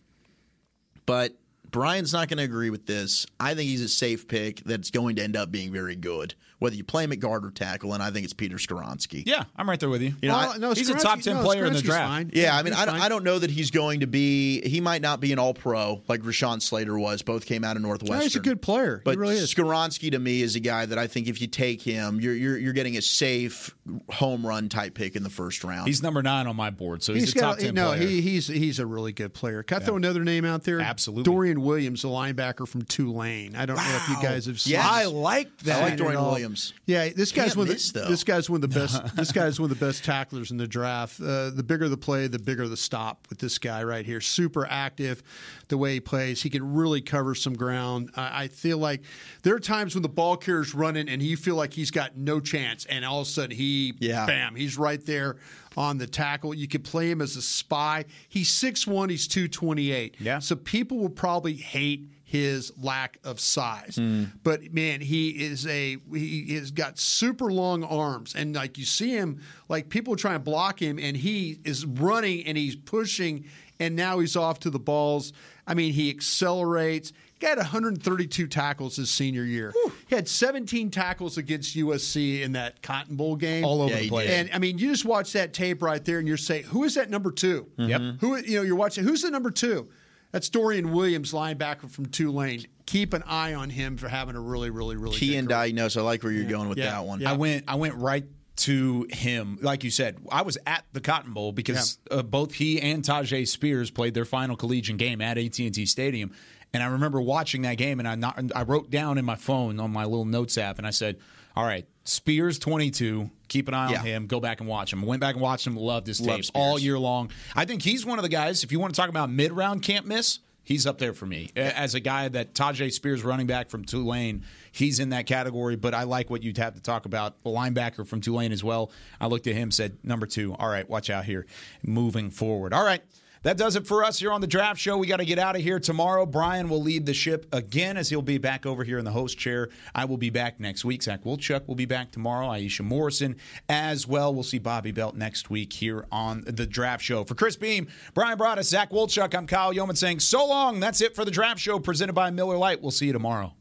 but 1.07 1.33
Brian's 1.71 2.13
not 2.13 2.27
going 2.27 2.37
to 2.37 2.43
agree 2.43 2.69
with 2.69 2.85
this. 2.85 3.25
I 3.39 3.55
think 3.55 3.69
he's 3.69 3.81
a 3.81 3.89
safe 3.89 4.27
pick 4.27 4.63
that's 4.63 4.91
going 4.91 5.15
to 5.17 5.23
end 5.23 5.35
up 5.35 5.51
being 5.51 5.71
very 5.71 5.95
good, 5.95 6.35
whether 6.59 6.75
you 6.75 6.83
play 6.83 7.03
him 7.03 7.11
at 7.11 7.19
guard 7.19 7.45
or 7.45 7.51
tackle, 7.51 7.93
and 7.93 8.01
I 8.01 8.09
think 8.11 8.23
it's 8.25 8.33
Peter 8.33 8.57
Skoronski. 8.57 9.23
Yeah, 9.25 9.43
I'm 9.55 9.69
right 9.69 9.79
there 9.79 9.89
with 9.89 10.01
you. 10.01 10.13
You 10.21 10.29
know, 10.29 10.35
Well, 10.37 10.53
I- 10.53 10.57
no, 10.57 10.73
he's 10.73 10.89
a 10.89 10.95
top 10.95 11.21
10 11.21 11.35
no, 11.37 11.43
player 11.43 11.65
in 11.65 11.73
the 11.73 11.81
draft. 11.81 12.07
fine. 12.07 12.31
Yeah, 12.33 12.55
I 12.57 12.63
mean, 12.63 12.73
I 12.73 12.85
don't. 12.85 12.95
I 12.95 13.09
don't 13.09 13.23
know 13.23 13.37
that 13.39 13.51
he's 13.51 13.71
going 13.71 13.99
to 14.01 14.07
be. 14.07 14.61
He 14.67 14.81
might 14.81 15.01
not 15.01 15.19
be 15.19 15.31
an 15.33 15.39
All 15.39 15.53
Pro 15.53 16.01
like 16.07 16.21
Rashawn 16.21 16.61
Slater 16.61 16.97
was. 16.97 17.21
Both 17.21 17.45
came 17.45 17.63
out 17.63 17.75
of 17.75 17.81
Northwestern. 17.81 18.17
No, 18.17 18.23
he's 18.23 18.35
a 18.35 18.39
good 18.39 18.61
player. 18.61 19.01
But 19.03 19.11
he 19.11 19.17
really 19.17 19.35
is. 19.37 19.53
Skoronski 19.53 20.11
to 20.11 20.19
me 20.19 20.41
is 20.41 20.55
a 20.55 20.59
guy 20.59 20.85
that 20.85 20.97
I 20.97 21.07
think 21.07 21.27
if 21.27 21.41
you 21.41 21.47
take 21.47 21.81
him, 21.81 22.19
you're 22.19 22.33
you're, 22.33 22.57
you're 22.57 22.73
getting 22.73 22.97
a 22.97 23.01
safe 23.01 23.75
home 24.09 24.45
run 24.45 24.69
type 24.69 24.93
pick 24.95 25.15
in 25.15 25.23
the 25.23 25.29
first 25.29 25.63
round. 25.63 25.87
He's 25.87 26.01
number 26.03 26.21
nine 26.23 26.47
on 26.47 26.55
my 26.55 26.69
board, 26.69 27.03
so 27.03 27.13
he's, 27.13 27.23
He's 27.25 27.35
a 27.35 27.39
top 27.39 27.57
got 27.57 27.63
10 27.65 27.75
no. 27.75 27.87
player. 27.89 27.99
He, 28.07 28.21
he's 28.21 28.47
he's 28.47 28.79
a 28.79 28.85
really 28.85 29.11
good 29.13 29.33
player. 29.33 29.63
Can 29.63 29.81
I 29.81 29.85
throw 29.85 29.95
another 29.95 30.23
name 30.23 30.45
out 30.45 30.63
there? 30.63 30.79
Absolutely. 30.79 31.23
Dorian 31.23 31.61
Williams, 31.61 32.01
the 32.01 32.07
linebacker 32.07 32.67
from 32.67 32.81
Tulane. 32.83 33.55
I 33.55 33.65
don't 33.65 33.77
know 33.77 33.83
if 33.95 34.09
you 34.09 34.15
guys 34.21 34.45
have 34.47 34.59
seen. 34.59 34.73
Yes. 34.73 34.85
I 34.89 35.05
like 35.05 35.55
that. 35.59 35.81
I 35.83 35.89
like 35.89 35.97
Dorian 35.97 36.17
all. 36.17 36.46
Williams. 36.47 36.73
Yeah, 36.85 37.09
this 37.15 37.31
guy's 37.31 37.47
Can't 37.47 37.57
one. 37.57 37.67
Of 37.67 37.73
miss, 37.73 37.91
the, 37.91 37.99
though. 38.01 38.07
this 38.09 38.23
guy's 38.23 38.49
one 38.49 38.63
of 38.63 38.69
the 38.69 38.79
best. 38.79 39.15
this 39.15 39.31
guy's 39.31 39.59
one 39.59 39.71
of 39.71 39.79
the 39.79 39.85
best 39.85 40.03
tacklers 40.03 40.51
in 40.51 40.57
the 40.57 40.67
draft. 40.67 41.19
Uh, 41.19 41.49
the 41.49 41.63
bigger 41.63 41.89
the 41.89 41.97
play, 41.97 42.27
the 42.27 42.39
bigger 42.39 42.67
the 42.67 42.77
stop 42.77 43.27
with 43.29 43.39
this 43.39 43.57
guy 43.57 43.83
right 43.83 44.05
here. 44.05 44.21
Super 44.21 44.65
active, 44.69 45.23
the 45.67 45.77
way 45.77 45.93
he 45.93 45.99
plays. 45.99 46.41
He 46.43 46.49
can 46.49 46.73
really 46.73 47.01
cover 47.01 47.35
some 47.35 47.53
ground. 47.53 48.11
I, 48.15 48.43
I 48.43 48.47
feel 48.47 48.77
like 48.77 49.01
there 49.43 49.55
are 49.55 49.59
times 49.59 49.95
when 49.95 50.01
the 50.01 50.09
ball 50.09 50.37
carrier's 50.37 50.73
running 50.73 51.09
and 51.09 51.21
you 51.21 51.37
feel 51.37 51.55
like 51.55 51.73
he's 51.73 51.91
got 51.91 52.17
no 52.17 52.39
chance, 52.39 52.85
and 52.85 53.03
all 53.05 53.21
of 53.21 53.27
a 53.27 53.29
sudden 53.29 53.55
he, 53.55 53.93
Yeah. 53.99 54.25
bam, 54.25 54.55
he's 54.55 54.77
right 54.77 55.03
there 55.05 55.37
on 55.75 55.97
the 55.97 56.07
tackle. 56.07 56.53
You 56.53 56.67
could 56.67 56.83
play 56.83 57.11
him 57.11 57.21
as 57.21 57.35
a 57.35 57.41
spy. 57.41 58.05
He's 58.29 58.49
6'1", 58.49 59.09
he's 59.11 59.27
228. 59.27 60.15
Yeah. 60.19 60.39
So 60.39 60.55
people 60.55 60.97
will 60.97 61.09
probably 61.09 61.53
hate 61.53 62.07
his 62.29 62.73
lack 62.77 63.19
of 63.23 63.39
size. 63.39 63.95
Hmm. 63.95 64.25
But 64.43 64.73
man, 64.73 64.99
he 64.99 65.29
is 65.29 65.65
a 65.65 65.95
he 66.13 66.55
has 66.55 66.71
got 66.71 66.99
super 66.99 67.49
long 67.49 67.85
arms 67.85 68.35
and 68.35 68.53
like 68.53 68.77
you 68.77 68.83
see 68.83 69.11
him 69.11 69.39
like 69.69 69.87
people 69.87 70.17
try 70.17 70.35
and 70.35 70.43
block 70.43 70.81
him 70.81 70.99
and 70.99 71.15
he 71.15 71.59
is 71.63 71.85
running 71.85 72.45
and 72.45 72.57
he's 72.57 72.75
pushing 72.75 73.45
and 73.79 73.95
now 73.95 74.19
he's 74.19 74.35
off 74.35 74.59
to 74.61 74.69
the 74.69 74.79
balls. 74.79 75.31
I 75.65 75.73
mean, 75.73 75.93
he 75.93 76.09
accelerates. 76.09 77.13
Guy 77.39 77.49
had 77.49 77.59
132 77.59 78.47
tackles 78.47 78.97
his 78.97 79.09
senior 79.09 79.43
year. 79.45 79.71
He 80.07 80.15
had 80.15 80.27
17 80.27 80.89
tackles 80.91 81.37
against 81.37 81.77
USC 81.77 82.41
in 82.41 82.53
that 82.53 82.81
Cotton 82.81 83.15
Bowl 83.15 83.37
game. 83.37 83.63
All 83.63 83.81
over 83.83 83.93
Yeah, 83.93 83.99
the 84.01 84.09
place. 84.09 84.29
And 84.29 84.49
I 84.53 84.57
mean, 84.57 84.79
you 84.79 84.89
just 84.89 85.05
watch 85.05 85.31
that 85.33 85.53
tape 85.53 85.81
right 85.81 86.03
there, 86.03 86.17
and 86.19 86.27
you're 86.27 86.35
saying, 86.35 86.63
"Who 86.63 86.83
is 86.83 86.95
that 86.95 87.09
number 87.09 87.31
2 87.31 87.67
Yep. 87.77 88.01
Who 88.19 88.35
you 88.37 88.57
know? 88.57 88.63
You're 88.63 88.75
watching. 88.75 89.03
Who's 89.05 89.21
the 89.21 89.31
number 89.31 89.51
two? 89.51 89.87
That's 90.31 90.49
Dorian 90.49 90.91
Williams, 90.91 91.31
linebacker 91.33 91.89
from 91.89 92.07
Tulane. 92.07 92.65
Keep 92.85 93.13
an 93.13 93.23
eye 93.25 93.53
on 93.53 93.69
him 93.69 93.97
for 93.97 94.07
having 94.07 94.35
a 94.35 94.39
really, 94.41 94.69
really, 94.69 94.95
really 94.95 95.15
Key 95.17 95.35
and 95.37 95.47
diagnose. 95.47 95.97
I 95.97 96.01
like 96.01 96.23
where 96.23 96.31
you're 96.31 96.49
going 96.49 96.69
with 96.69 96.77
Yeah. 96.77 96.91
that 96.91 97.05
one. 97.05 97.21
Yeah. 97.21 97.31
I 97.31 97.33
went 97.33 97.63
I 97.67 97.75
went 97.75 97.95
right 97.95 98.25
to 98.57 99.05
him. 99.11 99.59
Like 99.61 99.83
you 99.83 99.91
said, 99.91 100.17
I 100.31 100.41
was 100.41 100.57
at 100.65 100.83
the 100.93 100.99
Cotton 101.01 101.33
Bowl 101.33 101.51
because 101.51 101.99
uh, 102.09 102.23
both 102.23 102.53
he 102.53 102.81
and 102.81 103.03
Tyjae 103.03 103.47
Spears 103.47 103.91
played 103.91 104.13
their 104.13 104.25
final 104.25 104.55
collegiate 104.55 104.97
game 104.97 105.21
at 105.21 105.37
AT&T 105.37 105.85
Stadium. 105.85 106.31
And 106.73 106.81
I 106.81 106.87
remember 106.87 107.21
watching 107.21 107.61
that 107.63 107.75
game 107.75 107.99
and 107.99 108.07
I 108.07 108.15
not, 108.15 108.41
I 108.55 108.63
wrote 108.63 108.89
down 108.89 109.17
in 109.17 109.25
my 109.25 109.35
phone 109.35 109.79
on 109.79 109.91
my 109.91 110.03
little 110.05 110.25
notes 110.25 110.57
app 110.57 110.79
and 110.79 110.87
I 110.87 110.89
said, 110.89 111.17
"All 111.55 111.63
right, 111.65 111.85
Spears 112.07 112.57
22, 112.57 113.29
keep 113.49 113.67
an 113.67 113.73
eye 113.73 113.91
Yeah. 113.91 113.99
on 113.99 114.05
him, 114.05 114.27
go 114.27 114.39
back 114.39 114.61
and 114.61 114.69
watch 114.69 114.93
him." 114.93 115.01
Went 115.01 115.19
back 115.19 115.35
and 115.35 115.41
watched 115.41 115.67
him, 115.67 115.75
loved 115.75 116.07
his 116.07 116.21
Love 116.21 116.37
tape 116.37 116.45
Spears. 116.45 116.51
all 116.63 116.79
year 116.79 116.97
long. 116.97 117.29
I 117.55 117.65
think 117.65 117.81
he's 117.81 118.05
one 118.05 118.17
of 118.17 118.23
the 118.23 118.29
guys 118.29 118.63
if 118.63 118.71
you 118.71 118.79
want 118.79 118.93
to 118.93 118.99
talk 118.99 119.09
about 119.09 119.29
mid-round 119.29 119.81
can't 119.83 120.05
miss, 120.05 120.39
He's 120.63 120.85
up 120.85 120.97
there 120.97 121.13
for 121.13 121.25
me 121.25 121.49
as 121.55 121.95
a 121.95 122.01
guy 122.01 122.27
that 122.27 122.53
Tyjae 122.53 122.91
Spears, 122.91 123.23
running 123.23 123.47
back 123.47 123.69
from 123.69 123.85
Tulane. 123.85 124.43
He's 124.73 124.99
in 124.99 125.11
that 125.11 125.25
category, 125.25 125.77
but 125.77 125.93
I 125.93 126.03
like 126.03 126.29
what 126.29 126.43
you'd 126.43 126.57
have 126.57 126.73
to 126.75 126.81
talk 126.81 127.05
about. 127.05 127.41
The 127.43 127.49
linebacker 127.49 128.05
from 128.05 128.19
Tulane 128.19 128.51
as 128.51 128.65
well. 128.65 128.91
I 129.21 129.27
looked 129.27 129.47
at 129.47 129.55
him, 129.55 129.71
said 129.71 129.97
number 130.03 130.25
two. 130.25 130.53
All 130.55 130.67
right, 130.67 130.87
watch 130.89 131.09
out 131.09 131.23
here, 131.23 131.45
moving 131.83 132.29
forward. 132.29 132.73
All 132.73 132.83
right. 132.83 133.01
That 133.47 133.55
does 133.55 133.77
it 133.77 133.87
for 133.87 134.03
us 134.03 134.19
here 134.19 134.33
on 134.33 134.41
the 134.41 134.47
draft 134.47 134.77
show. 134.77 134.97
We 134.97 135.07
got 135.07 135.21
to 135.21 135.25
get 135.25 135.39
out 135.39 135.55
of 135.55 135.61
here 135.61 135.79
tomorrow. 135.79 136.25
Brian 136.25 136.67
will 136.67 136.81
lead 136.81 137.05
the 137.05 137.13
ship 137.13 137.45
again 137.53 137.95
as 137.95 138.09
he'll 138.09 138.21
be 138.21 138.37
back 138.37 138.65
over 138.65 138.83
here 138.83 138.99
in 138.99 139.05
the 139.05 139.11
host 139.11 139.37
chair. 139.37 139.69
I 139.95 140.03
will 140.03 140.17
be 140.17 140.29
back 140.29 140.59
next 140.59 140.83
week. 140.83 141.01
Zach 141.01 141.23
Wilchuk 141.23 141.65
will 141.65 141.75
be 141.75 141.85
back 141.85 142.11
tomorrow. 142.11 142.47
Aisha 142.47 142.81
Morrison 142.81 143.37
as 143.69 144.05
well. 144.05 144.33
We'll 144.33 144.43
see 144.43 144.59
Bobby 144.59 144.91
Belt 144.91 145.15
next 145.15 145.49
week 145.49 145.71
here 145.71 146.05
on 146.11 146.43
the 146.45 146.65
draft 146.65 147.01
show. 147.01 147.23
For 147.23 147.35
Chris 147.35 147.55
Beam, 147.55 147.87
Brian 148.13 148.37
Broaddus, 148.37 148.65
Zach 148.65 148.91
Wilchuk, 148.91 149.33
I'm 149.33 149.47
Kyle 149.47 149.73
Youmans 149.73 149.95
saying 149.95 150.19
so 150.19 150.45
long. 150.45 150.81
That's 150.81 150.99
it 150.99 151.15
for 151.15 151.23
the 151.23 151.31
draft 151.31 151.61
show 151.61 151.79
presented 151.79 152.11
by 152.11 152.29
Miller 152.31 152.57
Lite. 152.57 152.81
We'll 152.81 152.91
see 152.91 153.05
you 153.05 153.13
tomorrow. 153.13 153.53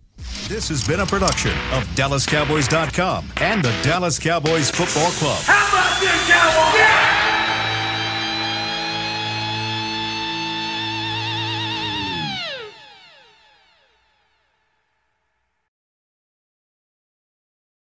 This 0.48 0.68
has 0.68 0.84
been 0.84 0.98
a 0.98 1.06
production 1.06 1.52
of 1.70 1.84
DallasCowboys.com 1.94 3.32
and 3.36 3.64
the 3.64 3.70
Dallas 3.84 4.18
Cowboys 4.18 4.68
Football 4.68 5.12
Club. 5.12 5.42
How 5.44 5.68
about 5.68 6.00
this? 7.20 7.25